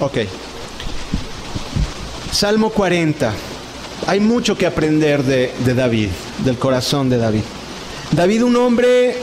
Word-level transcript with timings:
Ok. 0.00 0.16
Salmo 2.32 2.70
40. 2.70 3.34
Hay 4.06 4.18
mucho 4.18 4.56
que 4.56 4.66
aprender 4.66 5.22
de, 5.22 5.52
de 5.62 5.74
David, 5.74 6.08
del 6.42 6.58
corazón 6.58 7.10
de 7.10 7.18
David. 7.18 7.42
David, 8.12 8.44
un 8.44 8.56
hombre 8.56 9.18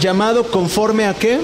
llamado 0.00 0.44
conforme 0.44 1.04
a 1.04 1.12
qué? 1.12 1.40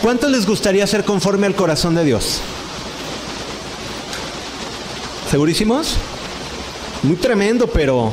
¿Cuánto 0.00 0.28
les 0.28 0.46
gustaría 0.46 0.86
ser 0.86 1.04
conforme 1.04 1.48
al 1.48 1.56
corazón 1.56 1.96
de 1.96 2.04
Dios? 2.04 2.40
¿Segurísimos? 5.28 5.96
Muy 7.02 7.16
tremendo, 7.16 7.66
pero 7.66 8.12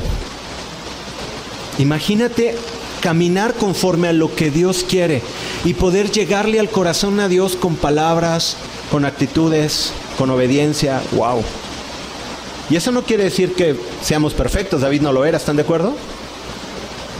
imagínate 1.78 2.56
caminar 3.00 3.54
conforme 3.54 4.08
a 4.08 4.12
lo 4.12 4.34
que 4.34 4.50
Dios 4.50 4.84
quiere 4.86 5.22
y 5.66 5.74
poder 5.74 6.12
llegarle 6.12 6.60
al 6.60 6.70
corazón 6.70 7.18
a 7.18 7.26
Dios 7.26 7.56
con 7.56 7.74
palabras, 7.74 8.56
con 8.92 9.04
actitudes, 9.04 9.90
con 10.16 10.30
obediencia. 10.30 11.02
¡Wow! 11.10 11.42
Y 12.70 12.76
eso 12.76 12.92
no 12.92 13.02
quiere 13.02 13.24
decir 13.24 13.52
que 13.52 13.76
seamos 14.00 14.32
perfectos. 14.32 14.82
David 14.82 15.02
no 15.02 15.12
lo 15.12 15.24
era, 15.24 15.36
¿están 15.36 15.56
de 15.56 15.62
acuerdo? 15.62 15.96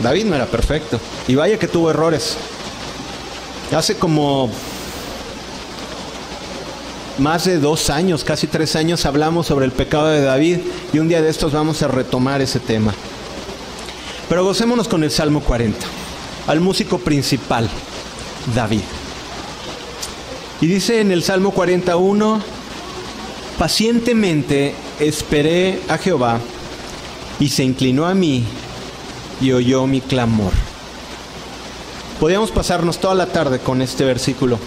David 0.01 0.25
no 0.27 0.35
era 0.35 0.45
perfecto. 0.45 0.97
Y 1.27 1.35
vaya 1.35 1.59
que 1.59 1.67
tuvo 1.67 1.91
errores. 1.91 2.37
Hace 3.75 3.97
como 3.97 4.49
más 7.17 7.43
de 7.43 7.59
dos 7.59 7.89
años, 7.89 8.23
casi 8.23 8.47
tres 8.47 8.77
años, 8.77 9.05
hablamos 9.05 9.47
sobre 9.47 9.65
el 9.65 9.73
pecado 9.73 10.07
de 10.07 10.21
David 10.21 10.59
y 10.93 10.99
un 10.99 11.09
día 11.09 11.21
de 11.21 11.29
estos 11.29 11.51
vamos 11.51 11.83
a 11.83 11.89
retomar 11.89 12.41
ese 12.41 12.61
tema. 12.61 12.93
Pero 14.29 14.45
gocémonos 14.45 14.87
con 14.87 15.03
el 15.03 15.11
Salmo 15.11 15.41
40, 15.41 15.85
al 16.47 16.61
músico 16.61 16.97
principal, 16.97 17.69
David. 18.55 18.81
Y 20.61 20.67
dice 20.67 21.01
en 21.01 21.11
el 21.11 21.23
Salmo 21.23 21.51
41, 21.51 22.41
pacientemente 23.57 24.73
esperé 24.99 25.79
a 25.87 25.97
Jehová 25.97 26.39
y 27.39 27.49
se 27.49 27.63
inclinó 27.63 28.07
a 28.07 28.15
mí 28.15 28.43
y 29.39 29.51
oyó 29.51 29.85
mi 29.85 30.01
clamor. 30.01 30.51
Podríamos 32.19 32.51
pasarnos 32.51 32.99
toda 32.99 33.13
la 33.13 33.27
tarde 33.27 33.59
con 33.59 33.81
este 33.81 34.03
versículo. 34.03 34.57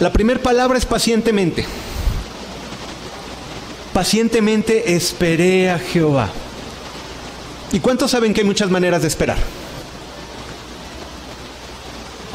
La 0.00 0.12
primera 0.12 0.40
palabra 0.40 0.78
es 0.78 0.86
pacientemente. 0.86 1.64
Pacientemente 3.92 4.94
esperé 4.94 5.70
a 5.70 5.78
Jehová. 5.78 6.30
¿Y 7.72 7.80
cuántos 7.80 8.10
saben 8.10 8.34
que 8.34 8.40
hay 8.40 8.46
muchas 8.46 8.70
maneras 8.70 9.02
de 9.02 9.08
esperar? 9.08 9.38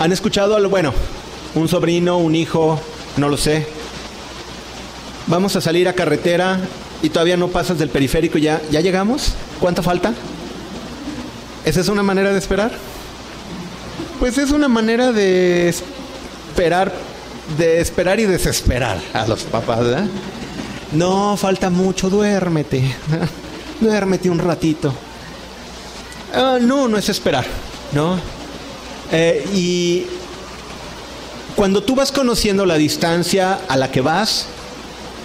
¿Han 0.03 0.11
escuchado 0.11 0.57
algo? 0.57 0.69
Bueno, 0.69 0.93
un 1.55 1.69
sobrino, 1.69 2.17
un 2.17 2.35
hijo, 2.35 2.77
no 3.15 3.29
lo 3.29 3.37
sé. 3.37 3.65
Vamos 5.27 5.55
a 5.55 5.61
salir 5.61 5.87
a 5.87 5.93
carretera 5.93 6.59
y 7.01 7.07
todavía 7.09 7.37
no 7.37 7.47
pasas 7.47 7.79
del 7.79 7.87
periférico 7.87 8.37
ya. 8.37 8.61
¿Ya 8.69 8.81
llegamos? 8.81 9.33
¿Cuánto 9.61 9.81
falta? 9.81 10.13
¿Esa 11.63 11.79
es 11.79 11.87
una 11.87 12.03
manera 12.03 12.33
de 12.33 12.37
esperar? 12.37 12.73
Pues 14.19 14.37
es 14.37 14.51
una 14.51 14.67
manera 14.67 15.13
de 15.13 15.69
esperar, 15.69 16.91
de 17.57 17.79
esperar 17.79 18.19
y 18.19 18.25
desesperar 18.25 18.99
a 19.13 19.25
los 19.25 19.43
papás, 19.43 19.85
¿verdad? 19.85 20.07
No, 20.91 21.37
falta 21.37 21.69
mucho, 21.69 22.09
duérmete. 22.09 22.93
duérmete 23.79 24.29
un 24.29 24.39
ratito. 24.39 24.93
Ah, 26.33 26.57
no, 26.59 26.89
no 26.89 26.97
es 26.97 27.07
esperar, 27.07 27.45
¿no? 27.93 28.42
Eh, 29.13 29.45
y 29.53 30.05
cuando 31.55 31.83
tú 31.83 31.95
vas 31.95 32.11
conociendo 32.11 32.65
la 32.65 32.75
distancia 32.75 33.59
a 33.67 33.77
la 33.77 33.91
que 33.91 34.01
vas, 34.01 34.47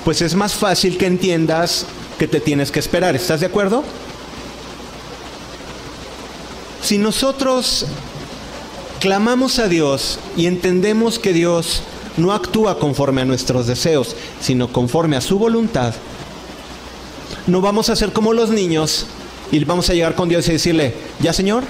pues 0.05 0.21
es 0.21 0.35
más 0.35 0.53
fácil 0.53 0.99
que 0.99 1.07
entiendas 1.07 1.87
que 2.19 2.29
te 2.29 2.39
tienes 2.39 2.71
que 2.71 2.81
esperar. 2.81 3.17
¿Estás 3.17 3.41
de 3.41 3.47
acuerdo? 3.47 3.83
Si 6.83 6.99
nosotros 6.99 7.87
clamamos 9.01 9.59
a 9.59 9.69
Dios 9.69 10.19
y 10.37 10.47
entendemos 10.47 11.19
que 11.19 11.33
Dios 11.33 11.83
no 12.19 12.33
actúa 12.33 12.79
conforme 12.79 13.23
a 13.23 13.25
nuestros 13.25 13.67
deseos, 13.67 14.17
sino 14.41 14.71
conforme 14.71 15.17
a 15.17 15.23
su 15.23 15.39
voluntad, 15.39 15.95
no 17.47 17.63
vamos 17.63 17.89
a 17.89 17.97
ser 17.97 18.13
como 18.13 18.35
los 18.35 18.51
niños 18.51 19.07
y 19.51 19.65
vamos 19.65 19.89
a 19.89 19.95
llegar 19.95 20.15
con 20.15 20.29
Dios 20.29 20.47
y 20.49 20.53
decirle, 20.53 20.95
ya 21.21 21.33
Señor, 21.33 21.65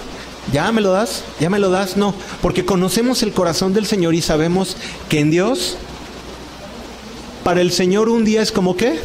ya 0.53 0.73
me 0.73 0.81
lo 0.81 0.93
das, 0.93 1.23
ya 1.41 1.51
me 1.51 1.59
lo 1.59 1.71
das. 1.71 1.97
No, 1.97 2.15
porque 2.41 2.65
conocemos 2.65 3.23
el 3.23 3.33
corazón 3.33 3.75
del 3.75 3.87
Señor 3.87 4.15
y 4.15 4.23
sabemos 4.23 4.77
que 5.09 5.21
en 5.21 5.31
Dios, 5.31 5.77
para 7.45 7.61
el 7.61 7.73
Señor 7.73 8.09
un 8.09 8.25
día 8.25 8.43
es 8.43 8.53
como 8.53 8.77
qué? 8.77 8.99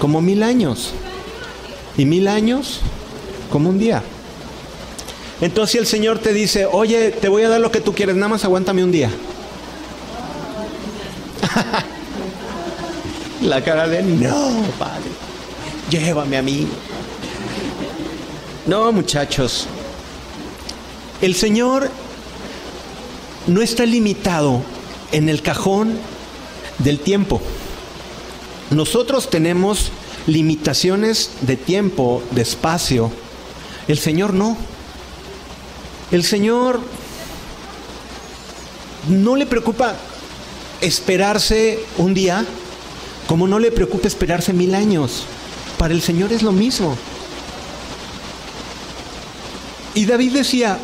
Como 0.00 0.20
mil 0.20 0.42
años. 0.42 0.92
Y 1.96 2.04
mil 2.04 2.28
años 2.28 2.80
como 3.50 3.70
un 3.70 3.78
día. 3.78 4.02
Entonces 5.40 5.72
si 5.72 5.78
el 5.78 5.86
Señor 5.86 6.18
te 6.18 6.32
dice, 6.32 6.66
oye, 6.66 7.10
te 7.10 7.28
voy 7.28 7.42
a 7.42 7.48
dar 7.48 7.60
lo 7.60 7.70
que 7.70 7.80
tú 7.80 7.94
quieres, 7.94 8.16
nada 8.16 8.28
más 8.28 8.44
aguántame 8.44 8.84
un 8.84 8.92
día. 8.92 9.10
La 13.42 13.62
cara 13.62 13.86
de, 13.86 14.02
no, 14.02 14.64
Padre, 14.78 15.10
llévame 15.90 16.36
a 16.36 16.42
mí. 16.42 16.66
No, 18.66 18.92
muchachos. 18.92 19.68
El 21.20 21.34
Señor 21.34 21.90
no 23.48 23.60
está 23.60 23.84
limitado 23.86 24.62
en 25.10 25.28
el 25.28 25.42
cajón 25.42 25.98
del 26.78 27.00
tiempo. 27.00 27.40
Nosotros 28.70 29.30
tenemos 29.30 29.90
limitaciones 30.26 31.30
de 31.40 31.56
tiempo, 31.56 32.22
de 32.30 32.42
espacio. 32.42 33.10
El 33.88 33.98
Señor 33.98 34.34
no. 34.34 34.56
El 36.12 36.22
Señor 36.22 36.80
no 39.08 39.34
le 39.34 39.46
preocupa 39.46 39.94
esperarse 40.80 41.80
un 41.96 42.14
día 42.14 42.44
como 43.26 43.46
no 43.46 43.58
le 43.58 43.72
preocupa 43.72 44.06
esperarse 44.06 44.52
mil 44.52 44.74
años. 44.74 45.24
Para 45.78 45.94
el 45.94 46.00
Señor 46.00 46.32
es 46.32 46.42
lo 46.42 46.52
mismo. 46.52 46.96
Y 49.94 50.06
David 50.06 50.32
decía, 50.32 50.78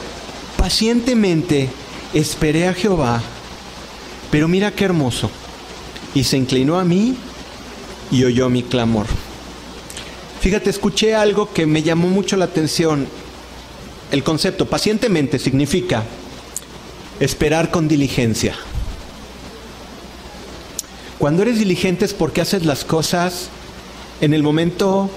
pacientemente 0.64 1.69
esperé 2.14 2.66
a 2.66 2.72
Jehová, 2.72 3.20
pero 4.30 4.48
mira 4.48 4.70
qué 4.70 4.86
hermoso. 4.86 5.30
Y 6.14 6.25
se 6.25 6.38
inclinó 6.38 6.78
a 6.78 6.86
mí 6.86 7.16
y 8.10 8.25
oyó 8.25 8.48
mi 8.48 8.62
clamor. 8.62 9.04
Fíjate, 10.41 10.70
escuché 10.70 11.14
algo 11.14 11.52
que 11.52 11.66
me 11.66 11.82
llamó 11.82 12.08
mucho 12.08 12.38
la 12.38 12.47
atención. 12.47 13.06
El 14.10 14.25
concepto 14.25 14.64
pacientemente 14.64 15.38
significa 15.38 16.02
esperar 17.20 17.70
con 17.70 17.86
diligencia. 17.86 18.54
Cuando 21.19 21.42
eres 21.42 21.58
diligente 21.58 22.06
es 22.06 22.14
porque 22.14 22.41
haces 22.41 22.64
las 22.64 22.86
cosas 22.86 23.50
en 24.22 24.32
el 24.32 24.42
momento 24.42 25.10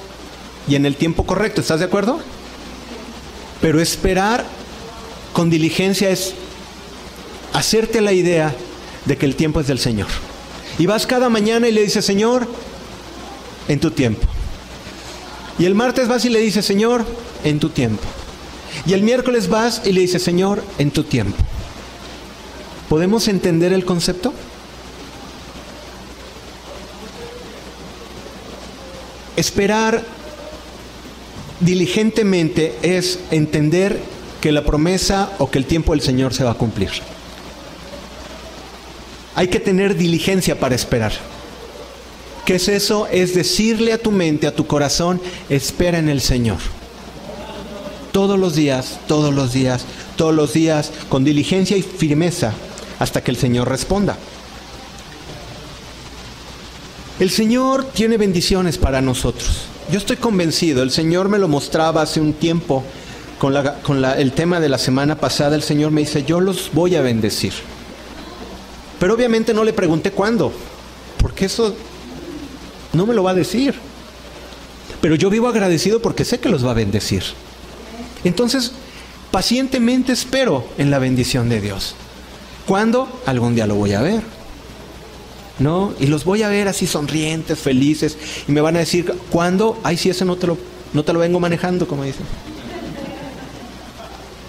y 0.68 0.76
en 0.76 0.86
el 0.86 0.98
tiempo 0.98 1.26
correcto. 1.26 1.62
¿Estás 1.62 1.80
de 1.80 1.86
acuerdo? 1.86 2.20
Pero 3.62 3.80
esperar 3.80 4.57
con 5.38 5.52
diligencia 5.52 6.10
es 6.10 6.34
hacerte 7.54 8.02
la 8.02 8.12
idea 8.12 8.56
de 9.06 9.18
que 9.18 9.28
el 9.28 9.36
tiempo 9.36 9.60
es 9.62 9.68
del 9.68 9.78
Señor. 9.78 10.08
Y 10.80 10.88
vas 10.88 11.06
cada 11.06 11.30
mañana 11.30 11.68
y 11.68 11.72
le 11.72 11.84
dices, 11.84 12.04
Señor, 12.04 12.48
en 13.68 13.80
tu 13.80 13.92
tiempo. 13.92 14.26
Y 15.60 15.66
el 15.66 15.76
martes 15.76 16.08
vas 16.08 16.26
y 16.26 16.30
le 16.30 16.40
dices, 16.40 16.66
Señor, 16.66 17.06
en 17.44 17.60
tu 17.60 17.70
tiempo. 17.70 18.02
Y 18.88 18.94
el 18.94 19.04
miércoles 19.04 19.48
vas 19.48 19.84
y 19.86 19.92
le 19.92 20.02
dices, 20.02 20.24
Señor, 20.24 20.64
en 20.80 20.90
tu 20.90 21.04
tiempo. 21.04 21.38
¿Podemos 22.90 23.28
entender 23.28 23.74
el 23.74 23.86
concepto? 23.86 24.34
Esperar 29.36 30.04
diligentemente 31.60 32.76
es 32.82 33.20
entender 33.30 34.17
que 34.48 34.54
la 34.54 34.64
promesa 34.64 35.34
o 35.40 35.52
que 35.52 35.60
el 35.60 35.66
tiempo 35.66 35.92
del 35.92 36.00
Señor 36.00 36.34
se 36.34 36.46
va 36.46 36.52
a 36.52 36.54
cumplir. 36.54 36.90
Hay 39.36 39.50
que 39.50 39.60
tener 39.60 39.98
diligencia 39.98 40.58
para 40.58 40.74
esperar. 40.74 41.12
¿Qué 42.46 42.56
es 42.56 42.70
eso? 42.70 43.08
Es 43.12 43.36
decirle 43.36 43.92
a 43.92 43.98
tu 43.98 44.10
mente, 44.10 44.48
a 44.48 44.56
tu 44.56 44.66
corazón, 44.66 45.20
espera 45.50 46.00
en 46.00 46.08
el 46.08 46.22
Señor. 46.22 46.60
Todos 48.14 48.40
los 48.40 48.56
días, 48.56 49.02
todos 49.06 49.36
los 49.36 49.52
días, 49.52 49.84
todos 50.16 50.34
los 50.34 50.54
días, 50.54 50.94
con 51.10 51.26
diligencia 51.26 51.76
y 51.76 51.82
firmeza, 51.82 52.54
hasta 53.00 53.22
que 53.22 53.32
el 53.32 53.38
Señor 53.38 53.68
responda. 53.68 54.18
El 57.20 57.32
Señor 57.32 57.84
tiene 57.84 58.16
bendiciones 58.16 58.78
para 58.78 59.02
nosotros. 59.02 59.64
Yo 59.92 59.98
estoy 59.98 60.16
convencido, 60.16 60.84
el 60.84 60.92
Señor 60.92 61.28
me 61.28 61.38
lo 61.38 61.50
mostraba 61.50 62.02
hace 62.02 62.22
un 62.22 62.32
tiempo, 62.32 62.86
con, 63.40 63.56
con 63.84 64.04
el 64.04 64.32
tema 64.34 64.60
de 64.60 64.70
la 64.70 64.78
semana 64.78 65.16
pasada, 65.16 65.56
el 65.56 65.64
Señor 65.64 65.92
me 65.92 66.02
dice, 66.02 66.24
yo 66.24 66.40
los 66.40 66.72
voy 66.74 66.96
a 66.96 67.02
bendecir. 67.02 67.54
Pero 69.00 69.14
obviamente 69.14 69.54
no 69.54 69.64
le 69.64 69.74
pregunté 69.74 70.12
cuándo, 70.12 70.52
porque 71.20 71.46
eso 71.46 71.76
no 72.94 73.06
me 73.06 73.14
lo 73.14 73.24
va 73.24 73.32
a 73.32 73.36
decir. 73.36 73.76
Pero 75.02 75.16
yo 75.16 75.30
vivo 75.30 75.48
agradecido 75.48 76.02
porque 76.02 76.26
sé 76.26 76.40
que 76.40 76.50
los 76.50 76.66
va 76.66 76.72
a 76.72 76.76
bendecir. 76.76 77.24
Entonces, 78.24 78.72
pacientemente 79.32 80.12
espero 80.12 80.66
en 80.78 80.90
la 80.90 81.00
bendición 81.00 81.50
de 81.50 81.62
Dios. 81.62 81.96
¿Cuándo? 82.66 83.08
Algún 83.26 83.56
día 83.56 83.68
lo 83.68 83.76
voy 83.76 83.94
a 83.94 84.02
ver. 84.02 84.22
¿No? 85.60 85.94
Y 86.00 86.08
los 86.08 86.24
voy 86.24 86.44
a 86.44 86.50
ver 86.50 86.68
así 86.68 86.88
sonrientes, 86.88 87.58
felices. 87.58 88.18
Y 88.48 88.52
me 88.52 88.62
van 88.62 88.76
a 88.76 88.80
decir, 88.80 89.14
¿cuándo? 89.30 89.80
Ay, 89.84 89.98
si 89.98 90.10
ese 90.10 90.26
no 90.26 90.36
te 90.36 90.48
lo, 90.48 90.58
no 90.94 91.04
te 91.04 91.14
lo 91.14 91.20
vengo 91.20 91.40
manejando, 91.40 91.88
como 91.88 92.04
dicen. 92.04 92.26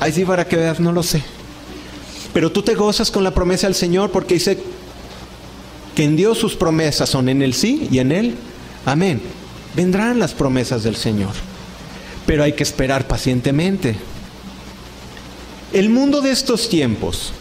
Ay, 0.00 0.12
sí, 0.12 0.24
para 0.24 0.46
que 0.46 0.56
veas, 0.56 0.80
no 0.80 0.92
lo 0.92 1.02
sé. 1.02 1.22
Pero 2.32 2.52
tú 2.52 2.62
te 2.62 2.74
gozas 2.74 3.10
con 3.10 3.24
la 3.24 3.34
promesa 3.34 3.66
del 3.66 3.74
Señor 3.74 4.10
porque 4.10 4.34
dice 4.34 4.58
que 5.94 6.04
en 6.04 6.14
Dios 6.14 6.38
sus 6.38 6.54
promesas 6.54 7.08
son 7.08 7.28
en 7.28 7.42
el 7.42 7.54
sí 7.54 7.88
y 7.90 7.98
en 7.98 8.12
él. 8.12 8.36
Amén. 8.86 9.20
Vendrán 9.74 10.18
las 10.18 10.34
promesas 10.34 10.84
del 10.84 10.96
Señor. 10.96 11.32
Pero 12.26 12.44
hay 12.44 12.52
que 12.52 12.62
esperar 12.62 13.08
pacientemente. 13.08 13.96
El 15.72 15.90
mundo 15.90 16.20
de 16.20 16.30
estos 16.30 16.68
tiempos, 16.68 17.32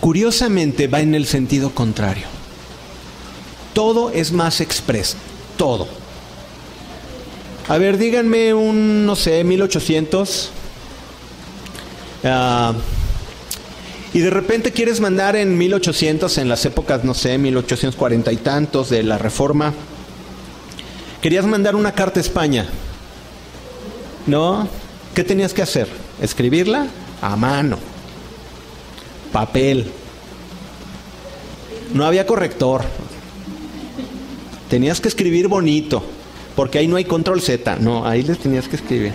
curiosamente, 0.00 0.88
va 0.88 1.00
en 1.00 1.14
el 1.14 1.26
sentido 1.26 1.70
contrario. 1.70 2.26
Todo 3.74 4.10
es 4.10 4.32
más 4.32 4.60
expreso, 4.60 5.16
todo. 5.58 5.86
A 7.68 7.78
ver, 7.78 7.98
díganme 7.98 8.54
un, 8.54 9.04
no 9.04 9.16
sé, 9.16 9.44
1800. 9.44 10.52
Uh, 12.22 12.74
y 14.16 14.20
de 14.20 14.30
repente 14.30 14.72
quieres 14.72 15.00
mandar 15.00 15.36
en 15.36 15.58
1800, 15.58 16.38
en 16.38 16.48
las 16.48 16.64
épocas, 16.64 17.04
no 17.04 17.12
sé, 17.12 17.36
1840 17.36 18.32
y 18.32 18.36
tantos 18.36 18.88
de 18.88 19.02
la 19.02 19.18
Reforma, 19.18 19.74
querías 21.20 21.44
mandar 21.44 21.76
una 21.76 21.92
carta 21.92 22.18
a 22.18 22.22
España. 22.22 22.66
¿No? 24.26 24.68
¿Qué 25.14 25.22
tenías 25.22 25.52
que 25.52 25.60
hacer? 25.60 25.88
¿Escribirla? 26.20 26.86
A 27.20 27.36
mano. 27.36 27.78
Papel. 29.32 29.90
No 31.92 32.06
había 32.06 32.26
corrector. 32.26 32.84
Tenías 34.70 35.00
que 35.00 35.08
escribir 35.08 35.46
bonito, 35.46 36.02
porque 36.56 36.78
ahí 36.78 36.88
no 36.88 36.96
hay 36.96 37.04
control 37.04 37.42
Z. 37.42 37.76
No, 37.80 38.06
ahí 38.06 38.22
les 38.22 38.38
tenías 38.38 38.66
que 38.66 38.76
escribir. 38.76 39.12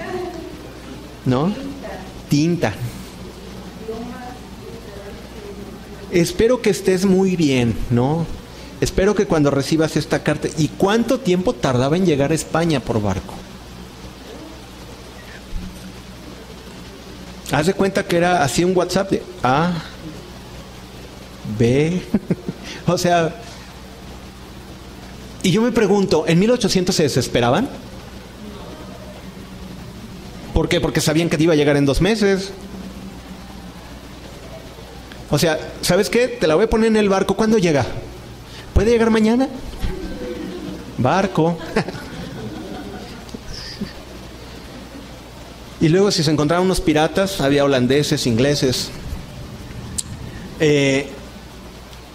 ¿No? 1.26 1.52
Tinta. 2.30 2.74
Espero 6.12 6.62
que 6.62 6.70
estés 6.70 7.06
muy 7.06 7.36
bien, 7.36 7.76
¿no? 7.90 8.26
Espero 8.80 9.14
que 9.16 9.26
cuando 9.26 9.52
recibas 9.52 9.96
esta 9.96 10.24
carta, 10.24 10.48
¿y 10.58 10.68
cuánto 10.70 11.20
tiempo 11.20 11.54
tardaba 11.54 11.98
en 11.98 12.06
llegar 12.06 12.32
a 12.32 12.36
España 12.36 12.80
por 12.80 13.02
barco? 13.02 13.34
Haz 17.52 17.68
de 17.68 17.74
cuenta 17.74 18.06
que 18.06 18.18
era 18.18 18.44
así 18.44 18.64
un 18.64 18.76
WhatsApp 18.76 19.12
de 19.12 19.24
A, 19.44 19.84
B, 21.60 22.02
o 22.88 22.98
sea, 22.98 23.36
y 25.44 25.52
yo 25.52 25.62
me 25.62 25.72
pregunto, 25.72 26.26
¿en 26.28 26.40
1800 26.40 26.96
se 26.96 27.04
desesperaban? 27.04 27.68
¿Por 30.54 30.70
qué? 30.70 30.80
Porque 30.80 31.02
sabían 31.02 31.30
que 31.30 31.38
te 31.38 31.44
iba 31.44 31.54
a 31.54 31.56
llegar 31.56 31.78
en 31.78 31.86
dos 31.86 32.02
meses. 32.02 32.52
O 35.32 35.40
sea, 35.40 35.58
¿sabes 35.82 36.10
qué? 36.10 36.28
Te 36.28 36.46
la 36.46 36.56
voy 36.56 36.66
a 36.66 36.70
poner 36.70 36.88
en 36.88 36.98
el 36.98 37.08
barco. 37.08 37.36
¿Cuándo 37.36 37.58
llega? 37.58 37.86
¿Puede 38.74 38.92
llegar 38.92 39.10
mañana? 39.10 39.48
Barco. 40.98 41.58
y 45.80 45.88
luego 45.88 46.12
si 46.12 46.22
se 46.22 46.32
encontraban 46.32 46.66
unos 46.66 46.82
piratas, 46.82 47.40
había 47.40 47.64
holandeses, 47.64 48.28
ingleses. 48.28 48.92
Eh, 50.60 51.08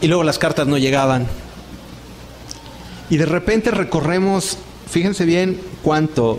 y 0.03 0.09
luego 0.09 0.23
las 0.23 0.39
cartas 0.39 0.67
no 0.67 0.77
llegaban. 0.77 1.27
Y 3.09 3.17
de 3.17 3.25
repente 3.25 3.71
recorremos, 3.71 4.59
fíjense 4.91 5.25
bien 5.25 5.59
cuánto, 5.83 6.39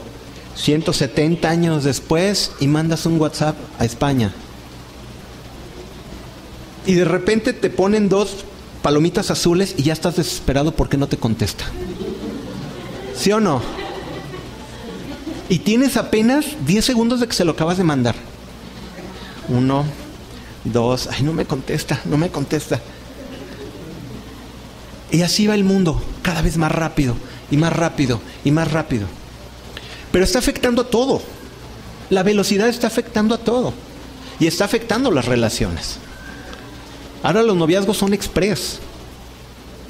170 0.55 1.49
años 1.49 1.83
después 1.83 2.51
y 2.59 2.67
mandas 2.67 3.07
un 3.07 3.19
WhatsApp 3.19 3.55
a 3.79 3.85
España 3.85 4.31
y 6.87 6.95
de 6.95 7.05
repente 7.05 7.51
te 7.51 7.69
ponen 7.69 8.07
dos 8.07 8.45
palomitas 8.81 9.29
azules 9.29 9.75
y 9.77 9.83
ya 9.83 9.93
estás 9.93 10.15
desesperado 10.15 10.71
porque 10.71 10.97
no 10.97 11.07
te 11.07 11.17
contesta. 11.17 11.65
¿Sí 13.13 13.31
o 13.33 13.41
no? 13.41 13.61
Y 15.49 15.59
tienes 15.59 15.97
apenas 15.97 16.45
10 16.65 16.83
segundos 16.83 17.19
de 17.19 17.27
que 17.27 17.33
se 17.33 17.43
lo 17.43 17.51
acabas 17.51 17.77
de 17.77 17.83
mandar. 17.83 18.15
Uno, 19.49 19.83
dos, 20.63 21.09
ay, 21.11 21.23
no 21.23 21.33
me 21.33 21.45
contesta, 21.45 21.99
no 22.05 22.17
me 22.17 22.29
contesta. 22.29 22.79
Y 25.11 25.21
así 25.23 25.45
va 25.45 25.55
el 25.55 25.65
mundo, 25.65 26.01
cada 26.21 26.41
vez 26.41 26.57
más 26.57 26.71
rápido, 26.71 27.15
y 27.51 27.57
más 27.57 27.73
rápido, 27.73 28.21
y 28.45 28.51
más 28.51 28.71
rápido. 28.71 29.07
Pero 30.13 30.23
está 30.23 30.39
afectando 30.39 30.83
a 30.83 30.89
todo. 30.89 31.21
La 32.09 32.23
velocidad 32.23 32.69
está 32.69 32.87
afectando 32.87 33.35
a 33.35 33.39
todo. 33.39 33.73
Y 34.39 34.47
está 34.47 34.63
afectando 34.63 35.11
las 35.11 35.25
relaciones. 35.25 35.99
Ahora 37.23 37.43
los 37.43 37.55
noviazgos 37.55 37.97
son 37.97 38.13
express. 38.13 38.79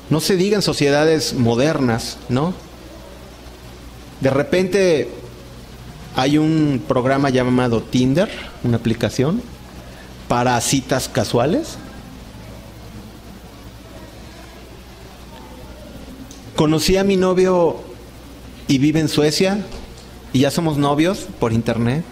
No 0.10 0.20
se 0.22 0.38
diga 0.38 0.56
en 0.56 0.62
sociedades 0.62 1.34
modernas, 1.34 2.18
¿no? 2.30 2.54
De 4.22 4.30
repente 4.30 5.10
hay 6.16 6.38
un 6.38 6.82
programa 6.88 7.30
llamado 7.30 7.82
Tinder, 7.82 8.30
una 8.64 8.78
aplicación 8.78 9.42
para 10.28 10.60
citas 10.62 11.10
casuales. 11.10 11.78
Conocí 16.56 16.98
a 16.98 17.04
mi 17.04 17.18
novio 17.18 17.78
y 18.68 18.80
vive 18.80 19.00
en 19.00 19.10
Suecia 19.10 19.64
y 20.34 20.40
ya 20.40 20.52
somos 20.52 20.78
novios 20.78 21.28
por 21.40 21.54
internet. 21.54 22.04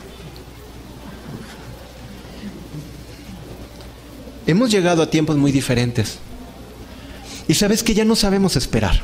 Hemos 4.47 4.69
llegado 4.71 5.01
a 5.01 5.09
tiempos 5.09 5.37
muy 5.37 5.51
diferentes. 5.51 6.19
Y 7.47 7.53
sabes 7.55 7.83
que 7.83 7.93
ya 7.93 8.05
no 8.05 8.15
sabemos 8.15 8.55
esperar. 8.55 9.01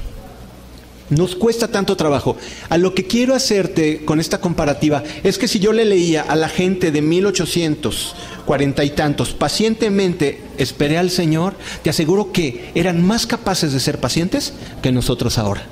Nos 1.10 1.36
cuesta 1.36 1.68
tanto 1.68 1.98
trabajo. 1.98 2.38
A 2.70 2.78
lo 2.78 2.94
que 2.96 3.06
quiero 3.06 3.36
hacerte 3.36 4.06
con 4.06 4.20
esta 4.20 4.40
comparativa 4.40 5.04
es 5.24 5.38
que 5.38 5.50
si 5.50 5.60
yo 5.60 5.74
le 5.74 5.84
leía 5.84 6.22
a 6.22 6.36
la 6.38 6.48
gente 6.48 6.92
de 6.92 7.02
1840 7.02 8.84
y 8.86 8.90
tantos, 8.92 9.34
pacientemente 9.34 10.42
esperé 10.58 10.98
al 10.98 11.10
Señor, 11.10 11.56
te 11.84 11.90
aseguro 11.90 12.32
que 12.32 12.72
eran 12.76 13.04
más 13.06 13.28
capaces 13.28 13.74
de 13.74 13.82
ser 13.82 14.00
pacientes 14.00 14.54
que 14.82 14.94
nosotros 14.94 15.38
ahora. 15.38 15.64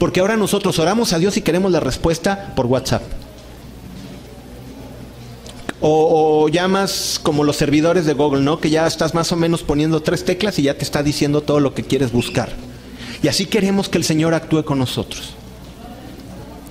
Porque 0.00 0.18
ahora 0.18 0.36
nosotros 0.36 0.78
oramos 0.80 1.12
a 1.12 1.18
Dios 1.20 1.36
y 1.36 1.42
queremos 1.42 1.70
la 1.70 1.80
respuesta 1.80 2.52
por 2.56 2.66
WhatsApp. 2.66 3.02
O, 5.80 6.48
llamas 6.48 7.20
como 7.22 7.44
los 7.44 7.56
servidores 7.56 8.06
de 8.06 8.14
Google, 8.14 8.42
¿no? 8.42 8.58
Que 8.60 8.70
ya 8.70 8.86
estás 8.86 9.14
más 9.14 9.30
o 9.32 9.36
menos 9.36 9.62
poniendo 9.62 10.00
tres 10.00 10.24
teclas 10.24 10.58
y 10.58 10.62
ya 10.62 10.78
te 10.78 10.84
está 10.84 11.02
diciendo 11.02 11.42
todo 11.42 11.60
lo 11.60 11.74
que 11.74 11.82
quieres 11.82 12.12
buscar. 12.12 12.50
Y 13.22 13.28
así 13.28 13.46
queremos 13.46 13.88
que 13.88 13.98
el 13.98 14.04
Señor 14.04 14.34
actúe 14.34 14.64
con 14.64 14.78
nosotros. 14.78 15.34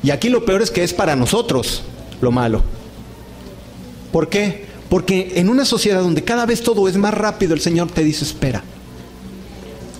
Y 0.02 0.12
aquí 0.12 0.30
lo 0.30 0.46
peor 0.46 0.62
es 0.62 0.72
que 0.72 0.84
es 0.84 0.94
para 0.94 1.16
nosotros 1.16 1.84
lo 2.22 2.32
malo. 2.32 2.64
¿Por 4.12 4.30
qué? 4.30 4.66
Porque 4.90 5.34
en 5.36 5.50
una 5.50 5.66
sociedad 5.66 6.02
donde 6.02 6.24
cada 6.24 6.46
vez 6.46 6.64
todo 6.64 6.88
es 6.88 6.98
más 6.98 7.14
rápido, 7.14 7.54
el 7.54 7.62
Señor 7.62 7.92
te 7.92 8.04
dice 8.04 8.24
espera. 8.24 8.64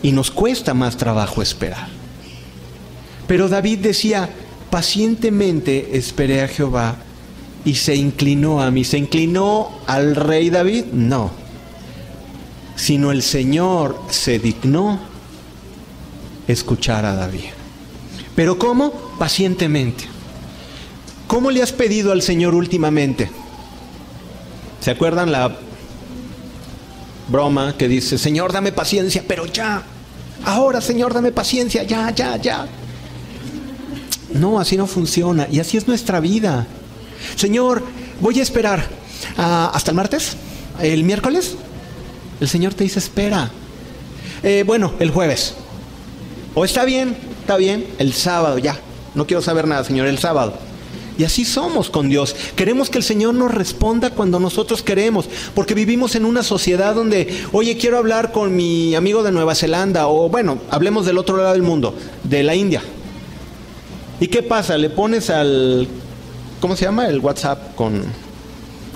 Y 0.02 0.12
nos 0.12 0.32
cuesta 0.32 0.74
más 0.74 0.98
trabajo 0.98 1.42
esperar. 1.42 1.88
Pero 3.28 3.50
David 3.50 3.80
decía, 3.80 4.30
pacientemente 4.70 5.98
esperé 5.98 6.44
a 6.44 6.48
Jehová 6.48 6.98
y 7.66 7.76
se 7.76 7.96
inclinó 7.96 8.62
a 8.62 8.72
mí. 8.72 8.86
¿Se 8.86 8.98
inclinó 8.98 9.72
al 9.88 10.16
rey 10.16 10.50
David? 10.50 10.86
No. 10.94 11.32
Sino 12.76 13.12
el 13.12 13.24
Señor 13.24 14.00
se 14.10 14.40
dignó 14.40 15.00
escuchar 16.48 17.06
a 17.06 17.16
David. 17.16 17.50
¿Pero 18.36 18.60
cómo? 18.60 18.92
Pacientemente. 19.18 20.06
¿Cómo 21.28 21.50
le 21.50 21.64
has 21.64 21.72
pedido 21.72 22.12
al 22.12 22.22
Señor 22.22 22.54
últimamente? 22.54 23.32
¿Se 24.80 24.92
acuerdan 24.92 25.32
la 25.32 25.58
broma 27.28 27.76
que 27.76 27.88
dice, 27.88 28.20
Señor, 28.20 28.54
dame 28.54 28.72
paciencia, 28.72 29.24
pero 29.28 29.48
ya? 29.48 29.82
Ahora, 30.44 30.82
Señor, 30.82 31.14
dame 31.14 31.32
paciencia, 31.32 31.82
ya, 31.84 32.12
ya, 32.12 32.38
ya. 32.38 32.68
No, 34.34 34.60
así 34.60 34.78
no 34.78 34.86
funciona. 34.86 35.48
Y 35.50 35.60
así 35.60 35.78
es 35.78 35.88
nuestra 35.88 36.20
vida. 36.20 36.68
Señor, 37.36 37.84
voy 38.22 38.40
a 38.40 38.44
esperar 38.44 38.88
ah, 39.38 39.72
hasta 39.74 39.92
el 39.92 39.98
martes, 39.98 40.38
el 40.82 41.04
miércoles. 41.04 41.56
El 42.40 42.48
Señor 42.48 42.74
te 42.74 42.84
dice, 42.84 43.00
espera. 43.00 43.50
Eh, 44.44 44.64
bueno, 44.66 44.94
el 45.00 45.12
jueves. 45.12 45.56
O 46.54 46.66
está 46.66 46.86
bien, 46.86 47.18
está 47.42 47.58
bien, 47.58 47.88
el 47.98 48.14
sábado, 48.14 48.58
ya. 48.58 48.80
No 49.14 49.26
quiero 49.26 49.42
saber 49.42 49.68
nada, 49.68 49.84
Señor, 49.84 50.08
el 50.08 50.20
sábado. 50.20 50.54
Y 51.18 51.24
así 51.24 51.46
somos 51.46 51.90
con 51.90 52.10
Dios. 52.10 52.36
Queremos 52.56 52.90
que 52.90 52.98
el 52.98 53.04
Señor 53.04 53.36
nos 53.36 53.54
responda 53.54 54.10
cuando 54.10 54.40
nosotros 54.40 54.84
queremos, 54.84 55.30
porque 55.54 55.74
vivimos 55.74 56.16
en 56.16 56.26
una 56.26 56.44
sociedad 56.44 56.94
donde, 56.94 57.46
oye, 57.54 57.78
quiero 57.78 57.98
hablar 57.98 58.34
con 58.34 58.56
mi 58.56 58.96
amigo 58.96 59.24
de 59.24 59.32
Nueva 59.32 59.56
Zelanda, 59.56 60.08
o 60.08 60.30
bueno, 60.30 60.60
hablemos 60.70 61.06
del 61.06 61.18
otro 61.18 61.38
lado 61.38 61.54
del 61.54 61.62
mundo, 61.62 61.96
de 62.24 62.44
la 62.44 62.56
India. 62.56 62.82
¿Y 64.20 64.28
qué 64.28 64.44
pasa? 64.44 64.78
Le 64.78 64.90
pones 64.90 65.30
al, 65.30 65.88
¿cómo 66.66 66.76
se 66.76 66.86
llama? 66.86 67.06
El 67.06 67.20
WhatsApp 67.20 67.76
con, 67.76 68.02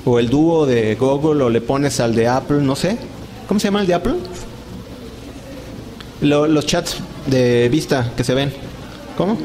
o 0.04 0.18
el 0.18 0.28
dúo 0.28 0.66
de 0.66 0.96
Google, 0.96 1.44
o 1.44 1.52
le 1.52 1.62
pones 1.62 2.00
al 2.00 2.16
de 2.16 2.28
Apple, 2.28 2.62
no 2.62 2.76
sé. 2.76 2.98
¿Cómo 3.48 3.60
se 3.60 3.68
llama 3.68 3.82
el 3.82 3.86
de 3.86 3.94
Apple? 3.94 4.16
los 6.22 6.66
chats 6.66 6.98
de 7.28 7.70
vista 7.70 8.12
que 8.18 8.24
se 8.24 8.34
ven. 8.34 8.52
¿Cómo? 9.16 9.38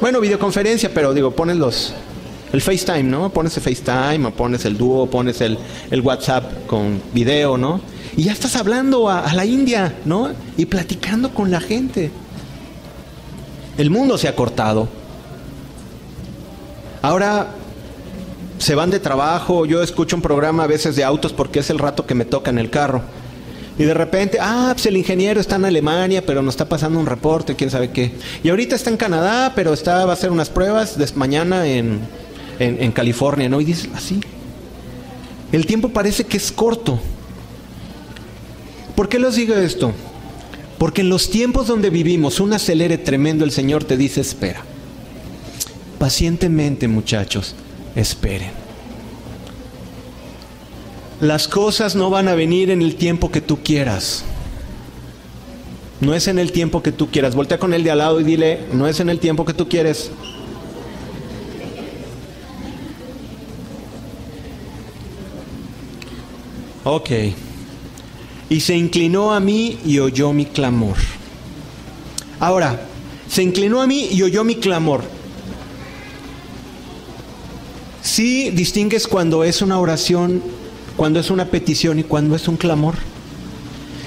Bueno, 0.00 0.20
videoconferencia, 0.20 0.94
pero 0.94 1.12
digo, 1.12 1.32
pones 1.32 1.56
los, 1.56 1.94
el 2.52 2.60
FaceTime, 2.60 3.02
¿no? 3.02 3.30
Pones 3.30 3.56
el 3.56 3.62
FaceTime, 3.64 4.28
o 4.28 4.30
pones 4.30 4.64
el 4.66 4.78
dúo, 4.78 5.10
pones 5.10 5.40
el, 5.40 5.58
WhatsApp 6.00 6.68
con 6.68 7.02
video, 7.12 7.58
¿no? 7.58 7.80
Y 8.16 8.22
ya 8.22 8.32
estás 8.32 8.54
hablando 8.54 9.10
a 9.10 9.34
la 9.34 9.44
India, 9.44 9.96
¿no? 10.04 10.30
Y 10.56 10.66
platicando 10.66 11.34
con 11.34 11.50
la 11.50 11.60
gente. 11.60 12.12
El 13.76 13.90
mundo 13.90 14.16
se 14.16 14.28
ha 14.28 14.36
cortado. 14.36 14.86
Ahora 17.02 17.48
se 18.64 18.74
van 18.74 18.90
de 18.90 18.98
trabajo, 18.98 19.66
yo 19.66 19.82
escucho 19.82 20.16
un 20.16 20.22
programa 20.22 20.64
a 20.64 20.66
veces 20.66 20.96
de 20.96 21.04
autos 21.04 21.34
porque 21.34 21.58
es 21.58 21.68
el 21.68 21.78
rato 21.78 22.06
que 22.06 22.14
me 22.14 22.24
toca 22.24 22.50
en 22.50 22.58
el 22.58 22.70
carro. 22.70 23.02
Y 23.78 23.84
de 23.84 23.92
repente, 23.92 24.38
ah, 24.40 24.70
pues 24.72 24.86
el 24.86 24.96
ingeniero 24.96 25.38
está 25.38 25.56
en 25.56 25.66
Alemania, 25.66 26.24
pero 26.24 26.40
nos 26.40 26.54
está 26.54 26.66
pasando 26.66 26.98
un 26.98 27.04
reporte, 27.06 27.56
quién 27.56 27.70
sabe 27.70 27.90
qué. 27.90 28.12
Y 28.42 28.48
ahorita 28.48 28.74
está 28.74 28.88
en 28.88 28.96
Canadá, 28.96 29.52
pero 29.54 29.74
está, 29.74 30.06
va 30.06 30.12
a 30.12 30.14
hacer 30.14 30.30
unas 30.30 30.48
pruebas 30.48 30.96
de 30.96 31.06
mañana 31.14 31.66
en, 31.66 32.00
en, 32.58 32.92
California, 32.92 33.50
¿no? 33.50 33.60
Y 33.60 33.64
dices 33.64 33.90
así. 33.94 34.20
El 35.52 35.66
tiempo 35.66 35.90
parece 35.90 36.24
que 36.24 36.38
es 36.38 36.50
corto. 36.50 36.98
¿Por 38.96 39.10
qué 39.10 39.18
les 39.18 39.34
digo 39.34 39.54
esto? 39.54 39.92
Porque 40.78 41.02
en 41.02 41.10
los 41.10 41.28
tiempos 41.28 41.66
donde 41.66 41.90
vivimos, 41.90 42.40
un 42.40 42.54
acelere 42.54 42.96
tremendo, 42.96 43.44
el 43.44 43.50
Señor 43.50 43.84
te 43.84 43.96
dice, 43.98 44.22
espera. 44.22 44.62
Pacientemente, 45.98 46.88
muchachos, 46.88 47.56
esperen. 47.94 48.50
Las 51.20 51.48
cosas 51.48 51.94
no 51.94 52.10
van 52.10 52.28
a 52.28 52.34
venir 52.34 52.70
en 52.70 52.82
el 52.82 52.96
tiempo 52.96 53.30
que 53.30 53.40
tú 53.40 53.62
quieras. 53.62 54.24
No 56.00 56.14
es 56.14 56.28
en 56.28 56.38
el 56.38 56.52
tiempo 56.52 56.82
que 56.82 56.92
tú 56.92 57.08
quieras. 57.08 57.34
Voltea 57.34 57.58
con 57.58 57.72
él 57.72 57.84
de 57.84 57.90
al 57.90 57.98
lado 57.98 58.20
y 58.20 58.24
dile, 58.24 58.60
no 58.72 58.86
es 58.86 59.00
en 59.00 59.08
el 59.08 59.20
tiempo 59.20 59.44
que 59.44 59.54
tú 59.54 59.68
quieres. 59.68 60.10
Ok. 66.84 67.10
Y 68.50 68.60
se 68.60 68.76
inclinó 68.76 69.32
a 69.32 69.40
mí 69.40 69.78
y 69.84 69.98
oyó 70.00 70.32
mi 70.32 70.44
clamor. 70.44 70.96
Ahora, 72.38 72.86
se 73.28 73.42
inclinó 73.42 73.80
a 73.80 73.86
mí 73.86 74.08
y 74.12 74.22
oyó 74.22 74.44
mi 74.44 74.56
clamor. 74.56 75.13
Si 78.04 78.50
distingues 78.50 79.08
cuando 79.08 79.44
es 79.44 79.62
una 79.62 79.78
oración, 79.80 80.42
cuando 80.94 81.18
es 81.18 81.30
una 81.30 81.46
petición 81.46 81.98
y 81.98 82.04
cuando 82.04 82.36
es 82.36 82.46
un 82.48 82.58
clamor. 82.58 82.96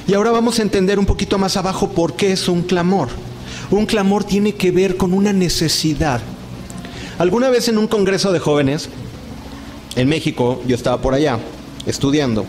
Y 0.08 0.13
ahora 0.13 0.30
vamos 0.30 0.60
a 0.60 0.62
entender 0.62 1.00
un 1.00 1.08
poquito 1.08 1.39
más 1.39 1.58
abajo 1.58 1.89
por 1.89 2.16
qué 2.16 2.32
es 2.32 2.48
un 2.48 2.62
clamor. 2.62 3.10
Un 3.72 3.88
clamor 3.88 4.24
tiene 4.24 4.54
que 4.54 4.70
ver 4.70 4.98
con 4.98 5.13
una 5.13 5.34
necesidad. 5.34 6.22
Alguna 7.18 7.50
vez 7.50 7.70
en 7.70 7.80
un 7.80 7.88
congreso 7.88 8.32
de 8.32 8.38
jóvenes, 8.38 8.88
en 9.96 10.08
México, 10.08 10.62
yo 10.68 10.75
estaba 10.75 11.01
por 11.01 11.16
allá, 11.16 11.39
estudiando, 11.88 12.46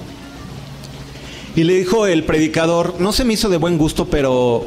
y 1.57 1.65
le 1.65 1.77
dijo 1.77 2.07
el 2.07 2.25
predicador, 2.25 2.97
no 2.99 3.15
se 3.15 3.25
me 3.25 3.33
hizo 3.33 3.49
de 3.49 3.57
buen 3.57 3.79
gusto, 3.79 4.05
pero 4.05 4.67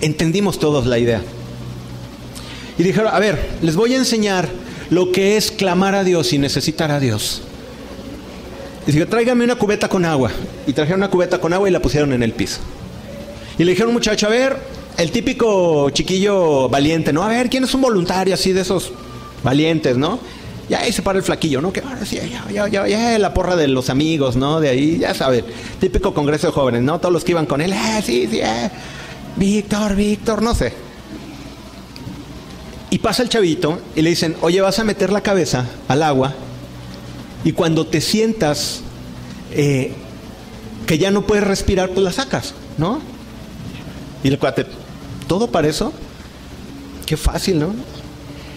entendimos 0.00 0.60
todos 0.60 0.86
la 0.86 1.00
idea. 1.00 1.22
Y 2.78 2.84
dijeron, 2.84 3.12
a 3.12 3.18
ver, 3.18 3.50
les 3.62 3.74
voy 3.74 3.94
a 3.94 3.98
enseñar 3.98 4.59
lo 4.90 5.12
que 5.12 5.36
es 5.36 5.50
clamar 5.50 5.94
a 5.94 6.04
Dios 6.04 6.32
y 6.32 6.38
necesitar 6.38 6.90
a 6.90 7.00
Dios. 7.00 7.42
Y 8.86 8.92
dijo, 8.92 9.06
tráigame 9.06 9.44
una 9.44 9.56
cubeta 9.56 9.88
con 9.88 10.04
agua. 10.04 10.30
Y 10.66 10.72
trajeron 10.72 11.00
una 11.00 11.10
cubeta 11.10 11.38
con 11.38 11.52
agua 11.52 11.68
y 11.68 11.72
la 11.72 11.80
pusieron 11.80 12.12
en 12.12 12.22
el 12.22 12.32
piso. 12.32 12.60
Y 13.58 13.64
le 13.64 13.72
dijeron, 13.72 13.92
muchacho, 13.92 14.26
a 14.26 14.30
ver, 14.30 14.56
el 14.96 15.12
típico 15.12 15.90
chiquillo 15.90 16.68
valiente, 16.68 17.12
¿no? 17.12 17.22
A 17.22 17.28
ver, 17.28 17.48
¿quién 17.48 17.64
es 17.64 17.74
un 17.74 17.82
voluntario 17.82 18.34
así 18.34 18.52
de 18.52 18.62
esos 18.62 18.92
valientes, 19.42 19.96
¿no? 19.96 20.18
Y 20.68 20.74
ahí 20.74 20.92
se 20.92 21.02
para 21.02 21.18
el 21.18 21.24
flaquillo, 21.24 21.60
¿no? 21.60 21.72
Que 21.72 21.80
ahora 21.80 22.04
sí, 22.06 22.18
ya, 22.50 22.68
ya, 22.68 22.86
ya, 22.86 23.18
la 23.18 23.34
porra 23.34 23.56
de 23.56 23.68
los 23.68 23.90
amigos, 23.90 24.36
¿no? 24.36 24.60
De 24.60 24.68
ahí, 24.68 24.98
ya 24.98 25.14
sabes, 25.14 25.44
típico 25.80 26.14
congreso 26.14 26.48
de 26.48 26.52
jóvenes, 26.52 26.82
¿no? 26.82 26.98
Todos 27.00 27.12
los 27.12 27.24
que 27.24 27.32
iban 27.32 27.46
con 27.46 27.60
él, 27.60 27.72
eh, 27.72 28.02
sí, 28.04 28.28
sí, 28.30 28.40
eh. 28.40 28.70
Víctor, 29.36 29.96
Víctor, 29.96 30.42
no 30.42 30.54
sé. 30.54 30.89
Y 32.90 32.98
pasa 32.98 33.22
el 33.22 33.28
chavito 33.28 33.80
y 33.94 34.02
le 34.02 34.10
dicen, 34.10 34.36
oye, 34.40 34.60
vas 34.60 34.78
a 34.80 34.84
meter 34.84 35.12
la 35.12 35.22
cabeza 35.22 35.66
al 35.88 36.02
agua 36.02 36.34
y 37.44 37.52
cuando 37.52 37.86
te 37.86 38.00
sientas 38.00 38.80
eh, 39.52 39.92
que 40.86 40.98
ya 40.98 41.10
no 41.10 41.26
puedes 41.26 41.44
respirar, 41.44 41.90
pues 41.90 42.00
la 42.00 42.12
sacas, 42.12 42.54
¿no? 42.76 43.00
Y 44.22 44.28
el 44.28 44.38
cuate, 44.38 44.66
¿todo 45.26 45.50
para 45.50 45.68
eso? 45.68 45.92
Qué 47.06 47.16
fácil, 47.16 47.58
¿no? 47.58 47.74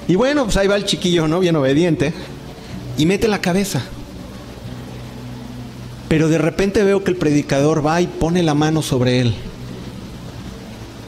Y 0.08 0.16
bueno, 0.16 0.44
pues 0.44 0.58
ahí 0.58 0.68
va 0.68 0.76
el 0.76 0.86
chiquillo, 0.86 1.28
¿no? 1.28 1.40
Bien 1.40 1.56
obediente. 1.56 2.14
Y 2.98 3.06
mete 3.06 3.28
la 3.28 3.40
cabeza. 3.40 3.82
Pero 6.10 6.28
de 6.28 6.38
repente 6.38 6.84
veo 6.84 7.04
que 7.04 7.12
el 7.12 7.18
predicador 7.18 7.86
va 7.86 8.02
y 8.02 8.08
pone 8.08 8.44
la 8.44 8.54
mano 8.54 8.82
sobre 8.82 9.22
él. 9.22 9.34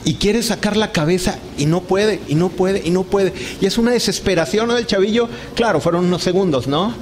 Y 0.06 0.16
quiere 0.16 0.44
sacar 0.44 0.78
la 0.78 0.92
cabeza 0.92 1.40
y 1.58 1.66
no 1.66 1.82
puede, 1.82 2.22
y 2.28 2.36
no 2.36 2.50
puede, 2.50 2.82
y 2.86 2.92
no 2.92 3.04
puede. 3.04 3.34
Y 3.60 3.66
es 3.66 3.78
una 3.78 3.92
desesperación, 3.92 4.68
¿no? 4.68 4.76
Del 4.76 4.86
chavillo. 4.86 5.28
Claro, 5.56 5.82
fueron 5.82 6.06
unos 6.06 6.22
segundos, 6.22 6.68
¿no? 6.68 6.94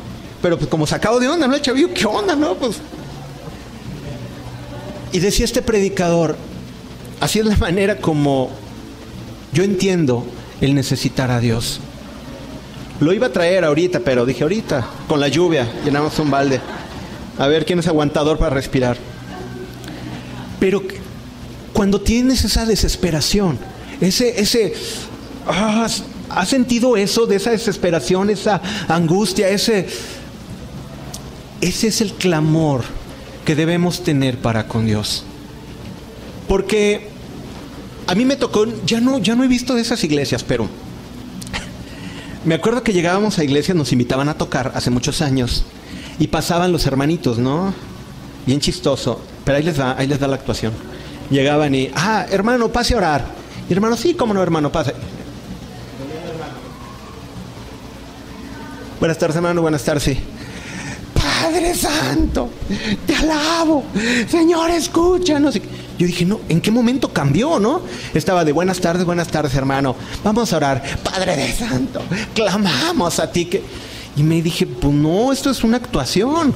Pero 0.41 0.57
pues 0.57 0.69
como 0.69 0.87
sacado 0.87 1.19
de 1.19 1.27
onda, 1.27 1.45
¿no? 1.47 1.55
El 1.55 1.61
chavillo, 1.61 1.93
¿qué 1.93 2.05
onda, 2.05 2.35
no? 2.35 2.55
Pues. 2.55 2.77
Y 5.11 5.19
decía 5.19 5.45
este 5.45 5.61
predicador, 5.61 6.37
así 7.19 7.39
es 7.39 7.45
la 7.45 7.57
manera 7.57 7.97
como 7.97 8.49
yo 9.51 9.63
entiendo 9.63 10.25
el 10.61 10.73
necesitar 10.73 11.29
a 11.29 11.39
Dios. 11.39 11.81
Lo 12.99 13.11
iba 13.11 13.27
a 13.27 13.31
traer 13.33 13.65
ahorita, 13.65 13.99
pero 13.99 14.25
dije 14.25 14.43
ahorita, 14.43 14.87
con 15.07 15.19
la 15.19 15.27
lluvia, 15.27 15.67
llenamos 15.83 16.17
un 16.19 16.31
balde. 16.31 16.61
A 17.37 17.47
ver 17.47 17.65
quién 17.65 17.79
es 17.79 17.87
aguantador 17.87 18.37
para 18.37 18.55
respirar. 18.55 18.97
Pero 20.59 20.81
cuando 21.73 21.99
tienes 21.99 22.45
esa 22.45 22.65
desesperación, 22.65 23.57
ese, 23.99 24.39
ese, 24.39 24.73
ah, 25.47 25.87
¿has 26.29 26.49
sentido 26.49 26.95
eso 26.95 27.25
de 27.25 27.35
esa 27.37 27.51
desesperación, 27.51 28.29
esa 28.29 28.61
angustia, 28.87 29.49
ese, 29.49 29.87
ese 31.61 31.87
es 31.87 32.01
el 32.01 32.13
clamor 32.13 32.83
que 33.45 33.55
debemos 33.55 34.03
tener 34.03 34.37
para 34.37 34.67
con 34.67 34.85
Dios? 34.85 35.25
Porque 36.47 37.09
a 38.07 38.15
mí 38.15 38.25
me 38.25 38.35
tocó, 38.35 38.65
ya 38.85 39.01
no, 39.01 39.17
ya 39.17 39.35
no 39.35 39.43
he 39.43 39.47
visto 39.47 39.73
de 39.73 39.81
esas 39.81 40.03
iglesias, 40.03 40.43
pero 40.43 40.69
me 42.45 42.55
acuerdo 42.55 42.83
que 42.83 42.93
llegábamos 42.93 43.39
a 43.39 43.43
iglesias, 43.43 43.75
nos 43.75 43.91
invitaban 43.91 44.29
a 44.29 44.37
tocar 44.37 44.71
hace 44.75 44.89
muchos 44.91 45.21
años 45.21 45.63
y 46.19 46.27
pasaban 46.27 46.71
los 46.71 46.85
hermanitos, 46.85 47.39
¿no? 47.39 47.73
Bien 48.45 48.59
chistoso, 48.59 49.21
pero 49.45 49.57
ahí 49.57 49.63
les 49.63 49.77
da, 49.77 49.97
ahí 49.97 50.05
les 50.05 50.19
da 50.19 50.27
la 50.27 50.35
actuación. 50.35 50.73
Llegaban 51.33 51.73
y, 51.73 51.89
ah, 51.95 52.27
hermano, 52.29 52.71
pase 52.71 52.93
a 52.93 52.97
orar. 52.97 53.25
Y 53.67 53.73
hermano, 53.73 53.97
sí, 53.97 54.13
cómo 54.13 54.35
no, 54.35 54.43
hermano, 54.43 54.71
pase. 54.71 54.93
Buenas 58.99 59.17
tardes, 59.17 59.35
hermano, 59.35 59.63
buenas 59.63 59.83
tardes, 59.83 60.03
sí. 60.03 60.19
Padre 61.15 61.73
Santo, 61.73 62.51
te 63.07 63.15
alabo. 63.15 63.83
Señor, 64.29 64.69
escúchanos. 64.69 65.55
Yo 65.97 66.05
dije, 66.05 66.23
no, 66.23 66.39
¿en 66.49 66.61
qué 66.61 66.69
momento 66.69 67.11
cambió, 67.11 67.59
no? 67.59 67.81
Estaba 68.13 68.45
de 68.45 68.51
buenas 68.51 68.79
tardes, 68.79 69.03
buenas 69.03 69.29
tardes, 69.29 69.55
hermano. 69.55 69.95
Vamos 70.23 70.53
a 70.53 70.57
orar. 70.57 70.83
Padre 71.03 71.35
de 71.35 71.51
Santo, 71.51 72.03
clamamos 72.35 73.17
a 73.19 73.31
ti 73.31 73.45
que... 73.45 73.63
Y 74.15 74.21
me 74.21 74.39
dije, 74.43 74.67
pues 74.67 74.93
no, 74.93 75.33
esto 75.33 75.49
es 75.49 75.63
una 75.63 75.77
actuación. 75.77 76.53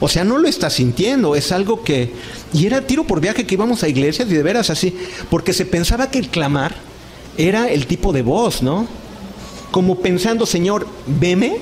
O 0.00 0.08
sea, 0.08 0.24
no 0.24 0.38
lo 0.38 0.48
está 0.48 0.68
sintiendo, 0.68 1.36
es 1.36 1.52
algo 1.52 1.84
que... 1.84 2.12
Y 2.52 2.66
era 2.66 2.80
tiro 2.86 3.04
por 3.04 3.20
viaje 3.20 3.46
que 3.46 3.54
íbamos 3.54 3.82
a 3.82 3.88
iglesias 3.88 4.28
y 4.30 4.34
de 4.34 4.42
veras 4.42 4.70
así, 4.70 4.96
porque 5.30 5.52
se 5.52 5.66
pensaba 5.66 6.10
que 6.10 6.18
el 6.18 6.28
clamar 6.28 6.74
era 7.36 7.70
el 7.70 7.86
tipo 7.86 8.12
de 8.12 8.22
voz, 8.22 8.62
¿no? 8.62 8.86
Como 9.70 9.96
pensando, 9.96 10.46
Señor, 10.46 10.86
veme, 11.06 11.58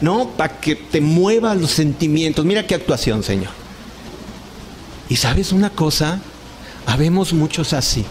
¿no? 0.00 0.30
Para 0.30 0.60
que 0.60 0.74
te 0.76 1.00
mueva 1.00 1.54
los 1.54 1.70
sentimientos. 1.70 2.44
Mira 2.44 2.66
qué 2.66 2.74
actuación, 2.74 3.22
Señor. 3.22 3.50
Y 5.08 5.16
sabes 5.16 5.52
una 5.52 5.70
cosa, 5.70 6.20
habemos 6.86 7.32
muchos 7.32 7.72
así. 7.72 8.04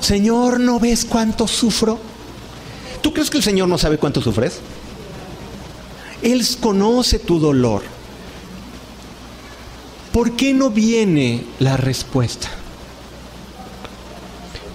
Señor, 0.00 0.60
¿no 0.60 0.78
ves 0.78 1.04
cuánto 1.04 1.48
sufro? 1.48 1.98
¿Tú 3.00 3.12
crees 3.12 3.30
que 3.30 3.38
el 3.38 3.42
Señor 3.42 3.68
no 3.68 3.78
sabe 3.78 3.98
cuánto 3.98 4.20
sufres? 4.20 4.60
Él 6.22 6.46
conoce 6.60 7.18
tu 7.18 7.38
dolor. 7.40 7.82
¿Por 10.18 10.32
qué 10.32 10.52
no 10.52 10.70
viene 10.70 11.44
la 11.60 11.76
respuesta? 11.76 12.48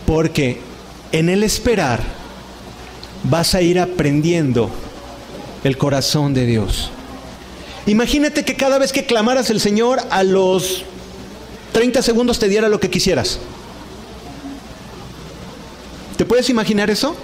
Porque 0.07 0.61
en 1.11 1.27
el 1.27 1.43
esperar 1.43 2.01
vas 3.23 3.53
a 3.53 3.61
ir 3.61 3.77
aprendiendo 3.77 4.69
el 5.65 5.77
corazón 5.77 6.33
de 6.33 6.45
Dios. 6.45 6.91
Imagínate 7.87 8.45
que 8.45 8.55
cada 8.55 8.77
vez 8.77 8.93
que 8.93 9.05
clamaras 9.05 9.49
el 9.49 9.59
Señor 9.59 9.99
a 10.11 10.23
los 10.23 10.85
30 11.73 12.01
segundos 12.03 12.39
te 12.39 12.47
diera 12.47 12.69
lo 12.69 12.79
que 12.79 12.89
quisieras. 12.89 13.39
¿Te 16.15 16.23
puedes 16.23 16.49
imaginar 16.49 16.89
eso? 16.89 17.17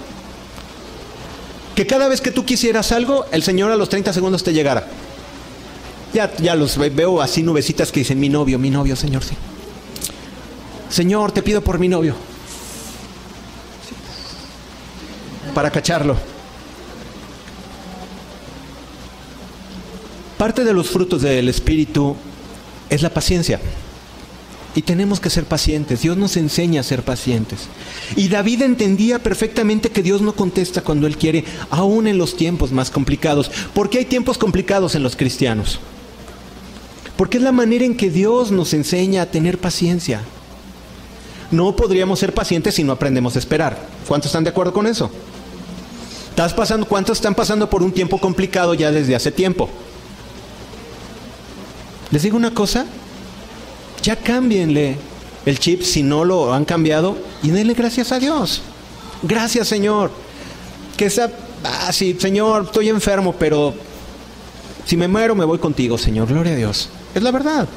Que 1.73 1.87
cada 1.87 2.09
vez 2.09 2.19
que 2.19 2.31
tú 2.31 2.43
quisieras 2.43 2.91
algo, 2.91 3.27
el 3.31 3.43
Señor 3.43 3.71
a 3.71 3.77
los 3.77 3.87
30 3.87 4.11
segundos 4.11 4.43
te 4.43 4.51
llegara. 4.51 4.89
Ya, 6.13 6.35
ya 6.37 6.55
los 6.55 6.77
veo 6.77 7.21
así 7.21 7.43
nubecitas 7.43 7.91
que 7.91 7.99
dicen 7.99 8.19
mi 8.19 8.29
novio, 8.29 8.57
mi 8.57 8.69
novio, 8.69 8.95
Señor, 8.95 9.23
sí. 9.23 9.35
Señor, 10.89 11.31
te 11.31 11.43
pido 11.43 11.61
por 11.61 11.77
mi 11.77 11.87
novio. 11.87 12.15
Para 15.53 15.69
cacharlo. 15.69 16.15
Parte 20.37 20.63
de 20.63 20.73
los 20.73 20.89
frutos 20.89 21.21
del 21.21 21.49
Espíritu 21.49 22.15
es 22.89 23.01
la 23.01 23.09
paciencia. 23.09 23.59
Y 24.75 24.81
tenemos 24.81 25.19
que 25.19 25.29
ser 25.29 25.45
pacientes. 25.45 26.01
Dios 26.01 26.17
nos 26.17 26.37
enseña 26.37 26.81
a 26.81 26.83
ser 26.83 27.03
pacientes. 27.03 27.67
Y 28.15 28.29
David 28.29 28.61
entendía 28.61 29.19
perfectamente 29.19 29.89
que 29.89 30.01
Dios 30.01 30.21
no 30.21 30.33
contesta 30.33 30.81
cuando 30.81 31.07
Él 31.07 31.17
quiere, 31.17 31.43
aún 31.69 32.07
en 32.07 32.17
los 32.17 32.35
tiempos 32.35 32.71
más 32.71 32.89
complicados. 32.89 33.51
Porque 33.73 33.99
hay 33.99 34.05
tiempos 34.05 34.37
complicados 34.37 34.95
en 34.95 35.03
los 35.03 35.15
cristianos. 35.15 35.79
Porque 37.19 37.35
es 37.35 37.43
la 37.43 37.51
manera 37.51 37.83
en 37.83 37.97
que 37.97 38.09
Dios 38.09 38.49
nos 38.49 38.73
enseña 38.73 39.23
a 39.23 39.25
tener 39.25 39.57
paciencia. 39.57 40.21
No 41.51 41.75
podríamos 41.75 42.17
ser 42.17 42.33
pacientes 42.33 42.75
si 42.75 42.85
no 42.85 42.93
aprendemos 42.93 43.35
a 43.35 43.39
esperar. 43.39 43.77
¿Cuántos 44.07 44.29
están 44.29 44.45
de 44.45 44.51
acuerdo 44.51 44.71
con 44.71 44.87
eso? 44.87 45.11
¿Estás 46.29 46.53
pasando, 46.53 46.87
¿Cuántos 46.87 47.17
están 47.17 47.35
pasando 47.35 47.69
por 47.69 47.83
un 47.83 47.91
tiempo 47.91 48.19
complicado 48.21 48.73
ya 48.73 48.89
desde 48.89 49.17
hace 49.17 49.33
tiempo? 49.33 49.69
Les 52.09 52.23
digo 52.23 52.37
una 52.37 52.53
cosa, 52.53 52.85
ya 54.01 54.15
cámbienle 54.15 54.95
el 55.45 55.59
chip 55.59 55.81
si 55.81 56.03
no 56.03 56.23
lo 56.23 56.53
han 56.53 56.63
cambiado 56.63 57.17
y 57.43 57.49
denle 57.49 57.73
gracias 57.73 58.13
a 58.13 58.19
Dios. 58.19 58.61
Gracias 59.23 59.67
Señor. 59.67 60.09
Que 60.95 61.09
sea, 61.09 61.29
ah, 61.65 61.91
Señor, 61.91 62.63
estoy 62.63 62.87
enfermo, 62.87 63.35
pero 63.37 63.73
si 64.85 64.95
me 64.95 65.09
muero 65.09 65.35
me 65.35 65.43
voy 65.43 65.57
contigo, 65.57 65.97
Señor. 65.97 66.29
Gloria 66.29 66.53
a 66.53 66.55
Dios. 66.55 66.89
Es 67.15 67.23
la 67.23 67.31
verdad. 67.31 67.67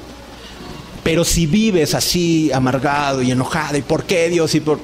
Pero 1.02 1.24
si 1.24 1.46
vives 1.46 1.94
así 1.94 2.50
amargado 2.52 3.22
y 3.22 3.30
enojado, 3.30 3.76
¿y 3.76 3.82
por 3.82 4.04
qué 4.04 4.28
Dios? 4.28 4.54
Y 4.54 4.60
por... 4.60 4.78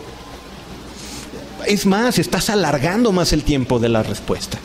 Es 1.67 1.87
más, 1.87 2.19
estás 2.19 2.51
alargando 2.51 3.13
más 3.13 3.33
el 3.33 3.43
tiempo 3.43 3.79
de 3.79 3.89
la 3.89 4.03
respuesta 4.03 4.59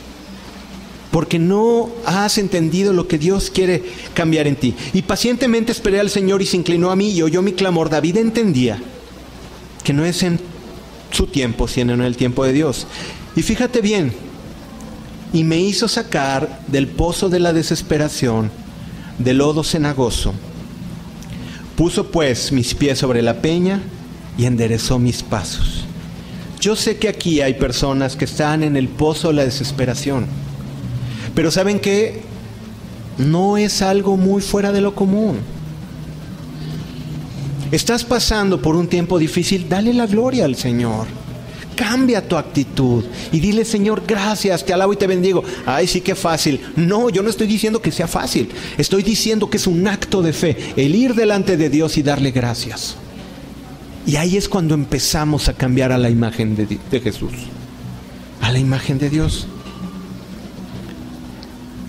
porque 1.14 1.38
no 1.38 1.90
has 2.04 2.38
entendido 2.38 2.92
lo 2.92 3.06
que 3.06 3.18
Dios 3.18 3.48
quiere 3.48 3.84
cambiar 4.14 4.48
en 4.48 4.56
ti. 4.56 4.74
Y 4.92 5.02
pacientemente 5.02 5.70
esperé 5.70 6.00
al 6.00 6.10
Señor 6.10 6.42
y 6.42 6.46
se 6.46 6.56
inclinó 6.56 6.90
a 6.90 6.96
mí 6.96 7.10
y 7.10 7.22
oyó 7.22 7.40
mi 7.40 7.52
clamor. 7.52 7.88
David 7.88 8.16
entendía 8.16 8.82
que 9.84 9.92
no 9.92 10.04
es 10.04 10.24
en 10.24 10.40
su 11.12 11.28
tiempo, 11.28 11.68
sino 11.68 11.94
en 11.94 12.00
el 12.00 12.16
tiempo 12.16 12.44
de 12.44 12.52
Dios. 12.52 12.88
Y 13.36 13.42
fíjate 13.42 13.80
bien, 13.80 14.12
y 15.32 15.44
me 15.44 15.60
hizo 15.60 15.86
sacar 15.86 16.62
del 16.66 16.88
pozo 16.88 17.28
de 17.28 17.38
la 17.38 17.52
desesperación, 17.52 18.50
del 19.18 19.38
lodo 19.38 19.64
cenagoso. 19.64 20.34
Puso 21.76 22.10
pues 22.10 22.52
mis 22.52 22.74
pies 22.74 22.98
sobre 22.98 23.22
la 23.22 23.40
peña 23.40 23.82
y 24.38 24.46
enderezó 24.46 24.98
mis 24.98 25.22
pasos. 25.22 25.84
Yo 26.60 26.76
sé 26.76 26.96
que 26.96 27.08
aquí 27.08 27.40
hay 27.40 27.54
personas 27.54 28.16
que 28.16 28.24
están 28.24 28.62
en 28.62 28.76
el 28.76 28.88
pozo 28.88 29.28
de 29.28 29.34
la 29.34 29.44
desesperación 29.44 30.26
pero 31.34 31.50
¿saben 31.50 31.80
qué? 31.80 32.22
No 33.18 33.56
es 33.56 33.82
algo 33.82 34.16
muy 34.16 34.40
fuera 34.40 34.72
de 34.72 34.80
lo 34.80 34.94
común. 34.94 35.38
Estás 37.72 38.04
pasando 38.04 38.62
por 38.62 38.76
un 38.76 38.86
tiempo 38.86 39.18
difícil, 39.18 39.68
dale 39.68 39.92
la 39.92 40.06
gloria 40.06 40.44
al 40.44 40.54
Señor. 40.54 41.06
Cambia 41.76 42.26
tu 42.26 42.36
actitud 42.36 43.04
y 43.32 43.40
dile, 43.40 43.64
Señor, 43.64 44.02
gracias, 44.06 44.64
te 44.64 44.72
alabo 44.72 44.92
y 44.92 44.96
te 44.96 45.06
bendigo. 45.06 45.42
Ay, 45.66 45.86
sí 45.86 46.00
que 46.00 46.14
fácil. 46.14 46.60
No, 46.76 47.10
yo 47.10 47.22
no 47.22 47.30
estoy 47.30 47.46
diciendo 47.46 47.82
que 47.82 47.90
sea 47.90 48.06
fácil. 48.06 48.50
Estoy 48.78 49.02
diciendo 49.02 49.50
que 49.50 49.56
es 49.56 49.66
un 49.66 49.86
acto 49.88 50.22
de 50.22 50.32
fe, 50.32 50.56
el 50.76 50.94
ir 50.94 51.14
delante 51.14 51.56
de 51.56 51.70
Dios 51.70 51.96
y 51.98 52.02
darle 52.02 52.30
gracias. 52.30 52.96
Y 54.06 54.16
ahí 54.16 54.36
es 54.36 54.48
cuando 54.48 54.74
empezamos 54.74 55.48
a 55.48 55.54
cambiar 55.54 55.90
a 55.90 55.98
la 55.98 56.10
imagen 56.10 56.54
de, 56.54 56.78
de 56.90 57.00
Jesús, 57.00 57.32
a 58.40 58.52
la 58.52 58.58
imagen 58.58 58.98
de 58.98 59.10
Dios. 59.10 59.46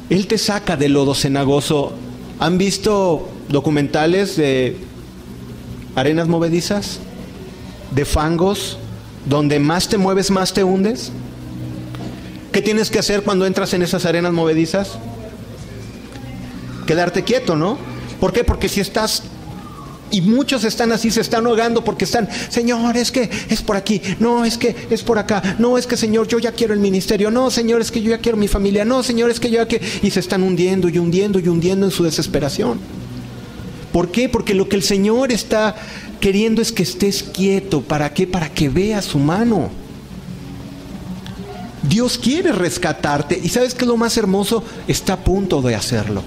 Él 0.09 0.27
te 0.27 0.37
saca 0.37 0.77
del 0.77 0.93
lodo 0.93 1.13
cenagoso. 1.13 1.93
¿Han 2.39 2.57
visto 2.57 3.29
documentales 3.49 4.35
de 4.37 4.77
arenas 5.95 6.27
movedizas? 6.27 6.99
¿De 7.93 8.05
fangos? 8.05 8.77
Donde 9.25 9.59
más 9.59 9.87
te 9.89 9.97
mueves, 9.97 10.31
más 10.31 10.53
te 10.53 10.63
hundes. 10.63 11.11
¿Qué 12.51 12.61
tienes 12.61 12.89
que 12.89 12.99
hacer 12.99 13.23
cuando 13.23 13.45
entras 13.45 13.73
en 13.73 13.81
esas 13.81 14.05
arenas 14.05 14.31
movedizas? 14.31 14.97
Quedarte 16.85 17.23
quieto, 17.23 17.55
¿no? 17.55 17.77
¿Por 18.19 18.31
qué? 18.31 18.43
Porque 18.43 18.69
si 18.69 18.79
estás 18.79 19.23
y 20.11 20.21
muchos 20.21 20.63
están 20.63 20.91
así, 20.91 21.11
se 21.11 21.21
están 21.21 21.45
ahogando 21.45 21.83
porque 21.83 22.05
están, 22.05 22.29
Señor, 22.49 22.95
es 22.95 23.11
que 23.11 23.29
es 23.49 23.61
por 23.61 23.75
aquí, 23.75 24.01
no, 24.19 24.45
es 24.45 24.57
que 24.57 24.75
es 24.89 25.03
por 25.03 25.17
acá, 25.17 25.57
no, 25.59 25.77
es 25.77 25.87
que 25.87 25.97
Señor, 25.97 26.27
yo 26.27 26.39
ya 26.39 26.51
quiero 26.51 26.73
el 26.73 26.79
ministerio, 26.79 27.31
no, 27.31 27.49
Señor, 27.49 27.81
es 27.81 27.91
que 27.91 28.01
yo 28.01 28.11
ya 28.11 28.19
quiero 28.19 28.37
mi 28.37 28.47
familia, 28.47 28.85
no, 28.85 29.03
Señor, 29.03 29.31
es 29.31 29.39
que 29.39 29.49
yo 29.49 29.57
ya 29.57 29.65
quiero... 29.65 29.85
Y 30.03 30.11
se 30.11 30.19
están 30.19 30.43
hundiendo 30.43 30.89
y 30.89 30.99
hundiendo 30.99 31.39
y 31.39 31.47
hundiendo 31.47 31.85
en 31.85 31.91
su 31.91 32.03
desesperación. 32.03 32.79
¿Por 33.91 34.11
qué? 34.11 34.29
Porque 34.29 34.53
lo 34.53 34.69
que 34.69 34.75
el 34.75 34.83
Señor 34.83 35.31
está 35.31 35.75
queriendo 36.19 36.61
es 36.61 36.71
que 36.71 36.83
estés 36.83 37.23
quieto. 37.23 37.81
¿Para 37.81 38.13
qué? 38.13 38.27
Para 38.27 38.49
que 38.49 38.69
veas 38.69 39.05
su 39.05 39.19
mano. 39.19 39.69
Dios 41.87 42.17
quiere 42.17 42.51
rescatarte 42.51 43.39
y 43.41 43.49
sabes 43.49 43.75
que 43.75 43.85
lo 43.85 43.95
más 43.95 44.17
hermoso 44.17 44.63
está 44.87 45.13
a 45.13 45.23
punto 45.23 45.61
de 45.61 45.75
hacerlo. 45.75 46.23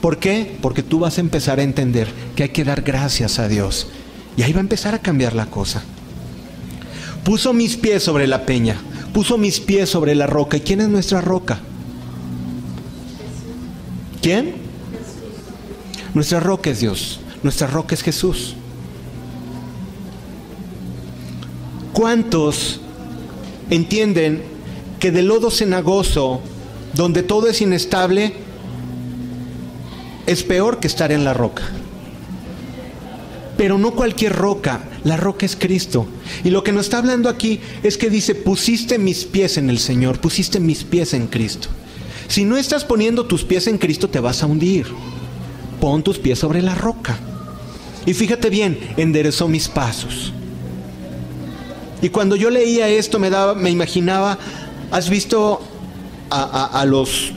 ¿Por 0.00 0.18
qué? 0.18 0.56
Porque 0.62 0.82
tú 0.82 1.00
vas 1.00 1.18
a 1.18 1.20
empezar 1.20 1.58
a 1.58 1.62
entender 1.62 2.08
que 2.34 2.44
hay 2.44 2.48
que 2.50 2.64
dar 2.64 2.82
gracias 2.82 3.38
a 3.38 3.48
Dios. 3.48 3.88
Y 4.36 4.42
ahí 4.42 4.52
va 4.52 4.58
a 4.58 4.60
empezar 4.60 4.94
a 4.94 5.00
cambiar 5.00 5.34
la 5.34 5.46
cosa. 5.46 5.82
Puso 7.24 7.52
mis 7.52 7.76
pies 7.76 8.02
sobre 8.02 8.26
la 8.26 8.46
peña, 8.46 8.76
puso 9.12 9.36
mis 9.36 9.60
pies 9.60 9.88
sobre 9.88 10.14
la 10.14 10.26
roca. 10.26 10.56
¿Y 10.58 10.60
quién 10.60 10.80
es 10.80 10.88
nuestra 10.88 11.20
roca? 11.20 11.58
¿Quién? 14.22 14.54
Nuestra 16.14 16.40
roca 16.40 16.70
es 16.70 16.80
Dios, 16.80 17.20
nuestra 17.46 17.66
roca 17.66 17.94
es 17.94 18.02
Jesús. 18.02 18.54
¿Cuántos 21.92 22.80
entienden 23.70 24.42
que 24.98 25.10
del 25.10 25.26
lodo 25.26 25.50
cenagoso, 25.50 26.40
donde 26.94 27.22
todo 27.22 27.48
es 27.48 27.60
inestable, 27.60 28.34
es 30.26 30.42
peor 30.42 30.80
que 30.80 30.86
estar 30.86 31.12
en 31.12 31.24
la 31.24 31.34
roca. 31.34 31.62
Pero 33.56 33.78
no 33.78 33.92
cualquier 33.92 34.34
roca, 34.34 34.84
la 35.04 35.16
roca 35.16 35.46
es 35.46 35.56
Cristo. 35.56 36.06
Y 36.44 36.50
lo 36.50 36.62
que 36.62 36.72
nos 36.72 36.86
está 36.86 36.98
hablando 36.98 37.28
aquí 37.28 37.60
es 37.82 37.96
que 37.96 38.10
dice, 38.10 38.34
pusiste 38.34 38.98
mis 38.98 39.24
pies 39.24 39.56
en 39.56 39.70
el 39.70 39.78
Señor, 39.78 40.20
pusiste 40.20 40.60
mis 40.60 40.84
pies 40.84 41.14
en 41.14 41.26
Cristo. 41.26 41.68
Si 42.28 42.44
no 42.44 42.56
estás 42.56 42.84
poniendo 42.84 43.26
tus 43.26 43.44
pies 43.44 43.66
en 43.66 43.78
Cristo, 43.78 44.08
te 44.08 44.20
vas 44.20 44.42
a 44.42 44.46
hundir. 44.46 44.86
Pon 45.80 46.02
tus 46.02 46.18
pies 46.18 46.38
sobre 46.38 46.60
la 46.60 46.74
roca. 46.74 47.18
Y 48.06 48.14
fíjate 48.14 48.48
bien, 48.48 48.78
enderezó 48.96 49.48
mis 49.48 49.68
pasos. 49.68 50.32
Y 52.00 52.08
cuando 52.08 52.36
yo 52.36 52.50
leía 52.50 52.88
esto, 52.88 53.18
me, 53.18 53.30
daba, 53.30 53.54
me 53.54 53.70
imaginaba, 53.70 54.38
¿has 54.90 55.10
visto 55.10 55.60
a, 56.30 56.84
los, 56.86 57.32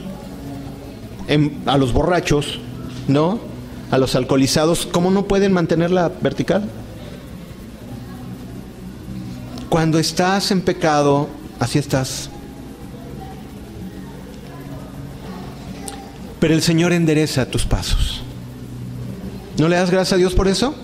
em, 1.28 1.52
a 1.66 1.76
los 1.76 1.92
borrachos 1.92 2.60
¿no? 3.08 3.40
A 3.90 3.98
los 3.98 4.14
alcoholizados, 4.14 4.86
¿cómo 4.86 5.10
no 5.10 5.26
pueden 5.26 5.52
mantenerla 5.52 6.12
vertical? 6.20 6.68
Cuando 9.68 9.98
estás 9.98 10.50
en 10.52 10.60
pecado, 10.60 11.28
así 11.58 11.78
estás. 11.78 12.30
pero 16.40 16.54
el 16.54 16.62
Señor 16.62 16.92
endereza 16.92 17.46
tus 17.46 17.66
pasos. 17.66 18.19
¿No 19.58 19.68
le 19.68 19.76
das 19.76 19.90
gracias 19.90 20.14
a 20.14 20.16
Dios 20.16 20.34
por 20.34 20.48
eso? 20.48 20.74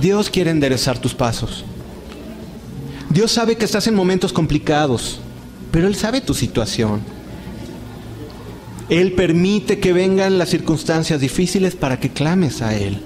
Dios 0.00 0.30
quiere 0.30 0.50
enderezar 0.50 0.98
tus 0.98 1.14
pasos. 1.14 1.64
Dios 3.10 3.30
sabe 3.30 3.56
que 3.56 3.64
estás 3.64 3.86
en 3.86 3.94
momentos 3.94 4.32
complicados, 4.32 5.20
pero 5.70 5.86
Él 5.86 5.94
sabe 5.94 6.20
tu 6.20 6.34
situación. 6.34 7.00
Él 8.88 9.12
permite 9.12 9.78
que 9.78 9.92
vengan 9.92 10.38
las 10.38 10.50
circunstancias 10.50 11.20
difíciles 11.20 11.74
para 11.76 12.00
que 12.00 12.10
clames 12.10 12.60
a 12.60 12.74
Él. 12.76 13.00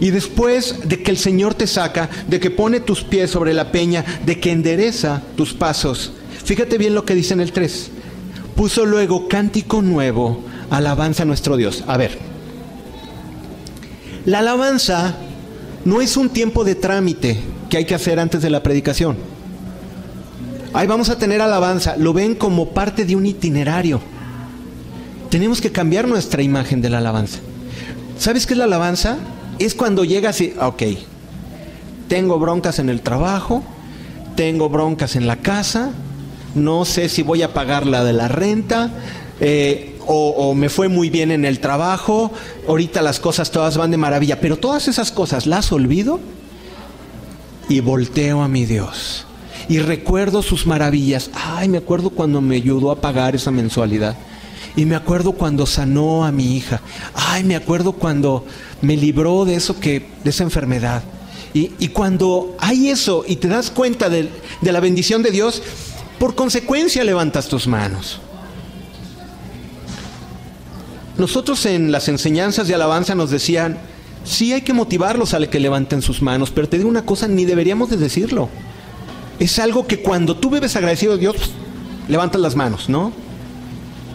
Y 0.00 0.10
después 0.10 0.88
de 0.88 1.02
que 1.02 1.10
el 1.10 1.18
Señor 1.18 1.54
te 1.54 1.66
saca, 1.66 2.08
de 2.26 2.40
que 2.40 2.50
pone 2.50 2.80
tus 2.80 3.02
pies 3.02 3.30
sobre 3.30 3.54
la 3.54 3.70
peña, 3.70 4.04
de 4.24 4.40
que 4.40 4.50
endereza 4.50 5.22
tus 5.36 5.52
pasos, 5.52 6.12
fíjate 6.44 6.78
bien 6.78 6.94
lo 6.94 7.04
que 7.04 7.14
dice 7.14 7.34
en 7.34 7.40
el 7.40 7.52
3. 7.52 7.90
Puso 8.56 8.86
luego 8.86 9.28
cántico 9.28 9.82
nuevo, 9.82 10.42
alabanza 10.70 11.22
a 11.22 11.26
nuestro 11.26 11.56
Dios. 11.56 11.84
A 11.86 11.96
ver, 11.96 12.18
la 14.24 14.38
alabanza 14.38 15.14
no 15.84 16.00
es 16.00 16.16
un 16.16 16.30
tiempo 16.30 16.64
de 16.64 16.74
trámite 16.74 17.38
que 17.68 17.76
hay 17.76 17.84
que 17.84 17.94
hacer 17.94 18.18
antes 18.18 18.42
de 18.42 18.50
la 18.50 18.62
predicación. 18.62 19.16
Ahí 20.72 20.86
vamos 20.86 21.08
a 21.08 21.18
tener 21.18 21.40
alabanza, 21.40 21.96
lo 21.96 22.12
ven 22.12 22.34
como 22.34 22.70
parte 22.70 23.04
de 23.04 23.14
un 23.14 23.26
itinerario. 23.26 24.00
Tenemos 25.30 25.60
que 25.60 25.70
cambiar 25.70 26.08
nuestra 26.08 26.42
imagen 26.42 26.80
de 26.80 26.90
la 26.90 26.98
alabanza. 26.98 27.38
¿Sabes 28.18 28.46
qué 28.46 28.54
es 28.54 28.58
la 28.58 28.64
alabanza? 28.64 29.18
Es 29.58 29.74
cuando 29.74 30.04
llegas 30.04 30.40
y, 30.40 30.54
ok, 30.60 30.82
tengo 32.08 32.38
broncas 32.38 32.78
en 32.78 32.88
el 32.88 33.02
trabajo, 33.02 33.62
tengo 34.36 34.68
broncas 34.68 35.16
en 35.16 35.26
la 35.26 35.36
casa, 35.36 35.90
no 36.54 36.84
sé 36.84 37.08
si 37.08 37.22
voy 37.22 37.42
a 37.42 37.52
pagar 37.52 37.86
la 37.86 38.04
de 38.04 38.12
la 38.12 38.28
renta, 38.28 38.90
eh, 39.40 39.93
o, 40.06 40.54
me 40.54 40.68
fue 40.68 40.88
muy 40.88 41.10
bien 41.10 41.30
en 41.30 41.44
el 41.44 41.60
trabajo, 41.60 42.32
ahorita 42.68 43.02
las 43.02 43.20
cosas 43.20 43.50
todas 43.50 43.76
van 43.76 43.90
de 43.90 43.96
maravilla, 43.96 44.40
pero 44.40 44.56
todas 44.56 44.88
esas 44.88 45.10
cosas 45.12 45.46
las 45.46 45.72
olvido 45.72 46.20
y 47.68 47.80
volteo 47.80 48.42
a 48.42 48.48
mi 48.48 48.64
Dios 48.64 49.26
y 49.68 49.78
recuerdo 49.78 50.42
sus 50.42 50.66
maravillas. 50.66 51.30
Ay, 51.34 51.68
me 51.68 51.78
acuerdo 51.78 52.10
cuando 52.10 52.40
me 52.40 52.56
ayudó 52.56 52.90
a 52.90 53.00
pagar 53.00 53.34
esa 53.34 53.50
mensualidad. 53.50 54.16
Y 54.76 54.84
me 54.86 54.96
acuerdo 54.96 55.32
cuando 55.32 55.66
sanó 55.66 56.24
a 56.24 56.32
mi 56.32 56.56
hija. 56.56 56.80
Ay, 57.14 57.44
me 57.44 57.56
acuerdo 57.56 57.92
cuando 57.92 58.44
me 58.82 58.96
libró 58.96 59.44
de 59.44 59.54
eso 59.54 59.78
que, 59.78 60.06
de 60.22 60.30
esa 60.30 60.42
enfermedad. 60.42 61.02
Y, 61.52 61.88
cuando 61.88 62.56
hay 62.58 62.88
eso 62.90 63.24
y 63.26 63.36
te 63.36 63.46
das 63.46 63.70
cuenta 63.70 64.08
de 64.08 64.28
la 64.60 64.80
bendición 64.80 65.22
de 65.22 65.30
Dios, 65.30 65.62
por 66.18 66.34
consecuencia 66.34 67.04
levantas 67.04 67.48
tus 67.48 67.68
manos. 67.68 68.20
Nosotros 71.18 71.64
en 71.66 71.92
las 71.92 72.08
enseñanzas 72.08 72.66
de 72.66 72.74
alabanza 72.74 73.14
nos 73.14 73.30
decían, 73.30 73.78
sí 74.24 74.52
hay 74.52 74.62
que 74.62 74.72
motivarlos 74.72 75.34
a 75.34 75.46
que 75.46 75.60
levanten 75.60 76.02
sus 76.02 76.22
manos, 76.22 76.50
pero 76.50 76.68
te 76.68 76.76
digo 76.78 76.88
una 76.88 77.06
cosa, 77.06 77.28
ni 77.28 77.44
deberíamos 77.44 77.90
de 77.90 77.96
decirlo. 77.96 78.48
Es 79.38 79.58
algo 79.58 79.86
que 79.86 80.00
cuando 80.00 80.36
tú 80.36 80.50
bebes 80.50 80.76
agradecido 80.76 81.14
a 81.14 81.16
Dios, 81.16 81.36
levantas 82.08 82.40
las 82.40 82.56
manos, 82.56 82.88
¿no? 82.88 83.12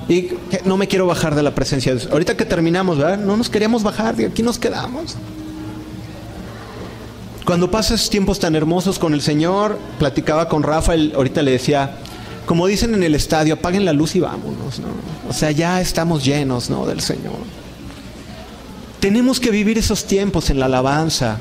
Y 0.09 0.29
no 0.65 0.75
me 0.75 0.87
quiero 0.87 1.05
bajar 1.05 1.35
de 1.35 1.43
la 1.43 1.53
presencia 1.53 1.93
de 1.93 1.99
Dios. 1.99 2.11
Ahorita 2.11 2.35
que 2.35 2.45
terminamos, 2.45 2.97
¿verdad? 2.97 3.17
No 3.17 3.37
nos 3.37 3.49
queríamos 3.49 3.83
bajar, 3.83 4.15
de 4.15 4.25
aquí 4.25 4.41
nos 4.41 4.57
quedamos. 4.57 5.15
Cuando 7.45 7.71
pasas 7.71 8.09
tiempos 8.09 8.39
tan 8.39 8.55
hermosos 8.55 8.99
con 8.99 9.13
el 9.13 9.21
Señor, 9.21 9.77
platicaba 9.99 10.49
con 10.49 10.63
Rafael, 10.63 11.13
ahorita 11.15 11.41
le 11.41 11.51
decía, 11.51 11.97
como 12.49 12.65
dicen 12.65 12.95
en 12.95 13.03
el 13.03 13.13
estadio, 13.13 13.53
apaguen 13.53 13.85
la 13.85 13.93
luz 13.93 14.15
y 14.15 14.21
vámonos, 14.21 14.79
¿no? 14.79 14.87
O 15.29 15.33
sea, 15.33 15.51
ya 15.51 15.79
estamos 15.81 16.25
llenos, 16.25 16.67
¿no? 16.67 16.87
Del 16.87 16.99
Señor. 16.99 17.37
Tenemos 18.99 19.39
que 19.39 19.51
vivir 19.51 19.77
esos 19.77 20.05
tiempos 20.05 20.49
en 20.49 20.59
la 20.59 20.65
alabanza. 20.65 21.37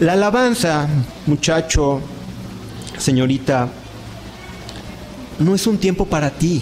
La 0.00 0.14
alabanza, 0.14 0.88
muchacho, 1.26 2.00
señorita, 2.98 3.68
no 5.38 5.54
es 5.54 5.64
un 5.68 5.78
tiempo 5.78 6.06
para 6.06 6.30
ti. 6.30 6.60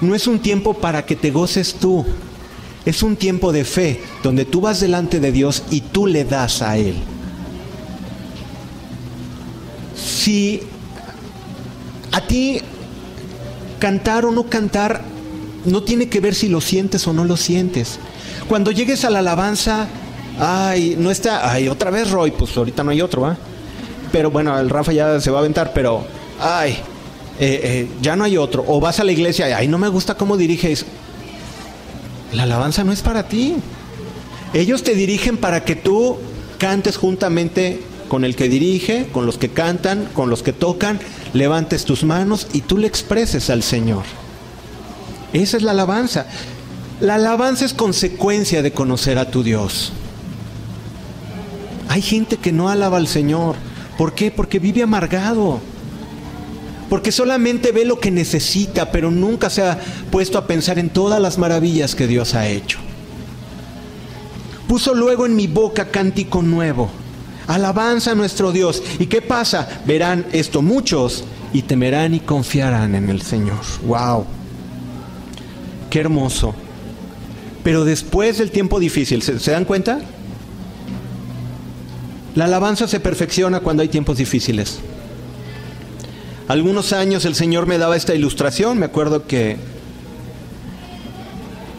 No 0.00 0.14
es 0.14 0.28
un 0.28 0.38
tiempo 0.38 0.74
para 0.74 1.04
que 1.04 1.16
te 1.16 1.32
goces 1.32 1.74
tú. 1.74 2.06
Es 2.84 3.02
un 3.02 3.16
tiempo 3.16 3.50
de 3.50 3.64
fe 3.64 4.00
donde 4.22 4.44
tú 4.44 4.60
vas 4.60 4.78
delante 4.78 5.18
de 5.18 5.32
Dios 5.32 5.64
y 5.68 5.80
tú 5.80 6.06
le 6.06 6.24
das 6.24 6.62
a 6.62 6.76
Él. 6.76 6.94
Si 9.96 10.69
a 12.12 12.20
ti 12.20 12.60
cantar 13.78 14.24
o 14.26 14.30
no 14.30 14.44
cantar 14.44 15.02
no 15.64 15.82
tiene 15.82 16.08
que 16.08 16.20
ver 16.20 16.34
si 16.34 16.48
lo 16.48 16.60
sientes 16.60 17.06
o 17.06 17.12
no 17.12 17.24
lo 17.24 17.36
sientes. 17.36 17.98
Cuando 18.48 18.70
llegues 18.70 19.04
a 19.04 19.10
la 19.10 19.20
alabanza, 19.20 19.88
ay, 20.38 20.96
no 20.98 21.10
está, 21.10 21.50
ay, 21.50 21.68
otra 21.68 21.90
vez 21.90 22.10
Roy, 22.10 22.30
pues 22.30 22.56
ahorita 22.56 22.82
no 22.82 22.90
hay 22.90 23.00
otro, 23.00 23.22
¿va? 23.22 23.36
Pero 24.12 24.30
bueno, 24.30 24.58
el 24.58 24.70
Rafa 24.70 24.92
ya 24.92 25.20
se 25.20 25.30
va 25.30 25.38
a 25.38 25.40
aventar, 25.40 25.72
pero, 25.72 26.04
ay, 26.40 26.72
eh, 27.38 27.60
eh, 27.62 27.88
ya 28.00 28.16
no 28.16 28.24
hay 28.24 28.36
otro. 28.36 28.64
O 28.66 28.80
vas 28.80 29.00
a 29.00 29.04
la 29.04 29.12
iglesia, 29.12 29.56
ay, 29.56 29.68
no 29.68 29.78
me 29.78 29.88
gusta 29.88 30.14
cómo 30.14 30.36
diriges. 30.36 30.84
La 32.32 32.44
alabanza 32.44 32.84
no 32.84 32.92
es 32.92 33.02
para 33.02 33.28
ti. 33.28 33.56
Ellos 34.52 34.82
te 34.82 34.94
dirigen 34.94 35.36
para 35.36 35.64
que 35.64 35.76
tú 35.76 36.16
cantes 36.58 36.96
juntamente 36.96 37.80
con 38.08 38.24
el 38.24 38.34
que 38.34 38.48
dirige, 38.48 39.06
con 39.12 39.26
los 39.26 39.38
que 39.38 39.50
cantan, 39.50 40.08
con 40.12 40.28
los 40.28 40.42
que 40.42 40.52
tocan, 40.52 40.98
levantes 41.32 41.84
tus 41.84 42.04
manos 42.04 42.46
y 42.52 42.62
tú 42.62 42.78
le 42.78 42.86
expreses 42.86 43.50
al 43.50 43.62
Señor. 43.62 44.04
Esa 45.32 45.56
es 45.56 45.62
la 45.62 45.72
alabanza. 45.72 46.26
La 47.00 47.14
alabanza 47.14 47.64
es 47.64 47.72
consecuencia 47.72 48.62
de 48.62 48.72
conocer 48.72 49.18
a 49.18 49.30
tu 49.30 49.42
Dios. 49.42 49.92
Hay 51.88 52.02
gente 52.02 52.36
que 52.36 52.52
no 52.52 52.68
alaba 52.68 52.98
al 52.98 53.08
Señor. 53.08 53.56
¿Por 53.96 54.14
qué? 54.14 54.30
Porque 54.30 54.58
vive 54.58 54.82
amargado. 54.82 55.60
Porque 56.88 57.12
solamente 57.12 57.72
ve 57.72 57.84
lo 57.84 58.00
que 58.00 58.10
necesita, 58.10 58.90
pero 58.90 59.10
nunca 59.10 59.48
se 59.50 59.62
ha 59.62 59.78
puesto 60.10 60.38
a 60.38 60.46
pensar 60.46 60.78
en 60.78 60.90
todas 60.90 61.20
las 61.20 61.38
maravillas 61.38 61.94
que 61.94 62.06
Dios 62.06 62.34
ha 62.34 62.48
hecho. 62.48 62.78
Puso 64.66 64.94
luego 64.94 65.26
en 65.26 65.36
mi 65.36 65.46
boca 65.46 65.90
cántico 65.90 66.42
nuevo. 66.42 66.90
Alabanza 67.46 68.12
a 68.12 68.14
nuestro 68.14 68.52
Dios. 68.52 68.82
¿Y 68.98 69.06
qué 69.06 69.22
pasa? 69.22 69.82
Verán 69.86 70.26
esto 70.32 70.62
muchos 70.62 71.24
y 71.52 71.62
temerán 71.62 72.14
y 72.14 72.20
confiarán 72.20 72.94
en 72.94 73.08
el 73.10 73.22
Señor. 73.22 73.60
Wow. 73.86 74.24
Qué 75.90 76.00
hermoso. 76.00 76.54
Pero 77.64 77.84
después 77.84 78.38
del 78.38 78.50
tiempo 78.50 78.78
difícil, 78.78 79.22
¿se, 79.22 79.38
¿se, 79.38 79.50
dan 79.50 79.64
cuenta? 79.64 80.00
La 82.34 82.44
alabanza 82.44 82.86
se 82.86 83.00
perfecciona 83.00 83.60
cuando 83.60 83.82
hay 83.82 83.88
tiempos 83.88 84.16
difíciles. 84.16 84.78
Algunos 86.48 86.92
años 86.92 87.24
el 87.24 87.34
Señor 87.34 87.66
me 87.66 87.78
daba 87.78 87.96
esta 87.96 88.14
ilustración. 88.14 88.78
Me 88.78 88.86
acuerdo 88.86 89.26
que, 89.26 89.56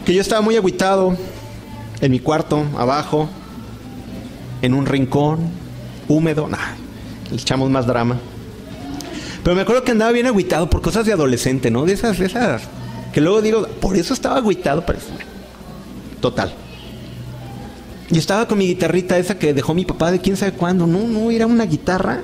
que 0.04 0.14
yo 0.14 0.20
estaba 0.20 0.40
muy 0.40 0.56
aguitado 0.56 1.16
en 2.00 2.10
mi 2.10 2.20
cuarto, 2.20 2.64
abajo, 2.76 3.28
en 4.62 4.74
un 4.74 4.86
rincón, 4.86 5.40
húmedo. 6.08 6.48
Nah, 6.48 6.58
le 7.30 7.36
echamos 7.36 7.68
más 7.70 7.86
drama. 7.86 8.16
Pero 9.42 9.56
me 9.56 9.62
acuerdo 9.62 9.84
que 9.84 9.92
andaba 9.92 10.12
bien 10.12 10.26
aguitado 10.26 10.70
por 10.70 10.80
cosas 10.80 11.04
de 11.04 11.12
adolescente, 11.12 11.70
¿no? 11.70 11.84
De 11.84 11.92
esas, 11.92 12.18
de 12.18 12.26
esas 12.26 12.62
que 13.12 13.20
luego 13.20 13.42
digo, 13.42 13.66
por 13.80 13.96
eso 13.96 14.14
estaba 14.14 14.36
agüitado, 14.36 14.84
pero 14.86 14.98
total. 16.20 16.52
Y 18.10 18.18
estaba 18.18 18.46
con 18.48 18.58
mi 18.58 18.66
guitarrita 18.66 19.18
esa 19.18 19.38
que 19.38 19.54
dejó 19.54 19.74
mi 19.74 19.84
papá 19.84 20.10
de 20.10 20.20
quién 20.20 20.36
sabe 20.36 20.52
cuándo. 20.52 20.86
No, 20.86 21.06
no, 21.06 21.30
era 21.30 21.46
una 21.46 21.64
guitarra. 21.64 22.20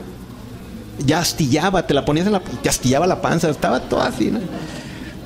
Ya 1.05 1.21
astillaba, 1.21 1.87
te 1.87 1.95
la 1.95 2.05
ponías 2.05 2.27
en 2.27 2.33
la. 2.33 2.41
te 2.41 2.69
astillaba 2.69 3.07
la 3.07 3.21
panza, 3.21 3.49
estaba 3.51 3.81
todo 3.81 4.03
así, 4.03 4.31
¿no? 4.31 4.41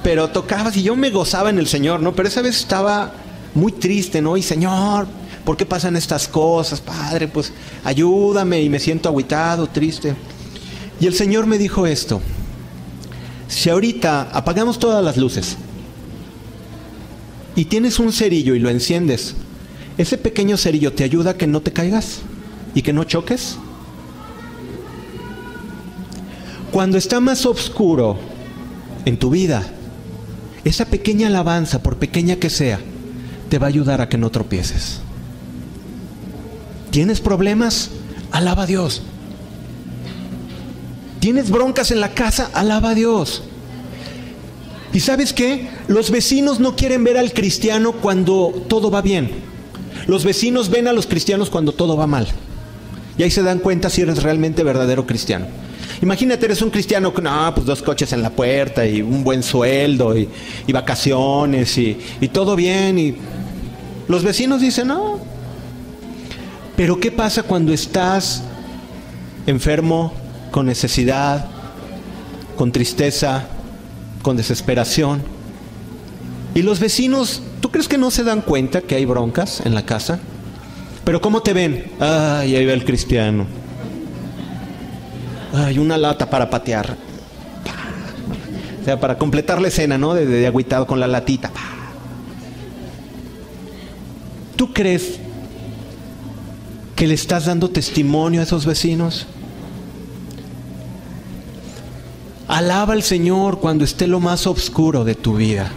Pero 0.03 0.29
tocabas 0.29 0.77
y 0.77 0.83
yo 0.83 0.97
me 0.97 1.11
gozaba 1.11 1.51
en 1.51 1.59
el 1.59 1.67
Señor, 1.67 2.01
¿no? 2.01 2.13
Pero 2.13 2.29
esa 2.29 2.43
vez 2.43 2.57
estaba 2.57 3.13
muy 3.55 3.73
triste, 3.73 4.21
¿no? 4.21 4.37
Y 4.37 4.43
Señor, 4.43 5.07
¿por 5.45 5.57
qué 5.57 5.67
pasan 5.67 5.97
estas 5.97 6.29
cosas, 6.29 6.81
Padre? 6.81 7.29
Pues 7.29 7.53
ayúdame 7.85 8.63
y 8.63 8.69
me 8.69 8.79
siento 8.79 9.09
agüitado, 9.09 9.67
triste. 9.67 10.15
Y 11.01 11.07
el 11.07 11.15
Señor 11.15 11.47
me 11.47 11.59
dijo 11.59 11.87
esto. 11.87 12.21
Si 13.49 13.69
ahorita 13.69 14.31
apagamos 14.33 14.79
todas 14.79 15.05
las 15.05 15.17
luces 15.17 15.57
y 17.55 17.67
tienes 17.67 17.99
un 17.99 18.13
cerillo 18.13 18.55
y 18.55 18.59
lo 18.59 18.71
enciendes, 18.71 19.35
ese 19.99 20.17
pequeño 20.17 20.57
cerillo 20.57 20.93
te 20.95 21.05
ayuda 21.05 21.33
a 21.33 21.37
que 21.37 21.47
no 21.47 21.61
te 21.61 21.73
caigas 21.73 22.21
y 22.75 22.83
que 22.83 22.93
no 22.93 23.05
choques. 23.05 23.59
Cuando 26.71 26.97
está 26.97 27.21
más 27.21 27.45
oscuro 27.45 28.17
en 29.05 29.19
tu 29.19 29.29
vida, 29.29 29.63
esa 30.65 30.87
pequeña 30.87 31.27
alabanza, 31.27 31.83
por 31.83 31.99
pequeña 31.99 32.37
que 32.37 32.49
sea, 32.49 32.81
te 33.51 33.59
va 33.59 33.67
a 33.67 33.69
ayudar 33.69 34.01
a 34.01 34.09
que 34.09 34.17
no 34.17 34.31
tropieces. 34.31 35.01
¿Tienes 36.93 37.23
problemas? 37.23 37.89
Alaba 38.33 38.65
a 38.65 38.67
Dios. 38.67 39.01
¿Tienes 41.21 41.51
broncas 41.51 41.91
en 41.91 42.01
la 42.01 42.11
casa? 42.11 42.51
Alaba 42.53 42.91
a 42.91 42.95
Dios. 42.95 43.43
¿Y 44.93 45.01
sabes 45.01 45.33
qué? 45.33 45.71
Los 45.89 46.11
vecinos 46.11 46.61
no 46.61 46.77
quieren 46.77 47.03
ver 47.03 47.17
al 47.17 47.33
cristiano 47.33 47.93
cuando 47.93 48.53
todo 48.69 48.91
va 48.91 49.01
bien. 49.01 49.31
Los 50.07 50.25
vecinos 50.25 50.69
ven 50.69 50.87
a 50.87 50.93
los 50.93 51.07
cristianos 51.07 51.49
cuando 51.49 51.73
todo 51.73 51.97
va 51.97 52.07
mal. 52.07 52.29
Y 53.17 53.23
ahí 53.23 53.31
se 53.31 53.43
dan 53.43 53.61
cuenta 53.61 53.89
si 53.89 54.03
eres 54.03 54.23
realmente 54.23 54.63
verdadero 54.63 55.07
cristiano. 55.07 55.47
Imagínate, 56.03 56.45
eres 56.45 56.61
un 56.61 56.69
cristiano 56.69 57.15
con 57.15 57.25
no, 57.25 57.55
pues 57.55 57.65
dos 57.65 57.81
coches 57.81 58.13
en 58.13 58.21
la 58.21 58.29
puerta 58.29 58.85
y 58.85 59.01
un 59.01 59.25
buen 59.25 59.43
sueldo 59.43 60.15
y, 60.15 60.29
vacaciones 60.71 61.79
y, 61.79 61.97
y 62.21 62.29
todo 62.29 62.55
bien. 62.55 62.99
Y 62.99 63.17
los 64.09 64.23
vecinos 64.23 64.61
dicen, 64.61 64.89
no. 64.89 65.32
Pero 66.77 66.99
¿qué 66.99 67.11
pasa 67.11 67.43
cuando 67.43 67.73
estás 67.73 68.43
enfermo, 69.47 70.13
con 70.51 70.67
necesidad, 70.67 71.47
con 72.57 72.73
tristeza, 72.73 73.47
con 74.23 74.37
desesperación? 74.37 75.23
Y 76.55 76.63
los 76.63 76.81
vecinos, 76.81 77.43
¿tú 77.61 77.71
crees 77.71 77.89
que 77.89 77.99
no 77.99 78.11
se 78.11 78.25
dan 78.25 78.41
cuenta 78.41 78.81
que 78.83 78.95
hay 78.95 79.05
broncas 79.05 79.65
en 79.65 79.75
la 79.75 79.85
casa? 79.85 80.21
Pero 81.05 81.21
¿cómo 81.21 81.43
te 81.43 81.53
ven? 81.53 81.91
Ay, 82.01 82.57
ahí 82.57 82.67
va 82.67 82.73
el 82.73 82.85
cristiano. 82.85 83.47
Ay, 85.53 85.79
una 85.79 85.99
lata 85.99 86.29
para 86.29 86.49
patear. 86.49 86.97
O 88.81 88.85
sea, 88.85 88.99
para 88.99 89.17
completar 89.17 89.61
la 89.61 89.69
escena, 89.69 89.99
¿no? 89.99 90.15
De, 90.15 90.27
de, 90.27 90.47
agüitado 90.47 90.87
con 90.87 90.99
la 90.99 91.07
latita. 91.07 91.51
¿Tú 94.57 94.73
crees 94.73 95.21
que 97.03 97.09
le 97.09 97.15
estás 97.15 97.47
dando 97.47 97.69
testimonio 97.69 98.39
a 98.39 98.45
esos 98.45 98.65
vecinos? 98.65 99.27
Alaba 102.47 102.93
al 102.93 103.03
Señor 103.03 103.59
cuando 103.59 103.83
esté 103.83 104.07
lo 104.07 104.21
más 104.21 104.47
oscuro 104.47 105.03
de 105.03 105.17
tu 105.17 105.35
vida. 105.35 105.73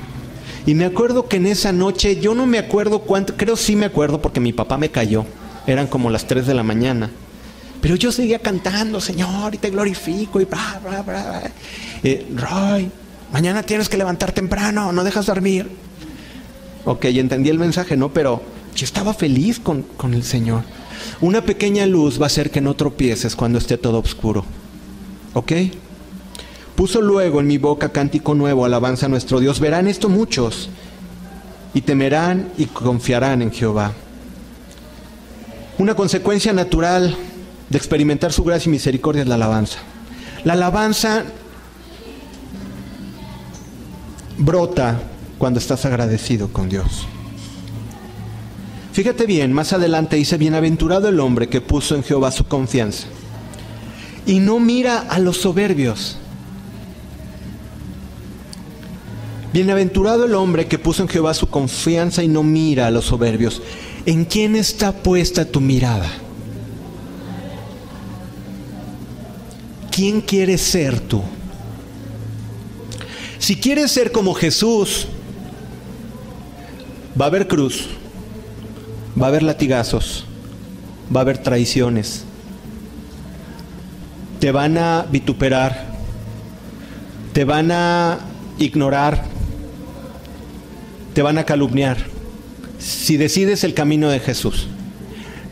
Y 0.68 0.76
me 0.76 0.86
acuerdo 0.86 1.28
que 1.28 1.38
en 1.38 1.48
esa 1.48 1.72
noche, 1.72 2.22
yo 2.22 2.36
no 2.36 2.46
me 2.46 2.60
acuerdo 2.60 3.00
cuánto, 3.00 3.36
creo 3.38 3.56
sí 3.56 3.76
me 3.76 3.88
acuerdo 3.88 4.22
porque 4.22 4.40
mi 4.40 4.54
papá 4.54 4.78
me 4.78 4.92
cayó. 4.92 5.26
Eran 5.66 5.88
como 5.88 6.12
las 6.12 6.28
3 6.28 6.46
de 6.46 6.54
la 6.54 6.62
mañana. 6.62 7.10
Pero 7.82 7.96
yo 7.96 8.12
seguía 8.12 8.38
cantando, 8.38 9.02
Señor, 9.02 9.56
y 9.56 9.58
te 9.58 9.72
glorifico, 9.72 10.40
y 10.40 10.46
bla, 10.46 10.80
bla, 10.88 11.02
bla. 11.02 11.52
Eh, 12.04 12.24
Roy, 12.36 12.92
mañana 13.34 13.64
tienes 13.64 13.90
que 13.90 13.98
levantar 13.98 14.32
temprano, 14.32 14.92
no 14.92 15.04
dejas 15.04 15.26
dormir. 15.26 15.72
Ok, 16.84 17.06
entendí 17.06 17.50
el 17.50 17.58
mensaje, 17.58 17.98
¿no? 17.98 18.14
Pero 18.14 18.44
yo 18.76 18.86
estaba 18.86 19.16
feliz 19.16 19.60
con, 19.60 19.82
con 19.82 20.14
el 20.14 20.24
Señor. 20.24 20.62
Una 21.22 21.42
pequeña 21.42 21.86
luz 21.86 22.20
va 22.20 22.26
a 22.26 22.28
hacer 22.28 22.52
que 22.52 22.62
no 22.62 22.76
tropieces 22.76 23.36
cuando 23.36 23.58
esté 23.58 23.78
todo 23.78 24.00
oscuro. 24.00 24.46
¿Ok? 25.34 25.52
Puso 26.76 27.02
luego 27.02 27.40
en 27.40 27.48
mi 27.48 27.58
boca 27.58 27.90
cántico 27.90 28.36
nuevo, 28.36 28.66
alabanza 28.66 29.06
a 29.06 29.10
nuestro 29.10 29.40
Dios. 29.40 29.60
Verán 29.60 29.88
esto 29.88 30.10
muchos 30.10 30.70
y 31.74 31.82
temerán 31.82 32.50
y 32.58 32.66
confiarán 32.66 33.42
en 33.42 33.52
Jehová. 33.52 33.94
Una 35.78 35.96
consecuencia 35.96 36.54
natural 36.54 37.16
de 37.70 37.78
experimentar 37.78 38.32
su 38.32 38.44
gracia 38.44 38.70
y 38.70 38.72
misericordia 38.72 39.24
es 39.24 39.28
la 39.28 39.36
alabanza. 39.36 39.80
La 40.44 40.54
alabanza 40.54 41.24
brota 44.38 45.00
cuando 45.38 45.60
estás 45.60 45.86
agradecido 45.86 46.50
con 46.50 46.70
Dios. 46.70 47.08
Fíjate 48.96 49.26
bien, 49.26 49.52
más 49.52 49.74
adelante 49.74 50.16
dice, 50.16 50.38
bienaventurado 50.38 51.10
el 51.10 51.20
hombre 51.20 51.50
que 51.50 51.60
puso 51.60 51.96
en 51.96 52.04
Jehová 52.04 52.32
su 52.32 52.46
confianza 52.46 53.08
y 54.26 54.40
no 54.40 54.58
mira 54.58 55.00
a 55.00 55.20
los 55.20 55.36
soberbios. 55.36 56.18
Bienaventurado 59.52 60.24
el 60.24 60.34
hombre 60.34 60.68
que 60.68 60.80
puso 60.80 61.02
en 61.02 61.10
Jehová 61.10 61.34
su 61.34 61.48
confianza 61.48 62.24
y 62.24 62.30
no 62.30 62.42
mira 62.42 62.88
a 62.88 62.92
los 62.92 63.04
soberbios. 63.04 63.62
¿En 64.06 64.24
quién 64.24 64.56
está 64.56 64.94
puesta 64.94 65.44
tu 65.44 65.60
mirada? 65.60 66.10
¿quién 69.92 70.22
quieres 70.22 70.62
ser 70.62 71.00
tú? 71.00 71.22
Si 73.40 73.56
quieres 73.56 73.92
ser 73.92 74.12
como 74.12 74.34
Jesús, 74.34 75.08
va 77.20 77.26
a 77.26 77.28
haber 77.28 77.48
cruz, 77.48 77.88
va 79.20 79.26
a 79.26 79.30
haber 79.30 79.44
latigazos, 79.44 80.26
va 81.14 81.20
a 81.20 81.24
haber 81.24 81.38
traiciones, 81.38 82.24
te 84.40 84.52
van 84.52 84.78
a 84.78 85.06
vituperar, 85.12 85.86
te 87.34 87.46
van 87.46 87.72
a 87.72 88.20
ignorar, 88.60 89.24
te 91.14 91.22
van 91.22 91.38
a 91.38 91.46
calumniar, 91.46 91.98
si 92.80 93.18
decides 93.18 93.64
el 93.64 93.74
camino 93.74 94.10
de 94.10 94.20
Jesús. 94.20 94.68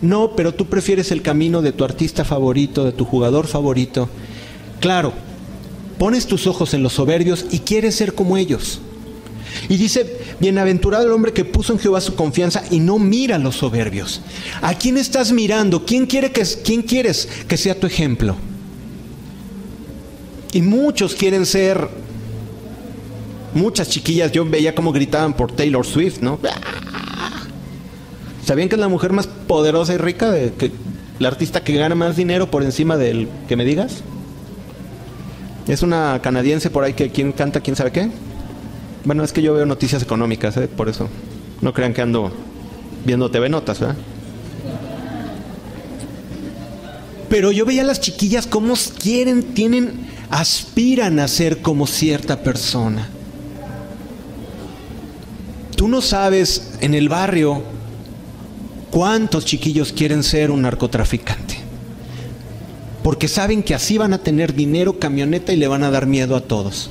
No, 0.01 0.31
pero 0.35 0.53
tú 0.53 0.65
prefieres 0.65 1.11
el 1.11 1.21
camino 1.21 1.61
de 1.61 1.71
tu 1.71 1.85
artista 1.85 2.25
favorito, 2.25 2.83
de 2.83 2.91
tu 2.91 3.05
jugador 3.05 3.47
favorito, 3.47 4.09
Claro, 4.83 5.13
pones 5.97 6.27
tus 6.27 6.45
ojos 6.45 6.73
en 6.73 6.83
los 6.83 6.91
soberbios 6.91 7.45
y 7.51 7.59
quieres 7.59 7.95
ser 7.95 8.15
como 8.15 8.35
ellos. 8.35 8.81
Y 9.69 9.77
dice, 9.77 10.17
bienaventurado 10.39 11.05
el 11.05 11.11
hombre 11.11 11.33
que 11.33 11.45
puso 11.45 11.73
en 11.73 11.79
Jehová 11.79 12.01
su 12.01 12.15
confianza 12.15 12.63
y 12.69 12.79
no 12.79 12.99
mira 12.99 13.37
a 13.37 13.39
los 13.39 13.55
soberbios. 13.55 14.21
¿A 14.61 14.73
quién 14.75 14.97
estás 14.97 15.31
mirando? 15.31 15.85
¿Quién, 15.85 16.05
quiere 16.05 16.31
que, 16.31 16.43
¿Quién 16.63 16.81
quieres 16.81 17.27
que 17.47 17.57
sea 17.57 17.79
tu 17.79 17.87
ejemplo? 17.87 18.35
Y 20.51 20.61
muchos 20.61 21.15
quieren 21.15 21.45
ser, 21.45 21.87
muchas 23.53 23.89
chiquillas, 23.89 24.31
yo 24.31 24.45
veía 24.45 24.75
cómo 24.75 24.91
gritaban 24.91 25.33
por 25.33 25.51
Taylor 25.51 25.85
Swift, 25.85 26.19
¿no? 26.21 26.39
¿Sabían 28.45 28.69
que 28.69 28.75
es 28.75 28.81
la 28.81 28.89
mujer 28.89 29.13
más 29.13 29.27
poderosa 29.27 29.93
y 29.93 29.97
rica? 29.97 30.29
De, 30.29 30.51
que, 30.53 30.71
la 31.19 31.29
artista 31.29 31.63
que 31.63 31.73
gana 31.73 31.95
más 31.95 32.15
dinero 32.15 32.51
por 32.51 32.63
encima 32.63 32.97
del 32.97 33.27
que 33.47 33.55
me 33.55 33.65
digas. 33.65 34.03
Es 35.67 35.81
una 35.81 36.19
canadiense 36.21 36.69
por 36.69 36.83
ahí 36.83 36.93
que 36.93 37.09
quien 37.09 37.31
canta 37.31 37.61
quién 37.61 37.75
sabe 37.75 37.91
qué. 37.91 38.09
Bueno, 39.05 39.23
es 39.23 39.33
que 39.33 39.41
yo 39.41 39.53
veo 39.53 39.65
noticias 39.65 40.01
económicas, 40.01 40.55
¿eh? 40.57 40.67
por 40.67 40.89
eso. 40.89 41.09
No 41.61 41.73
crean 41.73 41.93
que 41.93 42.01
ando 42.01 42.31
viendo 43.05 43.29
TV 43.29 43.49
Notas, 43.49 43.79
¿verdad? 43.79 43.95
Pero 47.29 47.51
yo 47.51 47.65
veía 47.65 47.81
a 47.81 47.85
las 47.85 47.99
chiquillas 47.99 48.47
cómo 48.47 48.75
quieren, 48.99 49.53
tienen, 49.53 50.07
aspiran 50.29 51.19
a 51.19 51.27
ser 51.27 51.61
como 51.61 51.87
cierta 51.87 52.43
persona. 52.43 53.09
Tú 55.75 55.87
no 55.87 56.01
sabes 56.01 56.75
en 56.79 56.93
el 56.93 57.09
barrio 57.09 57.63
cuántos 58.91 59.45
chiquillos 59.45 59.91
quieren 59.91 60.23
ser 60.23 60.51
un 60.51 60.61
narcotraficante 60.61 61.63
porque 63.03 63.27
saben 63.27 63.61
que 63.61 63.75
así 63.75 63.97
van 63.97 64.13
a 64.13 64.19
tener 64.19 64.55
dinero, 64.55 64.97
camioneta 64.97 65.51
y 65.51 65.57
le 65.57 65.67
van 65.67 65.83
a 65.83 65.91
dar 65.91 66.07
miedo 66.07 66.37
a 66.37 66.41
todos. 66.41 66.89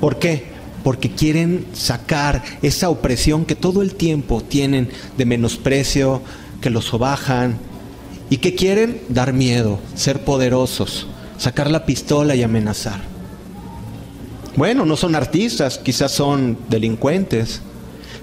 ¿Por 0.00 0.18
qué? 0.18 0.53
Porque 0.84 1.10
quieren 1.10 1.66
sacar 1.72 2.44
esa 2.62 2.90
opresión 2.90 3.44
que 3.44 3.56
todo 3.56 3.82
el 3.82 3.96
tiempo 3.96 4.40
tienen 4.40 4.90
de 5.18 5.24
menosprecio, 5.24 6.22
que 6.60 6.70
los 6.70 6.84
sobajan. 6.84 7.58
¿Y 8.30 8.36
qué 8.36 8.54
quieren? 8.54 9.00
Dar 9.08 9.32
miedo, 9.32 9.80
ser 9.96 10.20
poderosos, 10.20 11.08
sacar 11.38 11.70
la 11.70 11.86
pistola 11.86 12.36
y 12.36 12.44
amenazar. 12.44 13.00
Bueno, 14.56 14.86
no 14.86 14.96
son 14.96 15.16
artistas, 15.16 15.78
quizás 15.78 16.12
son 16.12 16.56
delincuentes. 16.68 17.60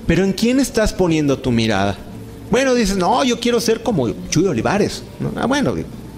Pero 0.08 0.24
¿en 0.24 0.34
quién 0.34 0.60
estás 0.60 0.94
poniendo 0.94 1.38
tu 1.40 1.52
mirada? 1.52 1.98
Bueno, 2.50 2.74
dices, 2.74 2.98
no, 2.98 3.24
yo 3.24 3.40
quiero 3.40 3.60
ser 3.60 3.82
como 3.82 4.10
Chuy 4.30 4.46
Olivares. 4.46 5.04
Ah, 5.36 5.46
bueno, 5.46 5.74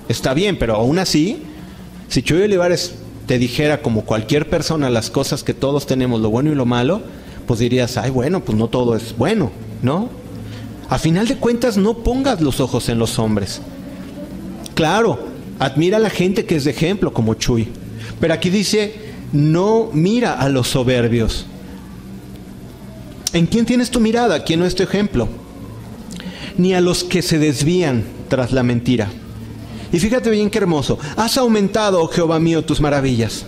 está 0.07 0.33
bien, 0.33 0.57
pero 0.57 0.75
aún 0.75 0.99
así, 0.99 1.41
si 2.09 2.21
Chuy 2.21 2.41
Olivares 2.41 2.95
te 3.27 3.37
dijera 3.37 3.81
como 3.81 4.03
cualquier 4.03 4.49
persona 4.49 4.89
las 4.89 5.09
cosas 5.09 5.43
que 5.43 5.53
todos 5.53 5.85
tenemos, 5.85 6.21
lo 6.21 6.29
bueno 6.29 6.51
y 6.51 6.55
lo 6.55 6.65
malo, 6.65 7.01
pues 7.47 7.59
dirías, 7.59 7.97
ay, 7.97 8.11
bueno, 8.11 8.43
pues 8.43 8.57
no 8.57 8.67
todo 8.67 8.95
es 8.95 9.15
bueno, 9.17 9.51
¿no? 9.81 10.09
A 10.89 10.99
final 10.99 11.27
de 11.27 11.37
cuentas, 11.37 11.77
no 11.77 11.99
pongas 11.99 12.41
los 12.41 12.59
ojos 12.59 12.89
en 12.89 12.99
los 12.99 13.17
hombres. 13.19 13.61
Claro, 14.75 15.19
admira 15.59 15.97
a 15.97 15.99
la 15.99 16.09
gente 16.09 16.45
que 16.45 16.55
es 16.55 16.65
de 16.65 16.71
ejemplo, 16.71 17.13
como 17.13 17.33
Chuy. 17.35 17.69
Pero 18.19 18.33
aquí 18.33 18.49
dice, 18.49 18.95
no 19.31 19.89
mira 19.93 20.33
a 20.33 20.49
los 20.49 20.67
soberbios. 20.67 21.45
¿En 23.33 23.47
quién 23.47 23.65
tienes 23.65 23.89
tu 23.89 23.99
mirada? 23.99 24.43
¿Quién 24.43 24.59
no 24.59 24.65
es 24.65 24.75
tu 24.75 24.83
ejemplo? 24.83 25.27
Ni 26.57 26.73
a 26.73 26.81
los 26.81 27.03
que 27.03 27.21
se 27.21 27.39
desvían 27.39 28.03
tras 28.27 28.51
la 28.51 28.61
mentira. 28.61 29.09
Y 29.93 29.99
fíjate 29.99 30.31
bien 30.31 30.49
qué 30.49 30.57
hermoso. 30.57 30.97
Has 31.15 31.37
aumentado, 31.37 32.01
oh 32.01 32.07
Jehová 32.07 32.39
mío, 32.39 32.65
tus 32.65 32.81
maravillas 32.81 33.45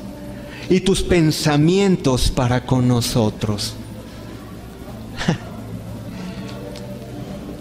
y 0.69 0.79
tus 0.79 1.01
pensamientos 1.01 2.29
para 2.29 2.65
con 2.65 2.87
nosotros. 2.87 3.73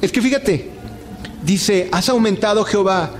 Es 0.03 0.13
que 0.13 0.21
fíjate, 0.21 0.71
dice, 1.43 1.89
has 1.91 2.11
aumentado, 2.11 2.63
Jehová, 2.65 3.11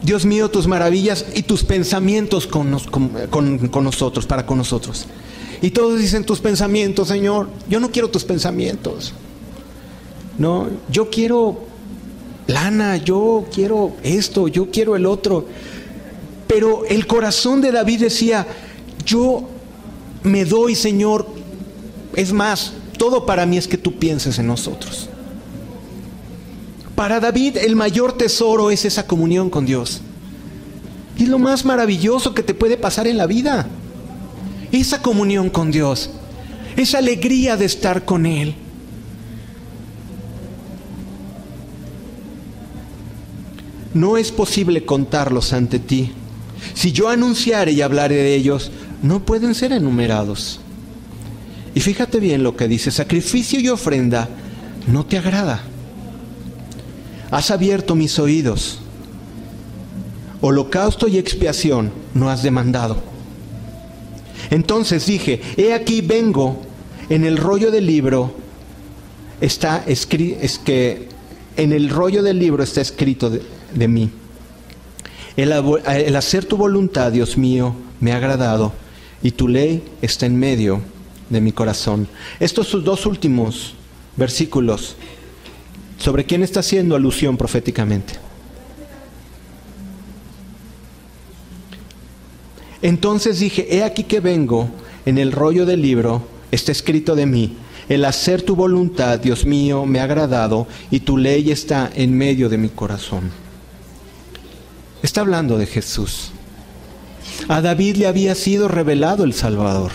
Dios 0.00 0.24
mío, 0.24 0.50
tus 0.50 0.66
maravillas 0.66 1.26
y 1.34 1.42
tus 1.42 1.62
pensamientos 1.64 2.46
con, 2.46 2.78
con 3.28 3.84
nosotros, 3.84 4.24
para 4.24 4.46
con 4.46 4.56
nosotros. 4.56 5.04
Y 5.60 5.70
todos 5.70 5.98
dicen 5.98 6.24
tus 6.24 6.40
pensamientos, 6.40 7.08
Señor. 7.08 7.50
Yo 7.68 7.78
no 7.78 7.90
quiero 7.90 8.08
tus 8.08 8.24
pensamientos. 8.24 9.12
No, 10.38 10.68
yo 10.90 11.10
quiero 11.10 11.67
lana, 12.48 12.96
yo 12.96 13.46
quiero 13.54 13.92
esto, 14.02 14.48
yo 14.48 14.70
quiero 14.72 14.96
el 14.96 15.06
otro. 15.06 15.46
Pero 16.48 16.84
el 16.86 17.06
corazón 17.06 17.60
de 17.60 17.70
David 17.70 18.00
decía, 18.00 18.46
yo 19.04 19.48
me 20.24 20.44
doy, 20.44 20.74
Señor. 20.74 21.26
Es 22.16 22.32
más, 22.32 22.72
todo 22.96 23.26
para 23.26 23.46
mí 23.46 23.58
es 23.58 23.68
que 23.68 23.78
tú 23.78 23.98
pienses 23.98 24.38
en 24.40 24.48
nosotros. 24.48 25.08
Para 26.96 27.20
David 27.20 27.58
el 27.58 27.76
mayor 27.76 28.14
tesoro 28.14 28.72
es 28.72 28.84
esa 28.84 29.06
comunión 29.06 29.50
con 29.50 29.66
Dios. 29.66 30.00
Y 31.16 31.26
lo 31.26 31.38
más 31.38 31.64
maravilloso 31.64 32.34
que 32.34 32.42
te 32.42 32.54
puede 32.54 32.76
pasar 32.76 33.06
en 33.06 33.18
la 33.18 33.26
vida. 33.26 33.68
Esa 34.72 35.02
comunión 35.02 35.50
con 35.50 35.70
Dios. 35.70 36.10
Esa 36.76 36.98
alegría 36.98 37.56
de 37.56 37.66
estar 37.66 38.04
con 38.04 38.24
Él. 38.24 38.54
No 43.98 44.16
es 44.16 44.30
posible 44.30 44.84
contarlos 44.84 45.52
ante 45.52 45.80
ti. 45.80 46.12
Si 46.72 46.92
yo 46.92 47.08
anunciare 47.08 47.72
y 47.72 47.82
hablaré 47.82 48.14
de 48.14 48.36
ellos, 48.36 48.70
no 49.02 49.26
pueden 49.26 49.56
ser 49.56 49.72
enumerados. 49.72 50.60
Y 51.74 51.80
fíjate 51.80 52.20
bien 52.20 52.44
lo 52.44 52.56
que 52.56 52.68
dice, 52.68 52.92
sacrificio 52.92 53.58
y 53.58 53.68
ofrenda 53.68 54.28
no 54.86 55.04
te 55.04 55.18
agrada. 55.18 55.62
Has 57.32 57.50
abierto 57.50 57.96
mis 57.96 58.20
oídos. 58.20 58.78
Holocausto 60.42 61.08
y 61.08 61.18
expiación 61.18 61.90
no 62.14 62.30
has 62.30 62.44
demandado. 62.44 63.02
Entonces 64.50 65.06
dije, 65.06 65.40
he 65.56 65.74
aquí 65.74 66.02
vengo, 66.02 66.62
en 67.08 67.24
el 67.24 67.36
rollo 67.36 67.72
del 67.72 67.86
libro 67.86 68.32
está 69.40 69.82
escrito, 69.88 70.38
es 70.40 70.56
que 70.56 71.08
en 71.56 71.72
el 71.72 71.88
rollo 71.88 72.22
del 72.22 72.38
libro 72.38 72.62
está 72.62 72.80
escrito 72.80 73.28
mí. 73.74 74.10
El, 75.36 75.52
el 75.52 76.16
hacer 76.16 76.44
tu 76.44 76.56
voluntad, 76.56 77.12
Dios 77.12 77.36
mío, 77.36 77.74
me 78.00 78.12
ha 78.12 78.16
agradado 78.16 78.72
y 79.22 79.32
tu 79.32 79.48
ley 79.48 79.82
está 80.02 80.26
en 80.26 80.36
medio 80.36 80.80
de 81.30 81.40
mi 81.40 81.52
corazón. 81.52 82.08
Estos 82.40 82.72
dos 82.84 83.06
últimos 83.06 83.74
versículos, 84.16 84.96
¿sobre 85.98 86.24
quién 86.24 86.42
está 86.42 86.60
haciendo 86.60 86.96
alusión 86.96 87.36
proféticamente? 87.36 88.14
Entonces 92.80 93.40
dije, 93.40 93.76
he 93.76 93.82
aquí 93.82 94.04
que 94.04 94.20
vengo, 94.20 94.68
en 95.04 95.18
el 95.18 95.32
rollo 95.32 95.66
del 95.66 95.82
libro 95.82 96.22
está 96.50 96.70
escrito 96.70 97.16
de 97.16 97.26
mí, 97.26 97.56
el 97.88 98.04
hacer 98.04 98.42
tu 98.42 98.54
voluntad, 98.54 99.18
Dios 99.18 99.46
mío, 99.46 99.86
me 99.86 100.00
ha 100.00 100.04
agradado 100.04 100.66
y 100.90 101.00
tu 101.00 101.16
ley 101.16 101.50
está 101.50 101.90
en 101.94 102.16
medio 102.16 102.48
de 102.48 102.58
mi 102.58 102.68
corazón. 102.68 103.30
Está 105.02 105.20
hablando 105.20 105.58
de 105.58 105.66
Jesús. 105.66 106.32
A 107.48 107.60
David 107.60 107.96
le 107.96 108.06
había 108.06 108.34
sido 108.34 108.68
revelado 108.68 109.24
el 109.24 109.32
Salvador. 109.32 109.92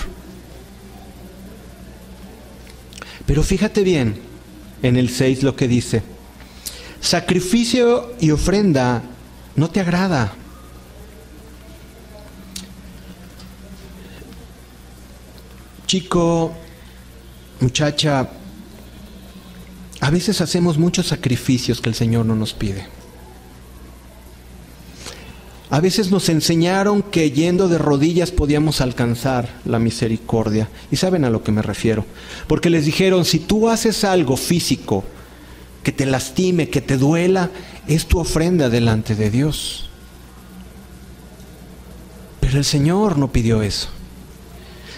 Pero 3.26 3.44
fíjate 3.44 3.84
bien 3.84 4.20
en 4.82 4.98
el 4.98 5.10
6 5.10 5.44
lo 5.44 5.56
que 5.56 5.68
dice. 5.68 6.04
Sacrificio 7.02 8.14
y 8.20 8.32
ofrenda 8.32 9.04
no 9.56 9.70
te 9.70 9.80
agrada. 9.80 10.34
Chico, 15.86 16.54
muchacha, 17.60 18.30
a 20.00 20.10
veces 20.10 20.42
hacemos 20.42 20.78
muchos 20.78 21.08
sacrificios 21.08 21.82
que 21.82 21.90
el 21.90 21.96
Señor 21.96 22.26
no 22.26 22.36
nos 22.36 22.54
pide. 22.54 22.88
A 25.74 25.80
veces 25.80 26.12
nos 26.12 26.30
enseñaron 26.30 27.02
que 27.02 27.32
yendo 27.32 27.68
de 27.68 27.80
rodillas 27.80 28.30
podíamos 28.30 28.80
alcanzar 28.80 29.60
la 29.66 29.80
misericordia. 29.80 30.70
Y 30.92 30.98
saben 30.98 31.26
a 31.26 31.32
lo 31.32 31.44
que 31.44 31.52
me 31.52 31.64
refiero. 31.64 32.06
Porque 32.46 32.70
les 32.70 32.86
dijeron, 32.86 33.26
si 33.26 33.40
tú 33.40 33.68
haces 33.68 34.04
algo 34.04 34.38
físico 34.38 35.04
que 35.82 35.92
te 35.92 36.06
lastime, 36.06 36.70
que 36.70 36.82
te 36.82 36.96
duela, 36.96 37.50
es 37.88 38.06
tu 38.06 38.20
ofrenda 38.20 38.70
delante 38.70 39.16
de 39.16 39.32
Dios. 39.32 39.90
Pero 42.40 42.60
el 42.60 42.66
Señor 42.66 43.18
no 43.18 43.32
pidió 43.32 43.64
eso. 43.64 43.88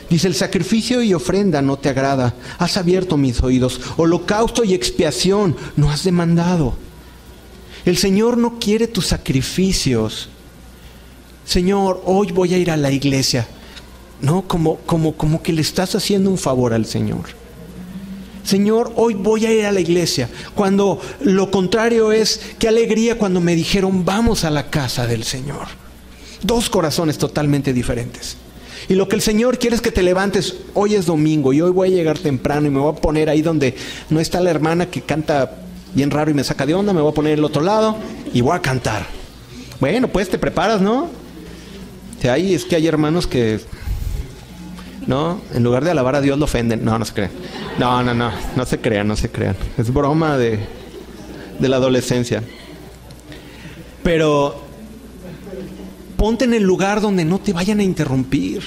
Dice, 0.10 0.28
el 0.28 0.36
sacrificio 0.36 1.02
y 1.02 1.14
ofrenda 1.14 1.62
no 1.62 1.78
te 1.78 1.88
agrada. 1.88 2.36
Has 2.58 2.76
abierto 2.76 3.16
mis 3.16 3.42
oídos. 3.42 3.80
Holocausto 3.96 4.66
y 4.66 4.74
expiación 4.74 5.56
no 5.78 5.90
has 5.90 6.04
demandado. 6.04 6.76
El 7.86 7.96
Señor 7.96 8.38
no 8.38 8.60
quiere 8.60 8.88
tus 8.88 9.06
sacrificios. 9.06 10.32
Señor, 11.46 12.02
hoy 12.06 12.32
voy 12.32 12.54
a 12.54 12.58
ir 12.58 12.72
a 12.72 12.78
la 12.78 12.92
iglesia. 12.92 13.48
No, 14.22 14.48
como, 14.48 14.78
como, 14.78 15.14
como 15.14 15.44
que 15.44 15.54
le 15.54 15.62
estás 15.62 15.96
haciendo 15.96 16.30
un 16.30 16.38
favor 16.38 16.74
al 16.74 16.86
Señor. 16.86 17.24
Señor, 18.44 18.94
hoy 18.96 19.14
voy 19.16 19.46
a 19.46 19.54
ir 19.54 19.66
a 19.66 19.72
la 19.72 19.80
iglesia. 19.80 20.30
Cuando 20.54 21.02
lo 21.22 21.50
contrario 21.50 22.12
es, 22.12 22.42
qué 22.60 22.68
alegría 22.68 23.18
cuando 23.18 23.42
me 23.42 23.56
dijeron, 23.56 24.06
vamos 24.06 24.44
a 24.44 24.52
la 24.52 24.70
casa 24.70 25.08
del 25.08 25.24
Señor. 25.24 25.68
Dos 26.44 26.70
corazones 26.70 27.18
totalmente 27.18 27.74
diferentes. 27.74 28.38
Y 28.88 28.94
lo 28.94 29.08
que 29.08 29.16
el 29.16 29.22
Señor 29.22 29.58
quiere 29.58 29.76
es 29.76 29.82
que 29.82 29.92
te 29.92 30.04
levantes. 30.04 30.58
Hoy 30.76 30.94
es 30.94 31.08
domingo 31.08 31.54
y 31.54 31.62
hoy 31.62 31.72
voy 31.72 31.88
a 31.88 31.96
llegar 31.96 32.20
temprano 32.20 32.68
y 32.68 32.70
me 32.70 32.80
voy 32.80 32.94
a 32.94 33.02
poner 33.02 33.30
ahí 33.30 33.42
donde 33.42 33.76
no 34.10 34.20
está 34.20 34.40
la 34.42 34.52
hermana 34.52 34.92
que 34.92 35.02
canta 35.02 35.58
bien 35.96 36.12
raro 36.12 36.30
y 36.30 36.36
me 36.36 36.44
saca 36.44 36.68
de 36.68 36.76
onda. 36.76 36.94
Me 36.94 37.02
voy 37.02 37.12
a 37.12 37.16
poner 37.16 37.34
el 37.34 37.44
otro 37.44 37.64
lado 37.64 37.98
y 38.32 38.42
voy 38.42 38.56
a 38.56 38.62
cantar. 38.62 39.08
Bueno, 39.80 40.08
pues 40.08 40.30
te 40.30 40.38
preparas, 40.38 40.82
¿no? 40.82 41.25
Ahí 42.24 42.54
es 42.54 42.66
que 42.66 42.76
hay 42.76 42.88
hermanos 42.88 43.28
que, 43.28 43.60
¿no? 45.08 45.42
En 45.54 45.64
lugar 45.64 45.84
de 45.84 45.92
alabar 45.92 46.16
a 46.16 46.22
Dios 46.22 46.38
lo 46.38 46.46
ofenden. 46.46 46.84
No, 46.84 46.98
no 46.98 47.06
se 47.06 47.14
crean. 47.14 47.32
No, 47.78 48.04
no, 48.04 48.14
no, 48.14 48.32
no 48.56 48.66
se 48.66 48.80
crean, 48.80 49.08
no 49.08 49.16
se 49.16 49.30
crean. 49.30 49.56
Es 49.78 49.94
broma 49.94 50.38
de, 50.38 50.60
de 51.60 51.70
la 51.70 51.78
adolescencia. 51.78 52.44
Pero 54.04 54.62
ponte 56.18 56.46
en 56.46 56.54
el 56.54 56.64
lugar 56.64 57.02
donde 57.02 57.26
no 57.26 57.40
te 57.40 57.54
vayan 57.54 57.80
a 57.80 57.84
interrumpir. 57.84 58.64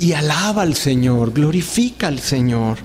Y 0.00 0.12
alaba 0.12 0.62
al 0.62 0.74
Señor, 0.74 1.32
glorifica 1.32 2.06
al 2.06 2.20
Señor. 2.20 2.78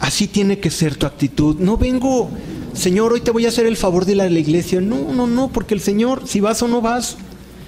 Así 0.00 0.26
tiene 0.26 0.58
que 0.58 0.70
ser 0.70 0.96
tu 0.96 1.06
actitud. 1.06 1.58
No 1.60 1.76
vengo 1.76 2.30
Señor, 2.74 3.12
hoy 3.12 3.20
te 3.20 3.30
voy 3.30 3.44
a 3.46 3.48
hacer 3.48 3.66
el 3.66 3.76
favor 3.76 4.04
de 4.04 4.12
ir 4.12 4.20
a 4.22 4.28
la 4.28 4.38
iglesia. 4.38 4.80
No, 4.80 5.12
no, 5.12 5.26
no, 5.26 5.48
porque 5.48 5.74
el 5.74 5.80
Señor, 5.80 6.22
si 6.26 6.40
vas 6.40 6.62
o 6.62 6.68
no 6.68 6.80
vas, 6.80 7.16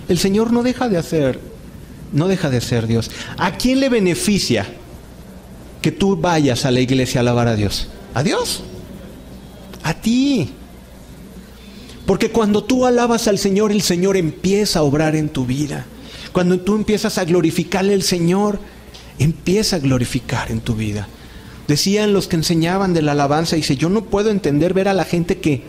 el 0.08 0.18
Señor 0.18 0.52
no 0.52 0.62
deja 0.62 0.88
de 0.88 0.96
hacer, 0.96 1.40
no 2.12 2.28
deja 2.28 2.50
de 2.50 2.60
ser 2.60 2.86
Dios. 2.86 3.10
¿A 3.36 3.52
quién 3.52 3.80
le 3.80 3.88
beneficia 3.88 4.66
que 5.82 5.92
tú 5.92 6.16
vayas 6.16 6.64
a 6.64 6.70
la 6.70 6.80
iglesia 6.80 7.20
a 7.20 7.22
alabar 7.22 7.48
a 7.48 7.56
Dios? 7.56 7.88
¿A 8.14 8.22
Dios? 8.22 8.62
A 9.82 9.94
ti. 9.94 10.50
Porque 12.06 12.30
cuando 12.30 12.64
tú 12.64 12.86
alabas 12.86 13.28
al 13.28 13.38
Señor, 13.38 13.72
el 13.72 13.82
Señor 13.82 14.16
empieza 14.16 14.80
a 14.80 14.82
obrar 14.82 15.16
en 15.16 15.28
tu 15.28 15.46
vida. 15.46 15.86
Cuando 16.32 16.60
tú 16.60 16.74
empiezas 16.74 17.18
a 17.18 17.24
glorificarle 17.24 17.94
al 17.94 18.02
Señor, 18.02 18.58
empieza 19.18 19.76
a 19.76 19.78
glorificar 19.78 20.50
en 20.50 20.60
tu 20.60 20.74
vida. 20.74 21.06
Decían 21.68 22.12
los 22.12 22.28
que 22.28 22.36
enseñaban 22.36 22.92
de 22.92 23.02
la 23.02 23.12
alabanza, 23.12 23.56
dice, 23.56 23.76
yo 23.76 23.88
no 23.88 24.04
puedo 24.04 24.30
entender 24.30 24.74
ver 24.74 24.88
a 24.88 24.94
la 24.94 25.04
gente 25.04 25.38
que 25.38 25.62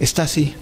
está 0.00 0.22
así. 0.22 0.54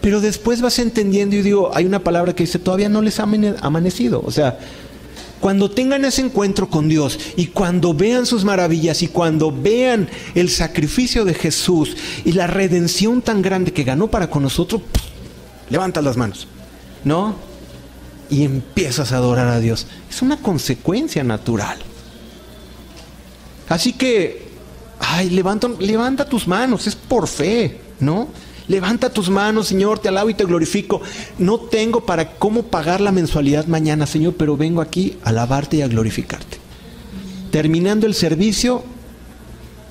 Pero 0.00 0.20
después 0.20 0.60
vas 0.60 0.78
entendiendo 0.78 1.36
y 1.36 1.42
digo, 1.42 1.70
hay 1.74 1.84
una 1.84 2.04
palabra 2.04 2.34
que 2.34 2.44
dice, 2.44 2.58
todavía 2.58 2.88
no 2.88 3.02
les 3.02 3.18
ha 3.18 3.24
amanecido. 3.60 4.22
O 4.24 4.30
sea, 4.30 4.58
cuando 5.40 5.70
tengan 5.70 6.04
ese 6.04 6.20
encuentro 6.22 6.68
con 6.68 6.88
Dios 6.88 7.18
y 7.36 7.46
cuando 7.46 7.94
vean 7.94 8.26
sus 8.26 8.44
maravillas 8.44 9.02
y 9.02 9.08
cuando 9.08 9.52
vean 9.52 10.08
el 10.34 10.50
sacrificio 10.50 11.24
de 11.24 11.34
Jesús 11.34 11.96
y 12.24 12.32
la 12.32 12.46
redención 12.46 13.22
tan 13.22 13.42
grande 13.42 13.72
que 13.72 13.84
ganó 13.84 14.08
para 14.08 14.30
con 14.30 14.42
nosotros, 14.42 14.82
levantas 15.70 16.04
las 16.04 16.16
manos, 16.16 16.48
¿no? 17.04 17.36
Y 18.30 18.44
empiezas 18.44 19.12
a 19.12 19.16
adorar 19.16 19.48
a 19.48 19.60
Dios. 19.60 19.86
Es 20.10 20.22
una 20.22 20.36
consecuencia 20.38 21.24
natural. 21.24 21.78
Así 23.68 23.92
que, 23.92 24.48
ay, 24.98 25.30
levanta, 25.30 26.28
tus 26.28 26.48
manos, 26.48 26.86
es 26.86 26.94
por 26.94 27.28
fe, 27.28 27.80
¿no? 28.00 28.28
Levanta 28.66 29.10
tus 29.10 29.30
manos, 29.30 29.68
Señor, 29.68 29.98
te 29.98 30.08
alabo 30.08 30.30
y 30.30 30.34
te 30.34 30.44
glorifico. 30.44 31.00
No 31.38 31.58
tengo 31.58 32.04
para 32.04 32.32
cómo 32.32 32.64
pagar 32.64 33.00
la 33.00 33.12
mensualidad 33.12 33.66
mañana, 33.66 34.06
Señor, 34.06 34.34
pero 34.36 34.56
vengo 34.56 34.80
aquí 34.80 35.16
a 35.24 35.30
alabarte 35.30 35.78
y 35.78 35.82
a 35.82 35.88
glorificarte. 35.88 36.58
Terminando 37.50 38.06
el 38.06 38.14
servicio, 38.14 38.84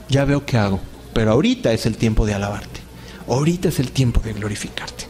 ya 0.09 0.25
veo 0.25 0.45
qué 0.45 0.57
hago, 0.57 0.79
pero 1.13 1.31
ahorita 1.31 1.73
es 1.73 1.85
el 1.87 1.97
tiempo 1.97 2.25
de 2.25 2.35
alabarte. 2.35 2.81
Ahorita 3.27 3.69
es 3.69 3.79
el 3.79 3.91
tiempo 3.91 4.21
de 4.21 4.33
glorificarte. 4.33 5.05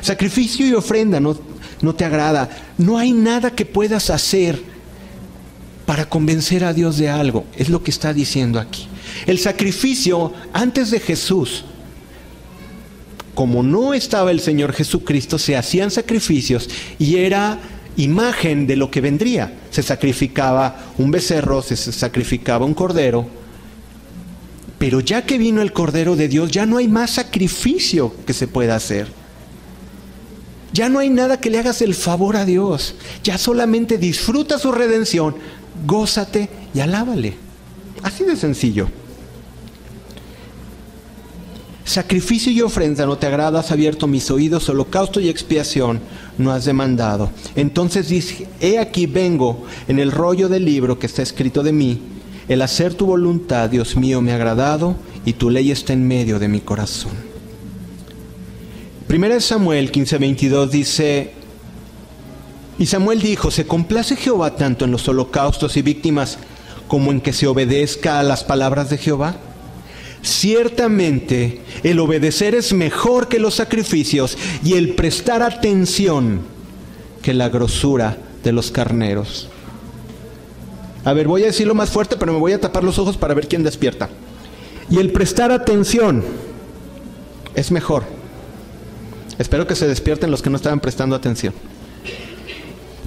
Sacrificio 0.00 0.66
y 0.66 0.74
ofrenda 0.74 1.18
no, 1.18 1.36
no 1.80 1.94
te 1.94 2.04
agrada. 2.04 2.48
No 2.78 2.98
hay 2.98 3.12
nada 3.12 3.50
que 3.52 3.64
puedas 3.64 4.10
hacer 4.10 4.71
para 5.86 6.08
convencer 6.08 6.64
a 6.64 6.72
Dios 6.72 6.98
de 6.98 7.08
algo. 7.08 7.44
Es 7.56 7.68
lo 7.68 7.82
que 7.82 7.90
está 7.90 8.12
diciendo 8.12 8.60
aquí. 8.60 8.88
El 9.26 9.38
sacrificio 9.38 10.32
antes 10.52 10.90
de 10.90 11.00
Jesús, 11.00 11.64
como 13.34 13.62
no 13.62 13.94
estaba 13.94 14.30
el 14.30 14.40
Señor 14.40 14.72
Jesucristo, 14.72 15.38
se 15.38 15.56
hacían 15.56 15.90
sacrificios 15.90 16.68
y 16.98 17.16
era 17.16 17.58
imagen 17.96 18.66
de 18.66 18.76
lo 18.76 18.90
que 18.90 19.00
vendría. 19.00 19.54
Se 19.70 19.82
sacrificaba 19.82 20.92
un 20.98 21.10
becerro, 21.10 21.62
se 21.62 21.76
sacrificaba 21.76 22.66
un 22.66 22.74
cordero. 22.74 23.26
Pero 24.78 25.00
ya 25.00 25.22
que 25.22 25.38
vino 25.38 25.62
el 25.62 25.72
Cordero 25.72 26.16
de 26.16 26.26
Dios, 26.26 26.50
ya 26.50 26.66
no 26.66 26.76
hay 26.76 26.88
más 26.88 27.12
sacrificio 27.12 28.12
que 28.26 28.32
se 28.32 28.48
pueda 28.48 28.74
hacer. 28.74 29.06
Ya 30.72 30.88
no 30.88 30.98
hay 30.98 31.08
nada 31.08 31.38
que 31.38 31.50
le 31.50 31.58
hagas 31.58 31.82
el 31.82 31.94
favor 31.94 32.36
a 32.36 32.44
Dios. 32.44 32.96
Ya 33.22 33.38
solamente 33.38 33.96
disfruta 33.96 34.58
su 34.58 34.72
redención, 34.72 35.36
gózate 35.86 36.48
y 36.74 36.80
alábale. 36.80 37.34
Así 38.02 38.24
de 38.24 38.36
sencillo. 38.36 38.88
Sacrificio 41.84 42.52
y 42.52 42.60
ofrenda 42.60 43.06
no 43.06 43.18
te 43.18 43.26
agrada, 43.26 43.60
has 43.60 43.72
abierto 43.72 44.06
mis 44.06 44.30
oídos, 44.30 44.68
holocausto 44.68 45.20
y 45.20 45.28
expiación 45.28 46.00
no 46.38 46.52
has 46.52 46.64
demandado. 46.64 47.30
Entonces 47.56 48.08
dice, 48.08 48.46
he 48.60 48.78
aquí 48.78 49.06
vengo 49.06 49.64
en 49.88 49.98
el 49.98 50.12
rollo 50.12 50.48
del 50.48 50.64
libro 50.64 50.98
que 50.98 51.06
está 51.06 51.22
escrito 51.22 51.62
de 51.62 51.72
mí, 51.72 52.00
el 52.48 52.62
hacer 52.62 52.94
tu 52.94 53.06
voluntad, 53.06 53.68
Dios 53.68 53.96
mío, 53.96 54.20
me 54.20 54.32
ha 54.32 54.36
agradado 54.36 54.96
y 55.24 55.34
tu 55.34 55.50
ley 55.50 55.70
está 55.70 55.92
en 55.92 56.06
medio 56.06 56.38
de 56.38 56.48
mi 56.48 56.60
corazón. 56.60 57.12
Primera 59.06 59.38
Samuel 59.40 59.92
15:22 59.92 60.70
dice, 60.70 61.32
y 62.78 62.86
Samuel 62.86 63.20
dijo, 63.20 63.50
¿se 63.50 63.66
complace 63.66 64.16
Jehová 64.16 64.56
tanto 64.56 64.84
en 64.84 64.90
los 64.90 65.06
holocaustos 65.08 65.76
y 65.76 65.82
víctimas 65.82 66.38
como 66.88 67.10
en 67.10 67.20
que 67.20 67.32
se 67.32 67.46
obedezca 67.46 68.18
a 68.18 68.22
las 68.22 68.44
palabras 68.44 68.90
de 68.90 68.98
Jehová? 68.98 69.36
Ciertamente 70.22 71.60
el 71.82 71.98
obedecer 71.98 72.54
es 72.54 72.72
mejor 72.72 73.28
que 73.28 73.40
los 73.40 73.54
sacrificios 73.54 74.38
y 74.64 74.74
el 74.74 74.94
prestar 74.94 75.42
atención 75.42 76.40
que 77.22 77.34
la 77.34 77.48
grosura 77.48 78.16
de 78.42 78.52
los 78.52 78.70
carneros. 78.70 79.48
A 81.04 81.12
ver, 81.12 81.26
voy 81.26 81.42
a 81.42 81.46
decirlo 81.46 81.74
más 81.74 81.90
fuerte, 81.90 82.16
pero 82.16 82.32
me 82.32 82.38
voy 82.38 82.52
a 82.52 82.60
tapar 82.60 82.84
los 82.84 82.98
ojos 82.98 83.16
para 83.16 83.34
ver 83.34 83.48
quién 83.48 83.64
despierta. 83.64 84.08
Y 84.88 84.98
el 84.98 85.12
prestar 85.12 85.50
atención 85.50 86.24
es 87.54 87.70
mejor. 87.70 88.04
Espero 89.38 89.66
que 89.66 89.74
se 89.74 89.88
despierten 89.88 90.30
los 90.30 90.42
que 90.42 90.50
no 90.50 90.56
estaban 90.56 90.80
prestando 90.80 91.16
atención. 91.16 91.54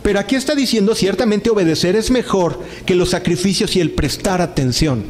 Pero 0.05 0.19
aquí 0.19 0.35
está 0.35 0.53
diciendo, 0.53 0.93
ciertamente 0.93 1.49
obedecer 1.49 1.95
es 1.95 2.11
mejor 2.11 2.59
que 2.85 2.93
los 2.93 3.09
sacrificios 3.09 3.75
y 3.75 3.79
el 3.79 3.89
prestar 3.89 4.39
atención 4.39 5.03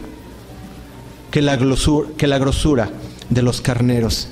que 1.31 1.41
la, 1.41 1.57
grosura, 1.57 2.89
de 3.29 3.41
los 3.41 3.59
carneros. 3.59 4.29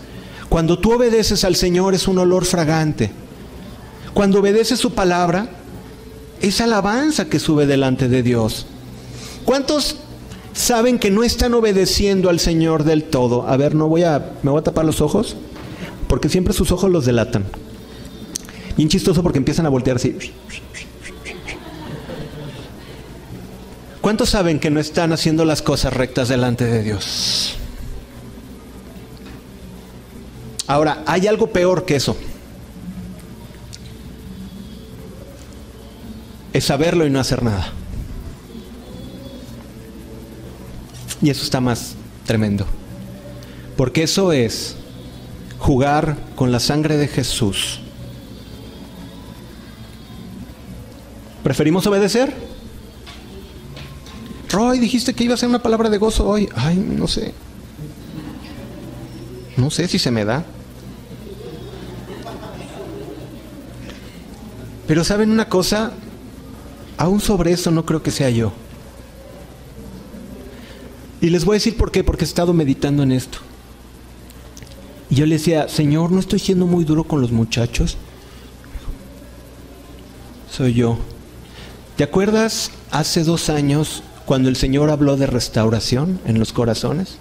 Cuando 0.48 0.80
tú 0.80 0.94
obedeces 0.94 1.44
al 1.44 1.58
Señor 1.58 1.96
es 1.96 2.08
un 2.08 2.18
olor 2.18 2.46
fragante. 2.46 3.12
Cuando 4.14 4.40
obedeces 4.40 4.80
su 4.80 4.94
palabra, 4.94 5.50
es 6.40 6.62
alabanza 6.62 7.26
que 7.26 7.40
sube 7.40 7.66
delante 7.66 8.08
de 8.08 8.24
Dios. 8.24 8.66
¿Cuántos 9.44 9.98
saben 10.54 10.98
que 10.98 11.12
no 11.12 11.24
están 11.24 11.56
obedeciendo 11.56 12.30
al 12.30 12.40
Señor 12.40 12.86
del 12.86 13.04
todo? 13.04 13.46
A 13.50 13.58
ver, 13.58 13.76
no 13.76 13.90
voy 13.90 14.04
a, 14.04 14.32
me 14.44 14.52
voy 14.52 14.62
a 14.62 14.64
tapar 14.64 14.86
los 14.86 15.02
ojos, 15.02 15.36
porque 16.08 16.30
siempre 16.30 16.54
sus 16.54 16.72
ojos 16.72 16.90
los 16.90 17.04
delatan. 17.04 17.44
Bien 18.76 18.90
chistoso 18.90 19.22
porque 19.22 19.38
empiezan 19.38 19.66
a 19.66 19.70
voltear 19.70 19.98
así. 19.98 20.18
¿Cuántos 24.02 24.32
saben 24.32 24.60
que 24.60 24.70
no 24.70 24.80
están 24.80 25.14
haciendo 25.14 25.46
las 25.46 25.62
cosas 25.62 25.94
rectas 25.94 26.28
delante 26.28 26.66
de 26.66 26.84
Dios? 26.84 27.56
Ahora, 30.68 31.04
hay 31.06 31.28
algo 31.28 31.48
peor 31.48 31.86
que 31.86 31.96
eso. 31.96 32.18
Es 36.52 36.66
saberlo 36.66 37.06
y 37.06 37.10
no 37.10 37.20
hacer 37.20 37.44
nada. 37.44 37.72
Y 41.22 41.30
eso 41.30 41.44
está 41.44 41.62
más 41.62 41.96
tremendo. 42.26 42.66
Porque 43.78 44.04
eso 44.04 44.34
es 44.34 44.76
jugar 45.60 46.18
con 46.36 46.52
la 46.52 46.60
sangre 46.60 46.98
de 46.98 47.08
Jesús. 47.08 47.83
¿Preferimos 51.44 51.86
obedecer? 51.86 52.34
Roy, 54.50 54.80
dijiste 54.80 55.14
que 55.14 55.26
iba 55.26 55.34
a 55.34 55.38
ser 55.38 55.50
una 55.50 55.62
palabra 55.62 55.90
de 55.90 55.98
gozo 55.98 56.28
hoy. 56.28 56.48
Ay, 56.56 56.78
no 56.78 57.08
sé. 57.08 57.34
No 59.58 59.70
sé 59.70 59.88
si 59.88 60.00
se 60.00 60.12
me 60.12 60.26
da. 60.26 60.46
Pero 64.88 65.04
saben 65.04 65.32
una 65.32 65.50
cosa, 65.50 65.92
aún 66.98 67.20
sobre 67.20 67.52
eso 67.52 67.72
no 67.72 67.86
creo 67.86 68.04
que 68.04 68.12
sea 68.12 68.30
yo. 68.30 68.52
Y 71.22 71.30
les 71.30 71.46
voy 71.46 71.56
a 71.56 71.58
decir 71.58 71.78
por 71.78 71.92
qué, 71.92 72.04
porque 72.04 72.26
he 72.26 72.28
estado 72.28 72.54
meditando 72.54 73.04
en 73.04 73.12
esto. 73.12 73.40
Y 75.10 75.16
yo 75.16 75.26
le 75.26 75.36
decía, 75.36 75.70
Señor, 75.70 76.12
¿no 76.12 76.20
estoy 76.20 76.40
siendo 76.40 76.68
muy 76.68 76.84
duro 76.84 77.06
con 77.06 77.22
los 77.22 77.32
muchachos? 77.32 77.98
Soy 80.52 80.74
yo. 80.74 80.98
¿Te 81.96 82.04
acuerdas 82.04 82.72
hace 82.90 83.24
dos 83.24 83.50
años 83.50 84.02
cuando 84.26 84.50
el 84.50 84.56
Señor 84.56 84.90
habló 84.90 85.16
de 85.16 85.28
restauración 85.28 86.20
en 86.26 86.40
los 86.40 86.52
corazones? 86.52 87.18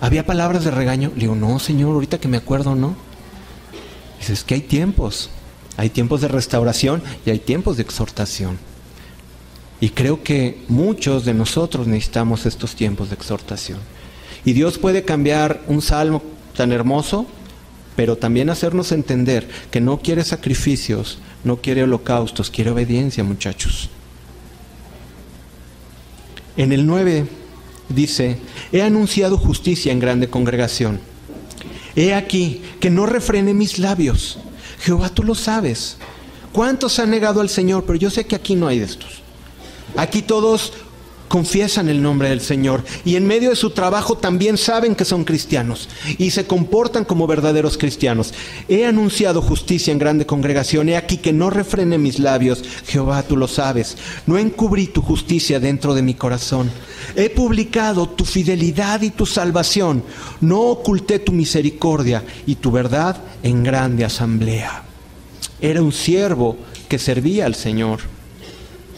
¿Había 0.00 0.24
palabras 0.24 0.64
de 0.64 0.70
regaño? 0.70 1.10
Le 1.14 1.22
digo, 1.22 1.34
no, 1.34 1.58
Señor, 1.58 1.92
ahorita 1.92 2.18
que 2.18 2.28
me 2.28 2.38
acuerdo, 2.38 2.74
no. 2.74 2.96
Dices 4.18 4.44
que 4.44 4.54
hay 4.54 4.62
tiempos. 4.62 5.28
Hay 5.76 5.90
tiempos 5.90 6.22
de 6.22 6.28
restauración 6.28 7.02
y 7.26 7.30
hay 7.30 7.38
tiempos 7.38 7.76
de 7.76 7.82
exhortación. 7.82 8.58
Y 9.78 9.90
creo 9.90 10.22
que 10.22 10.62
muchos 10.68 11.26
de 11.26 11.34
nosotros 11.34 11.86
necesitamos 11.86 12.46
estos 12.46 12.74
tiempos 12.74 13.10
de 13.10 13.16
exhortación. 13.16 13.78
Y 14.46 14.54
Dios 14.54 14.78
puede 14.78 15.04
cambiar 15.04 15.60
un 15.66 15.82
salmo 15.82 16.22
tan 16.56 16.72
hermoso, 16.72 17.26
pero 17.96 18.16
también 18.16 18.50
hacernos 18.50 18.92
entender 18.92 19.48
que 19.70 19.80
no 19.80 19.98
quiere 19.98 20.24
sacrificios, 20.24 21.18
no 21.44 21.56
quiere 21.58 21.82
holocaustos, 21.82 22.50
quiere 22.50 22.70
obediencia, 22.70 23.22
muchachos. 23.24 23.90
En 26.56 26.72
el 26.72 26.86
9 26.86 27.26
dice, 27.88 28.38
he 28.72 28.82
anunciado 28.82 29.36
justicia 29.36 29.92
en 29.92 30.00
grande 30.00 30.28
congregación. 30.28 31.00
He 31.96 32.14
aquí 32.14 32.62
que 32.80 32.90
no 32.90 33.06
refrene 33.06 33.54
mis 33.54 33.78
labios. 33.78 34.38
Jehová, 34.80 35.08
tú 35.08 35.22
lo 35.22 35.34
sabes. 35.34 35.96
¿Cuántos 36.52 36.98
han 36.98 37.10
negado 37.10 37.40
al 37.40 37.48
Señor? 37.48 37.84
Pero 37.86 37.98
yo 37.98 38.10
sé 38.10 38.26
que 38.26 38.36
aquí 38.36 38.54
no 38.54 38.66
hay 38.66 38.78
de 38.78 38.84
estos. 38.84 39.22
Aquí 39.96 40.22
todos 40.22 40.72
confiesan 41.28 41.88
el 41.88 42.02
nombre 42.02 42.28
del 42.28 42.40
Señor 42.40 42.84
y 43.04 43.16
en 43.16 43.26
medio 43.26 43.50
de 43.50 43.56
su 43.56 43.70
trabajo 43.70 44.16
también 44.16 44.56
saben 44.56 44.94
que 44.94 45.04
son 45.04 45.24
cristianos 45.24 45.88
y 46.18 46.30
se 46.30 46.46
comportan 46.46 47.04
como 47.04 47.26
verdaderos 47.26 47.78
cristianos. 47.78 48.32
He 48.68 48.86
anunciado 48.86 49.42
justicia 49.42 49.92
en 49.92 49.98
grande 49.98 50.26
congregación, 50.26 50.88
he 50.88 50.96
aquí 50.96 51.18
que 51.18 51.32
no 51.32 51.50
refrene 51.50 51.98
mis 51.98 52.18
labios, 52.18 52.62
Jehová 52.86 53.22
tú 53.22 53.36
lo 53.36 53.48
sabes, 53.48 53.96
no 54.26 54.38
encubrí 54.38 54.86
tu 54.86 55.02
justicia 55.02 55.60
dentro 55.60 55.94
de 55.94 56.02
mi 56.02 56.14
corazón. 56.14 56.70
He 57.16 57.30
publicado 57.30 58.08
tu 58.08 58.24
fidelidad 58.24 59.02
y 59.02 59.10
tu 59.10 59.26
salvación, 59.26 60.02
no 60.40 60.60
oculté 60.60 61.18
tu 61.18 61.32
misericordia 61.32 62.24
y 62.46 62.56
tu 62.56 62.70
verdad 62.70 63.16
en 63.42 63.62
grande 63.62 64.04
asamblea. 64.04 64.84
Era 65.60 65.82
un 65.82 65.92
siervo 65.92 66.56
que 66.88 66.98
servía 66.98 67.46
al 67.46 67.54
Señor 67.54 68.13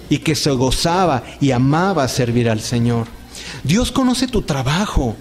y 0.09 0.19
que 0.19 0.35
se 0.35 0.51
gozaba 0.51 1.23
y 1.41 1.51
amaba 1.51 2.07
servir 2.09 2.49
al 2.49 2.61
Señor. 2.61 3.07
Dios 3.65 3.93
conoce 3.93 4.29
tu 4.29 4.43
trabajo 4.43 5.17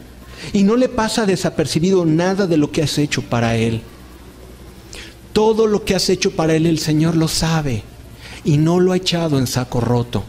y 0.53 0.63
no 0.63 0.75
le 0.75 0.89
pasa 0.89 1.25
desapercibido 1.25 2.05
nada 2.05 2.47
de 2.47 2.57
lo 2.57 2.71
que 2.71 2.83
has 2.83 2.97
hecho 2.97 3.21
para 3.21 3.55
Él. 3.55 3.81
Todo 5.33 5.67
lo 5.67 5.83
que 5.83 5.95
has 5.95 6.09
hecho 6.09 6.31
para 6.31 6.55
Él 6.55 6.65
el 6.65 6.79
Señor 6.79 7.15
lo 7.15 7.27
sabe 7.27 7.83
y 8.43 8.57
no 8.57 8.79
lo 8.79 8.93
ha 8.93 8.97
echado 8.97 9.37
en 9.37 9.47
saco 9.47 9.81
roto. 9.81 10.23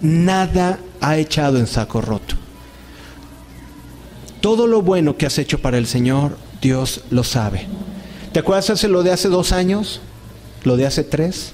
Nada 0.00 0.78
ha 1.00 1.16
echado 1.16 1.58
en 1.58 1.66
saco 1.66 2.00
roto. 2.00 2.36
Todo 4.40 4.66
lo 4.66 4.82
bueno 4.82 5.16
que 5.16 5.26
has 5.26 5.38
hecho 5.38 5.58
para 5.60 5.78
el 5.78 5.86
Señor, 5.86 6.36
Dios 6.62 7.02
lo 7.10 7.24
sabe. 7.24 7.66
¿Te 8.32 8.40
acuerdas 8.40 8.70
hace 8.70 8.88
lo 8.88 9.02
de 9.02 9.12
hace 9.12 9.28
dos 9.28 9.52
años? 9.52 10.00
¿Lo 10.64 10.76
de 10.76 10.86
hace 10.86 11.04
tres? 11.04 11.52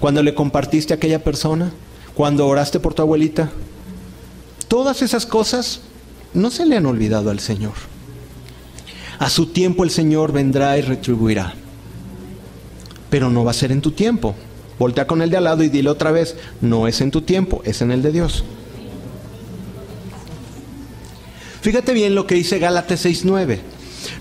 Cuando 0.00 0.22
le 0.22 0.34
compartiste 0.34 0.92
a 0.92 0.96
aquella 0.96 1.22
persona, 1.24 1.72
cuando 2.14 2.46
oraste 2.46 2.80
por 2.80 2.94
tu 2.94 3.02
abuelita. 3.02 3.50
Todas 4.68 5.02
esas 5.02 5.26
cosas 5.26 5.80
no 6.34 6.50
se 6.50 6.66
le 6.66 6.76
han 6.76 6.86
olvidado 6.86 7.30
al 7.30 7.40
Señor. 7.40 7.74
A 9.18 9.30
su 9.30 9.46
tiempo 9.46 9.84
el 9.84 9.90
Señor 9.90 10.32
vendrá 10.32 10.76
y 10.78 10.82
retribuirá. 10.82 11.54
pero 13.10 13.30
no 13.30 13.44
va 13.44 13.52
a 13.52 13.54
ser 13.54 13.72
en 13.72 13.80
tu 13.80 13.92
tiempo. 13.92 14.34
Voltea 14.78 15.06
con 15.06 15.22
el 15.22 15.30
de 15.30 15.38
al 15.38 15.44
lado 15.44 15.62
y 15.62 15.68
dile 15.68 15.88
otra 15.88 16.10
vez, 16.10 16.36
no 16.60 16.86
es 16.86 17.00
en 17.00 17.10
tu 17.10 17.22
tiempo, 17.22 17.62
es 17.64 17.80
en 17.80 17.90
el 17.90 18.02
de 18.02 18.12
Dios. 18.12 18.44
Fíjate 21.62 21.92
bien 21.94 22.14
lo 22.14 22.26
que 22.26 22.34
dice 22.34 22.58
Gálatas 22.58 23.04
6:9. 23.04 23.60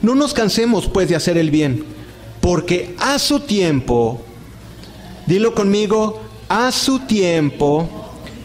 No 0.01 0.15
nos 0.15 0.33
cansemos 0.33 0.87
pues 0.87 1.09
de 1.09 1.15
hacer 1.15 1.37
el 1.37 1.51
bien, 1.51 1.83
porque 2.41 2.95
a 2.99 3.19
su 3.19 3.41
tiempo, 3.41 4.21
dilo 5.25 5.53
conmigo, 5.53 6.21
a 6.49 6.71
su 6.71 6.99
tiempo 6.99 7.89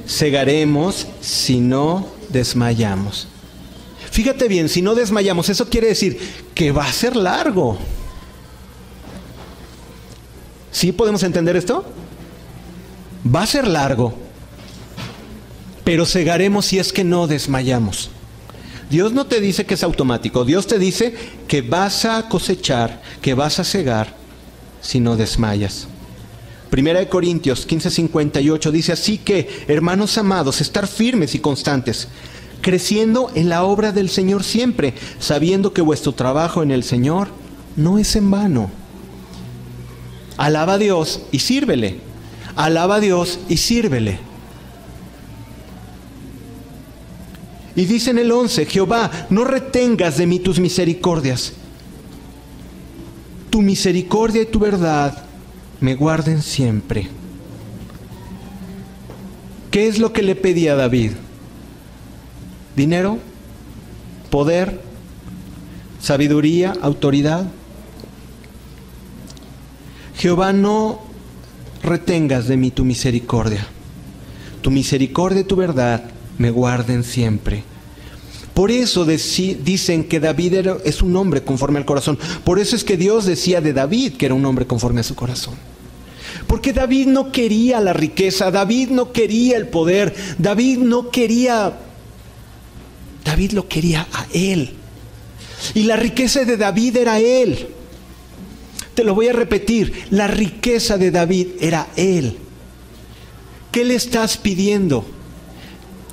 segaremos 0.06 1.06
si 1.20 1.60
no 1.60 2.08
desmayamos. 2.28 3.28
Fíjate 4.10 4.48
bien, 4.48 4.68
si 4.68 4.82
no 4.82 4.94
desmayamos, 4.94 5.48
eso 5.48 5.68
quiere 5.68 5.88
decir 5.88 6.18
que 6.54 6.72
va 6.72 6.84
a 6.84 6.92
ser 6.92 7.14
largo. 7.14 7.78
¿Sí 10.72 10.92
podemos 10.92 11.22
entender 11.22 11.56
esto? 11.56 11.84
Va 13.24 13.42
a 13.42 13.46
ser 13.46 13.68
largo, 13.68 14.14
pero 15.84 16.06
cegaremos 16.06 16.66
si 16.66 16.78
es 16.78 16.92
que 16.92 17.04
no 17.04 17.26
desmayamos. 17.26 18.10
Dios 18.88 19.12
no 19.12 19.26
te 19.26 19.40
dice 19.40 19.66
que 19.66 19.74
es 19.74 19.84
automático, 19.84 20.44
Dios 20.44 20.66
te 20.66 20.78
dice 20.78 21.14
que 21.46 21.62
vas 21.62 22.04
a 22.04 22.28
cosechar, 22.28 23.02
que 23.22 23.34
vas 23.34 23.60
a 23.60 23.64
cegar 23.64 24.16
si 24.80 24.98
no 24.98 25.16
desmayas. 25.16 25.86
Primera 26.70 27.00
de 27.00 27.08
Corintios 27.08 27.66
15:58 27.66 28.70
dice 28.70 28.92
así 28.92 29.18
que, 29.18 29.64
hermanos 29.66 30.16
amados, 30.18 30.60
estar 30.60 30.86
firmes 30.86 31.34
y 31.34 31.40
constantes, 31.40 32.06
creciendo 32.60 33.32
en 33.34 33.48
la 33.48 33.64
obra 33.64 33.90
del 33.90 34.08
Señor 34.08 34.44
siempre, 34.44 34.94
sabiendo 35.18 35.72
que 35.72 35.82
vuestro 35.82 36.12
trabajo 36.12 36.62
en 36.62 36.70
el 36.70 36.84
Señor 36.84 37.28
no 37.74 37.98
es 37.98 38.14
en 38.14 38.30
vano. 38.30 38.70
Alaba 40.36 40.74
a 40.74 40.78
Dios 40.78 41.22
y 41.32 41.40
sírvele. 41.40 41.98
Alaba 42.54 42.96
a 42.96 43.00
Dios 43.00 43.40
y 43.48 43.56
sírvele. 43.56 44.20
Y 47.74 47.84
dice 47.84 48.10
en 48.10 48.18
el 48.18 48.30
11, 48.30 48.66
Jehová, 48.66 49.10
no 49.30 49.44
retengas 49.44 50.18
de 50.18 50.26
mí 50.26 50.38
tus 50.38 50.60
misericordias. 50.60 51.52
Tu 53.48 53.60
misericordia 53.60 54.42
y 54.42 54.46
tu 54.46 54.60
verdad 54.60 55.29
me 55.80 55.94
guarden 55.94 56.42
siempre. 56.42 57.08
¿Qué 59.70 59.86
es 59.88 59.98
lo 59.98 60.12
que 60.12 60.22
le 60.22 60.34
pedía 60.34 60.74
David? 60.74 61.12
¿Dinero? 62.76 63.18
¿Poder? 64.30 64.80
¿Sabiduría? 66.00 66.74
¿Autoridad? 66.82 67.46
Jehová, 70.16 70.52
no 70.52 71.00
retengas 71.82 72.46
de 72.48 72.56
mí 72.56 72.70
tu 72.70 72.84
misericordia. 72.84 73.66
Tu 74.60 74.70
misericordia 74.70 75.40
y 75.40 75.44
tu 75.44 75.56
verdad 75.56 76.04
me 76.36 76.50
guarden 76.50 77.04
siempre. 77.04 77.64
Por 78.54 78.70
eso 78.70 79.06
dicen 79.06 80.04
que 80.04 80.20
David 80.20 80.66
es 80.84 81.00
un 81.00 81.16
hombre 81.16 81.42
conforme 81.42 81.78
al 81.78 81.86
corazón. 81.86 82.18
Por 82.44 82.58
eso 82.58 82.76
es 82.76 82.84
que 82.84 82.96
Dios 82.96 83.24
decía 83.24 83.60
de 83.60 83.72
David 83.72 84.14
que 84.14 84.26
era 84.26 84.34
un 84.34 84.44
hombre 84.44 84.66
conforme 84.66 85.00
a 85.00 85.04
su 85.04 85.14
corazón. 85.14 85.54
Porque 86.50 86.72
David 86.72 87.06
no 87.06 87.30
quería 87.30 87.80
la 87.80 87.92
riqueza, 87.92 88.50
David 88.50 88.88
no 88.90 89.12
quería 89.12 89.56
el 89.56 89.68
poder, 89.68 90.12
David 90.36 90.78
no 90.78 91.08
quería... 91.08 91.78
David 93.24 93.52
lo 93.52 93.68
quería 93.68 94.08
a 94.12 94.26
él. 94.32 94.74
Y 95.74 95.84
la 95.84 95.94
riqueza 95.94 96.44
de 96.44 96.56
David 96.56 96.96
era 96.96 97.20
él. 97.20 97.68
Te 98.94 99.04
lo 99.04 99.14
voy 99.14 99.28
a 99.28 99.32
repetir, 99.32 100.06
la 100.10 100.26
riqueza 100.26 100.98
de 100.98 101.12
David 101.12 101.50
era 101.60 101.86
él. 101.94 102.36
¿Qué 103.70 103.84
le 103.84 103.94
estás 103.94 104.36
pidiendo? 104.36 105.06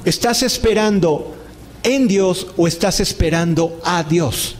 ¿Estás 0.06 0.44
esperando 0.44 1.36
en 1.82 2.08
Dios 2.08 2.46
o 2.58 2.68
estás 2.68 3.00
esperando 3.00 3.82
a 3.84 4.04
Dios? 4.04 4.56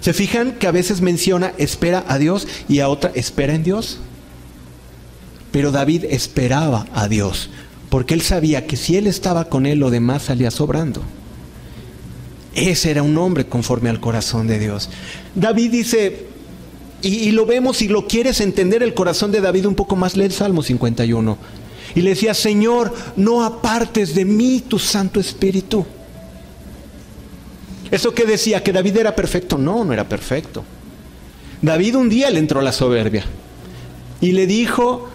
¿Se 0.00 0.12
fijan 0.12 0.52
que 0.52 0.66
a 0.66 0.72
veces 0.72 1.00
menciona 1.00 1.52
espera 1.58 2.04
a 2.08 2.18
Dios 2.18 2.48
y 2.68 2.80
a 2.80 2.88
otra 2.88 3.12
espera 3.14 3.54
en 3.54 3.62
Dios? 3.62 3.98
Pero 5.52 5.72
David 5.72 6.04
esperaba 6.10 6.86
a 6.94 7.08
Dios, 7.08 7.50
porque 7.90 8.14
él 8.14 8.22
sabía 8.22 8.66
que 8.66 8.76
si 8.76 8.96
él 8.96 9.06
estaba 9.06 9.46
con 9.46 9.66
él, 9.66 9.78
lo 9.78 9.90
demás 9.90 10.22
salía 10.22 10.50
sobrando. 10.50 11.02
Ese 12.54 12.90
era 12.90 13.02
un 13.02 13.16
hombre 13.18 13.46
conforme 13.46 13.90
al 13.90 14.00
corazón 14.00 14.46
de 14.46 14.58
Dios. 14.58 14.88
David 15.34 15.70
dice, 15.70 16.26
y, 17.02 17.30
lo 17.30 17.46
vemos, 17.46 17.78
si 17.78 17.88
lo 17.88 18.06
quieres 18.06 18.40
entender 18.40 18.82
el 18.82 18.94
corazón 18.94 19.32
de 19.32 19.40
David 19.40 19.66
un 19.66 19.74
poco 19.74 19.96
más, 19.96 20.16
lee 20.16 20.24
el 20.24 20.32
Salmo 20.32 20.62
51. 20.62 21.38
Y 21.94 22.02
le 22.02 22.10
decía, 22.10 22.34
Señor, 22.34 22.92
no 23.16 23.42
apartes 23.42 24.14
de 24.14 24.24
mí 24.24 24.62
tu 24.66 24.78
Santo 24.78 25.18
Espíritu. 25.18 25.84
¿Eso 27.90 28.14
que 28.14 28.24
decía? 28.24 28.62
¿Que 28.62 28.72
David 28.72 28.98
era 28.98 29.16
perfecto? 29.16 29.58
No, 29.58 29.84
no 29.84 29.92
era 29.92 30.08
perfecto. 30.08 30.64
David 31.62 31.96
un 31.96 32.08
día 32.08 32.30
le 32.30 32.38
entró 32.38 32.62
la 32.62 32.72
soberbia 32.72 33.24
y 34.20 34.32
le 34.32 34.46
dijo 34.46 35.08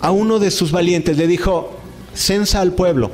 a 0.00 0.10
uno 0.10 0.38
de 0.38 0.50
sus 0.50 0.72
valientes, 0.72 1.16
le 1.16 1.26
dijo, 1.26 1.78
censa 2.14 2.60
al 2.60 2.72
pueblo. 2.72 3.10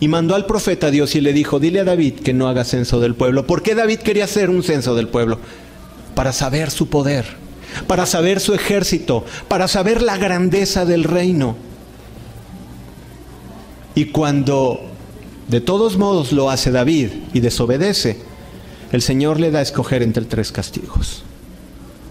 Y 0.00 0.08
mandó 0.08 0.34
al 0.34 0.46
profeta 0.46 0.90
Dios 0.90 1.14
y 1.14 1.20
le 1.20 1.32
dijo, 1.32 1.60
dile 1.60 1.80
a 1.80 1.84
David 1.84 2.14
que 2.14 2.32
no 2.32 2.48
haga 2.48 2.64
censo 2.64 3.00
del 3.00 3.14
pueblo. 3.14 3.46
¿Por 3.46 3.62
qué 3.62 3.74
David 3.74 3.98
quería 3.98 4.24
hacer 4.24 4.50
un 4.50 4.62
censo 4.62 4.94
del 4.94 5.08
pueblo? 5.08 5.38
Para 6.14 6.32
saber 6.32 6.70
su 6.70 6.88
poder, 6.88 7.26
para 7.86 8.06
saber 8.06 8.40
su 8.40 8.54
ejército, 8.54 9.24
para 9.48 9.68
saber 9.68 10.02
la 10.02 10.16
grandeza 10.16 10.84
del 10.84 11.04
reino. 11.04 11.56
Y 13.94 14.06
cuando 14.06 14.93
de 15.48 15.60
todos 15.60 15.96
modos 15.96 16.32
lo 16.32 16.50
hace 16.50 16.70
David 16.70 17.08
y 17.32 17.40
desobedece, 17.40 18.18
el 18.92 19.02
Señor 19.02 19.40
le 19.40 19.50
da 19.50 19.58
a 19.58 19.62
escoger 19.62 20.02
entre 20.02 20.24
tres 20.24 20.52
castigos. 20.52 21.22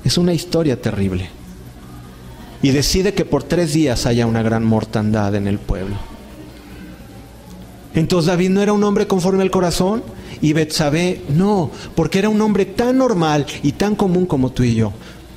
Es 0.04 0.18
una 0.18 0.34
historia 0.34 0.82
terrible. 0.82 1.30
Y 2.62 2.72
decide 2.72 3.14
que 3.14 3.26
por 3.26 3.44
tres 3.44 3.74
días 3.74 4.06
haya 4.06 4.28
una 4.28 4.44
gran 4.44 4.64
mortandad 4.64 5.36
en 5.36 5.48
el 5.48 5.60
pueblo. 5.60 5.96
Entonces 7.96 8.28
David 8.28 8.50
no 8.50 8.62
era 8.62 8.74
un 8.74 8.84
hombre 8.84 9.08
conforme 9.08 9.44
al 9.44 9.52
corazón 9.52 10.04
y 10.42 10.54
Betsabé 10.54 11.22
no, 11.30 11.72
porque 11.96 12.20
era 12.20 12.30
un 12.30 12.42
hombre 12.42 12.66
tan 12.66 12.98
normal 12.98 13.46
y 13.62 13.74
tan 13.74 13.96
común 13.96 14.26
como 14.26 14.52
tú 14.52 14.64
y 14.64 14.76
yo, 14.76 14.92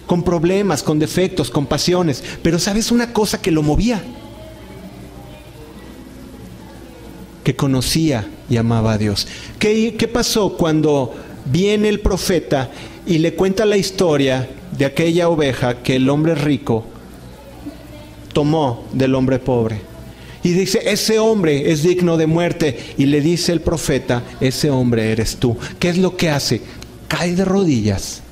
con 0.06 0.22
problemas, 0.22 0.82
con 0.82 0.98
defectos, 0.98 1.50
con 1.50 1.66
pasiones, 1.66 2.24
pero 2.42 2.58
sabes 2.58 2.90
una 2.90 3.12
cosa 3.12 3.40
que 3.40 3.50
lo 3.50 3.62
movía, 3.62 4.02
que 7.46 7.54
conocía 7.54 8.26
y 8.50 8.56
amaba 8.56 8.94
a 8.94 8.98
Dios. 8.98 9.28
¿Qué, 9.60 9.94
¿Qué, 9.96 10.08
pasó 10.08 10.56
cuando 10.56 11.14
viene 11.44 11.88
el 11.88 12.00
profeta 12.00 12.72
y 13.06 13.18
le 13.18 13.34
cuenta 13.34 13.64
la 13.64 13.76
historia 13.76 14.50
de 14.76 14.84
aquella 14.84 15.28
oveja 15.28 15.80
que 15.80 15.94
el 15.94 16.10
hombre 16.10 16.34
rico 16.34 16.84
tomó 18.32 18.86
del 18.92 19.14
hombre 19.14 19.38
pobre? 19.38 19.80
Y 20.42 20.54
dice, 20.54 20.90
ese 20.90 21.20
hombre 21.20 21.70
es 21.70 21.84
digno 21.84 22.16
de 22.16 22.26
muerte. 22.26 22.80
Y 22.98 23.06
le 23.06 23.20
dice 23.20 23.52
el 23.52 23.60
profeta, 23.60 24.24
ese 24.40 24.68
hombre 24.68 25.12
eres 25.12 25.36
tú. 25.36 25.56
¿Qué 25.78 25.90
es 25.90 25.98
lo 25.98 26.16
que 26.16 26.30
hace? 26.30 26.62
Cae 27.06 27.36
de 27.36 27.44
rodillas. 27.44 28.22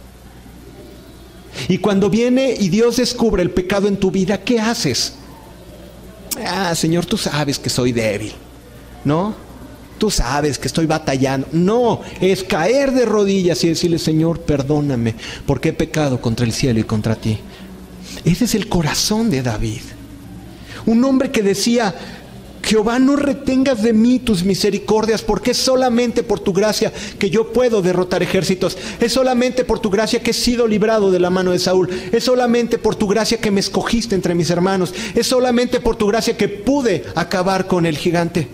Y 1.68 1.78
cuando 1.78 2.10
viene 2.10 2.52
y 2.58 2.68
Dios 2.68 2.96
descubre 2.96 3.44
el 3.44 3.52
pecado 3.52 3.86
en 3.86 3.96
tu 3.96 4.10
vida, 4.10 4.40
¿qué 4.40 4.58
haces? 4.58 5.12
Ah, 6.44 6.74
Señor, 6.74 7.06
tú 7.06 7.16
sabes 7.16 7.60
que 7.60 7.70
soy 7.70 7.92
débil. 7.92 8.34
¿No? 9.04 9.34
Tú 9.98 10.10
sabes 10.10 10.58
que 10.58 10.68
estoy 10.68 10.86
batallando. 10.86 11.46
No, 11.52 12.00
es 12.20 12.42
caer 12.42 12.92
de 12.92 13.04
rodillas 13.04 13.62
y 13.64 13.68
decirle, 13.68 13.98
Señor, 13.98 14.40
perdóname, 14.40 15.14
porque 15.46 15.70
he 15.70 15.72
pecado 15.72 16.20
contra 16.20 16.44
el 16.44 16.52
cielo 16.52 16.80
y 16.80 16.84
contra 16.84 17.14
ti. 17.14 17.38
Ese 18.24 18.44
es 18.44 18.54
el 18.54 18.68
corazón 18.68 19.30
de 19.30 19.42
David. 19.42 19.82
Un 20.86 21.04
hombre 21.04 21.30
que 21.30 21.42
decía, 21.42 21.94
Jehová, 22.62 22.98
no 22.98 23.16
retengas 23.16 23.82
de 23.82 23.92
mí 23.92 24.18
tus 24.18 24.42
misericordias, 24.42 25.22
porque 25.22 25.52
es 25.52 25.58
solamente 25.58 26.22
por 26.22 26.40
tu 26.40 26.52
gracia 26.52 26.92
que 27.18 27.30
yo 27.30 27.52
puedo 27.52 27.82
derrotar 27.82 28.22
ejércitos. 28.22 28.76
Es 29.00 29.12
solamente 29.12 29.64
por 29.64 29.80
tu 29.80 29.90
gracia 29.90 30.22
que 30.22 30.30
he 30.30 30.34
sido 30.34 30.66
librado 30.66 31.10
de 31.10 31.20
la 31.20 31.30
mano 31.30 31.52
de 31.52 31.58
Saúl. 31.58 31.88
Es 32.10 32.24
solamente 32.24 32.78
por 32.78 32.96
tu 32.96 33.06
gracia 33.06 33.38
que 33.38 33.50
me 33.50 33.60
escogiste 33.60 34.14
entre 34.14 34.34
mis 34.34 34.50
hermanos. 34.50 34.94
Es 35.14 35.26
solamente 35.26 35.80
por 35.80 35.96
tu 35.96 36.06
gracia 36.06 36.36
que 36.36 36.48
pude 36.48 37.04
acabar 37.14 37.66
con 37.66 37.86
el 37.86 37.98
gigante. 37.98 38.48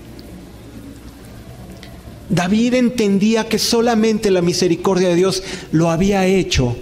David 2.31 2.75
entendía 2.75 3.49
que 3.49 3.59
solamente 3.59 4.31
la 4.31 4.41
misericordia 4.41 5.09
de 5.09 5.17
Dios 5.17 5.43
lo 5.73 5.91
había 5.91 6.27
hecho 6.27 6.77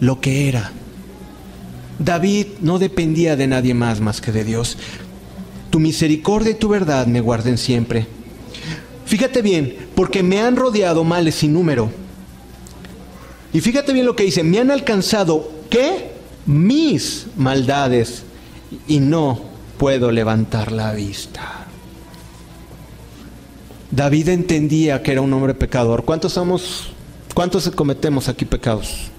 lo 0.00 0.20
que 0.20 0.48
era. 0.48 0.72
David 1.98 2.46
no 2.60 2.78
dependía 2.78 3.36
de 3.36 3.46
nadie 3.46 3.74
más 3.74 4.00
más 4.00 4.20
que 4.20 4.32
de 4.32 4.44
Dios. 4.44 4.76
Tu 5.70 5.78
misericordia 5.78 6.52
y 6.52 6.54
tu 6.54 6.68
verdad 6.68 7.06
me 7.06 7.20
guarden 7.20 7.58
siempre. 7.58 8.06
Fíjate 9.04 9.42
bien, 9.42 9.76
porque 9.94 10.22
me 10.22 10.40
han 10.40 10.56
rodeado 10.56 11.04
males 11.04 11.36
sin 11.36 11.52
número. 11.52 11.90
Y 13.52 13.60
fíjate 13.60 13.92
bien 13.92 14.04
lo 14.04 14.16
que 14.16 14.24
dice, 14.24 14.42
me 14.42 14.58
han 14.58 14.70
alcanzado, 14.70 15.50
¿qué? 15.70 16.16
mis 16.46 17.26
maldades 17.36 18.22
y 18.86 19.00
no 19.00 19.40
puedo 19.78 20.10
levantar 20.10 20.72
la 20.72 20.92
vista. 20.92 21.65
David 23.90 24.28
entendía 24.28 25.02
que 25.02 25.12
era 25.12 25.20
un 25.20 25.32
hombre 25.32 25.54
pecador. 25.54 26.04
¿Cuántos 26.04 26.32
somos, 26.32 26.88
cuántos 27.34 27.68
cometemos 27.70 28.28
aquí 28.28 28.44
pecados? 28.44 29.10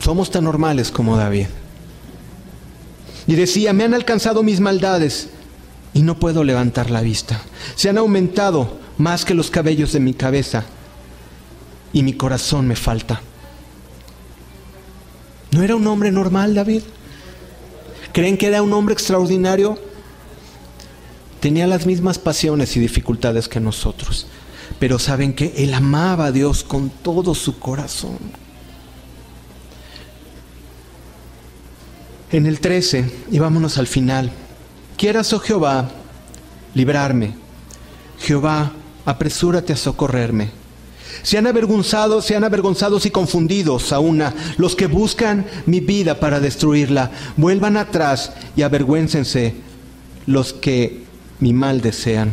Somos 0.00 0.30
tan 0.30 0.44
normales 0.44 0.90
como 0.90 1.16
David. 1.16 1.46
Y 3.26 3.34
decía, 3.34 3.72
me 3.72 3.84
han 3.84 3.94
alcanzado 3.94 4.42
mis 4.42 4.60
maldades 4.60 5.30
y 5.92 6.02
no 6.02 6.18
puedo 6.18 6.44
levantar 6.44 6.90
la 6.90 7.02
vista. 7.02 7.40
Se 7.74 7.88
han 7.88 7.98
aumentado 7.98 8.78
más 8.96 9.24
que 9.24 9.34
los 9.34 9.50
cabellos 9.50 9.92
de 9.92 10.00
mi 10.00 10.14
cabeza 10.14 10.64
y 11.92 12.02
mi 12.02 12.14
corazón 12.14 12.66
me 12.66 12.76
falta. 12.76 13.20
¿No 15.50 15.62
era 15.62 15.76
un 15.76 15.86
hombre 15.86 16.10
normal, 16.10 16.54
David? 16.54 16.82
¿Creen 18.12 18.36
que 18.36 18.46
era 18.46 18.62
un 18.62 18.72
hombre 18.72 18.94
extraordinario? 18.94 19.78
Tenía 21.40 21.66
las 21.66 21.86
mismas 21.86 22.18
pasiones 22.18 22.76
y 22.76 22.80
dificultades 22.80 23.48
que 23.48 23.60
nosotros, 23.60 24.26
pero 24.78 24.98
saben 24.98 25.32
que 25.32 25.54
él 25.56 25.72
amaba 25.72 26.26
a 26.26 26.32
Dios 26.32 26.64
con 26.64 26.90
todo 26.90 27.34
su 27.34 27.58
corazón. 27.58 28.18
En 32.32 32.46
el 32.46 32.60
13, 32.60 33.10
y 33.30 33.38
vámonos 33.38 33.78
al 33.78 33.86
final, 33.86 34.30
quieras, 34.96 35.32
oh 35.32 35.38
Jehová, 35.38 35.88
librarme. 36.74 37.34
Jehová, 38.20 38.72
apresúrate 39.06 39.72
a 39.72 39.76
socorrerme. 39.76 40.57
Sean 41.22 41.46
avergonzados, 41.46 42.24
sean 42.24 42.44
avergonzados 42.44 43.06
y 43.06 43.10
confundidos 43.10 43.92
a 43.92 43.98
una 44.00 44.34
los 44.56 44.76
que 44.76 44.86
buscan 44.86 45.46
mi 45.66 45.80
vida 45.80 46.20
para 46.20 46.40
destruirla. 46.40 47.10
Vuelvan 47.36 47.76
atrás 47.76 48.32
y 48.56 48.62
avergüéncense 48.62 49.54
los 50.26 50.52
que 50.52 51.04
mi 51.40 51.52
mal 51.52 51.80
desean. 51.80 52.32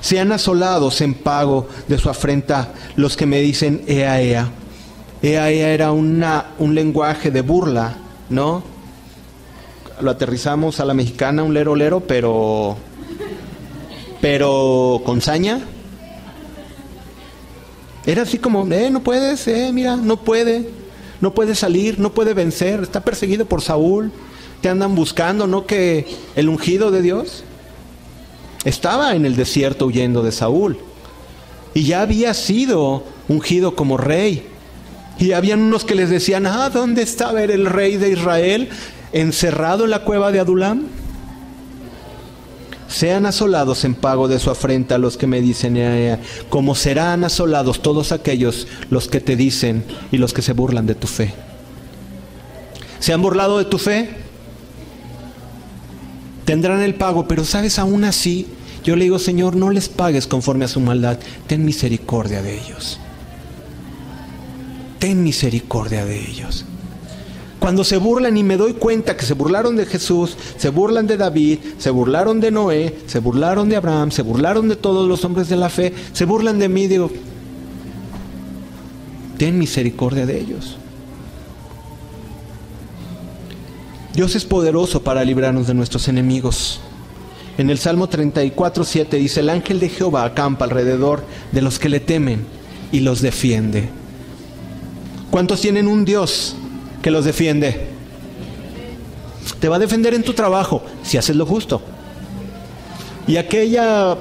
Sean 0.00 0.32
asolados 0.32 1.00
en 1.00 1.14
pago 1.14 1.68
de 1.88 1.98
su 1.98 2.08
afrenta 2.08 2.72
los 2.96 3.16
que 3.16 3.26
me 3.26 3.40
dicen 3.40 3.82
ea 3.86 4.20
ea. 4.20 4.48
Ea 5.22 5.50
ea 5.50 5.70
era 5.70 5.92
una, 5.92 6.52
un 6.58 6.74
lenguaje 6.74 7.30
de 7.30 7.40
burla, 7.40 7.96
¿no? 8.30 8.62
Lo 10.00 10.12
aterrizamos 10.12 10.78
a 10.78 10.84
la 10.84 10.94
mexicana, 10.94 11.42
un 11.42 11.54
lero 11.54 11.74
lero, 11.74 12.00
pero 12.00 12.76
pero 14.20 15.02
con 15.04 15.20
saña. 15.20 15.60
Era 18.08 18.22
así 18.22 18.38
como, 18.38 18.66
eh, 18.72 18.88
no 18.90 19.02
puedes, 19.02 19.46
eh, 19.48 19.70
mira, 19.70 19.94
no 19.94 20.16
puede, 20.16 20.70
no 21.20 21.34
puede 21.34 21.54
salir, 21.54 22.00
no 22.00 22.14
puede 22.14 22.32
vencer, 22.32 22.80
está 22.80 23.04
perseguido 23.04 23.44
por 23.44 23.60
Saúl, 23.60 24.10
te 24.62 24.70
andan 24.70 24.94
buscando, 24.94 25.46
¿no? 25.46 25.66
Que 25.66 26.06
el 26.34 26.48
ungido 26.48 26.90
de 26.90 27.02
Dios 27.02 27.44
estaba 28.64 29.14
en 29.14 29.26
el 29.26 29.36
desierto 29.36 29.84
huyendo 29.84 30.22
de 30.22 30.32
Saúl 30.32 30.78
y 31.74 31.82
ya 31.82 32.00
había 32.00 32.32
sido 32.32 33.04
ungido 33.28 33.76
como 33.76 33.98
rey. 33.98 34.46
Y 35.18 35.32
habían 35.32 35.60
unos 35.60 35.84
que 35.84 35.94
les 35.94 36.08
decían, 36.08 36.46
ah, 36.46 36.70
¿dónde 36.70 37.02
estaba 37.02 37.42
el 37.42 37.66
rey 37.66 37.98
de 37.98 38.08
Israel? 38.08 38.70
Encerrado 39.12 39.84
en 39.84 39.90
la 39.90 40.04
cueva 40.04 40.32
de 40.32 40.40
Adulam 40.40 40.86
sean 42.88 43.26
asolados 43.26 43.84
en 43.84 43.94
pago 43.94 44.28
de 44.28 44.38
su 44.38 44.50
afrenta 44.50 44.98
los 44.98 45.16
que 45.16 45.26
me 45.26 45.40
dicen, 45.40 46.18
como 46.48 46.74
serán 46.74 47.22
asolados 47.22 47.82
todos 47.82 48.12
aquellos 48.12 48.66
los 48.90 49.08
que 49.08 49.20
te 49.20 49.36
dicen 49.36 49.84
y 50.10 50.16
los 50.16 50.32
que 50.32 50.42
se 50.42 50.54
burlan 50.54 50.86
de 50.86 50.94
tu 50.94 51.06
fe. 51.06 51.34
¿Se 52.98 53.12
han 53.12 53.22
burlado 53.22 53.58
de 53.58 53.66
tu 53.66 53.78
fe? 53.78 54.10
Tendrán 56.44 56.80
el 56.80 56.94
pago, 56.94 57.28
pero 57.28 57.44
sabes, 57.44 57.78
aún 57.78 58.04
así, 58.04 58.46
yo 58.82 58.96
le 58.96 59.04
digo, 59.04 59.18
Señor, 59.18 59.54
no 59.54 59.70
les 59.70 59.88
pagues 59.88 60.26
conforme 60.26 60.64
a 60.64 60.68
su 60.68 60.80
maldad, 60.80 61.18
ten 61.46 61.64
misericordia 61.64 62.42
de 62.42 62.58
ellos. 62.58 62.98
Ten 64.98 65.22
misericordia 65.22 66.04
de 66.06 66.18
ellos. 66.18 66.64
Cuando 67.58 67.82
se 67.82 67.96
burlan 67.96 68.36
y 68.36 68.44
me 68.44 68.56
doy 68.56 68.74
cuenta 68.74 69.16
que 69.16 69.26
se 69.26 69.34
burlaron 69.34 69.74
de 69.76 69.84
Jesús, 69.84 70.36
se 70.56 70.68
burlan 70.68 71.06
de 71.06 71.16
David, 71.16 71.58
se 71.78 71.90
burlaron 71.90 72.40
de 72.40 72.50
Noé, 72.50 72.98
se 73.06 73.18
burlaron 73.18 73.68
de 73.68 73.76
Abraham, 73.76 74.12
se 74.12 74.22
burlaron 74.22 74.68
de 74.68 74.76
todos 74.76 75.08
los 75.08 75.24
hombres 75.24 75.48
de 75.48 75.56
la 75.56 75.68
fe, 75.68 75.92
se 76.12 76.24
burlan 76.24 76.58
de 76.60 76.68
mí, 76.68 76.86
digo, 76.86 77.10
ten 79.36 79.58
misericordia 79.58 80.24
de 80.24 80.38
ellos. 80.40 80.76
Dios 84.14 84.34
es 84.36 84.44
poderoso 84.44 85.02
para 85.02 85.24
librarnos 85.24 85.66
de 85.66 85.74
nuestros 85.74 86.08
enemigos. 86.08 86.80
En 87.56 87.70
el 87.70 87.78
Salmo 87.78 88.08
34, 88.08 88.84
7 88.84 89.16
dice, 89.16 89.40
el 89.40 89.50
ángel 89.50 89.80
de 89.80 89.88
Jehová 89.88 90.24
acampa 90.24 90.64
alrededor 90.64 91.24
de 91.50 91.62
los 91.62 91.80
que 91.80 91.88
le 91.88 91.98
temen 91.98 92.46
y 92.92 93.00
los 93.00 93.20
defiende. 93.20 93.88
¿Cuántos 95.30 95.60
tienen 95.60 95.88
un 95.88 96.04
Dios 96.04 96.56
que 97.02 97.10
los 97.10 97.24
defiende. 97.24 97.88
Te 99.60 99.68
va 99.68 99.76
a 99.76 99.78
defender 99.78 100.14
en 100.14 100.22
tu 100.22 100.34
trabajo 100.34 100.82
si 101.02 101.16
haces 101.16 101.36
lo 101.36 101.46
justo. 101.46 101.82
Y 103.26 103.36
aquella 103.36 104.16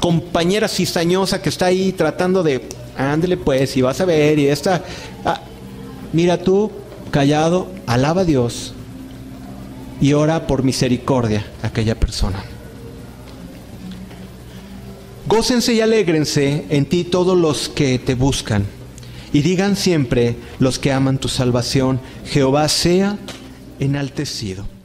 compañera 0.00 0.68
cizañosa 0.68 1.42
que 1.42 1.48
está 1.48 1.66
ahí 1.66 1.92
tratando 1.92 2.42
de, 2.42 2.68
ándele 2.96 3.36
pues, 3.36 3.76
y 3.76 3.82
vas 3.82 4.00
a 4.00 4.04
ver, 4.04 4.38
y 4.38 4.48
esta, 4.48 4.82
ah, 5.24 5.40
mira 6.12 6.38
tú, 6.38 6.70
callado, 7.10 7.68
alaba 7.86 8.22
a 8.22 8.24
Dios 8.24 8.74
y 10.00 10.12
ora 10.12 10.46
por 10.46 10.62
misericordia 10.62 11.44
a 11.62 11.68
aquella 11.68 11.98
persona. 11.98 12.42
Gócense 15.26 15.74
y 15.74 15.80
alégrense 15.80 16.64
en 16.70 16.86
ti 16.86 17.04
todos 17.04 17.36
los 17.36 17.68
que 17.68 17.98
te 17.98 18.14
buscan 18.14 18.64
y 19.32 19.42
digan 19.42 19.76
siempre 19.76 20.36
los 20.58 20.78
que 20.78 20.92
aman 20.92 21.18
tu 21.18 21.28
salvación, 21.28 22.00
Jehová 22.26 22.68
sea 22.68 23.18
enaltecido. 23.78 24.77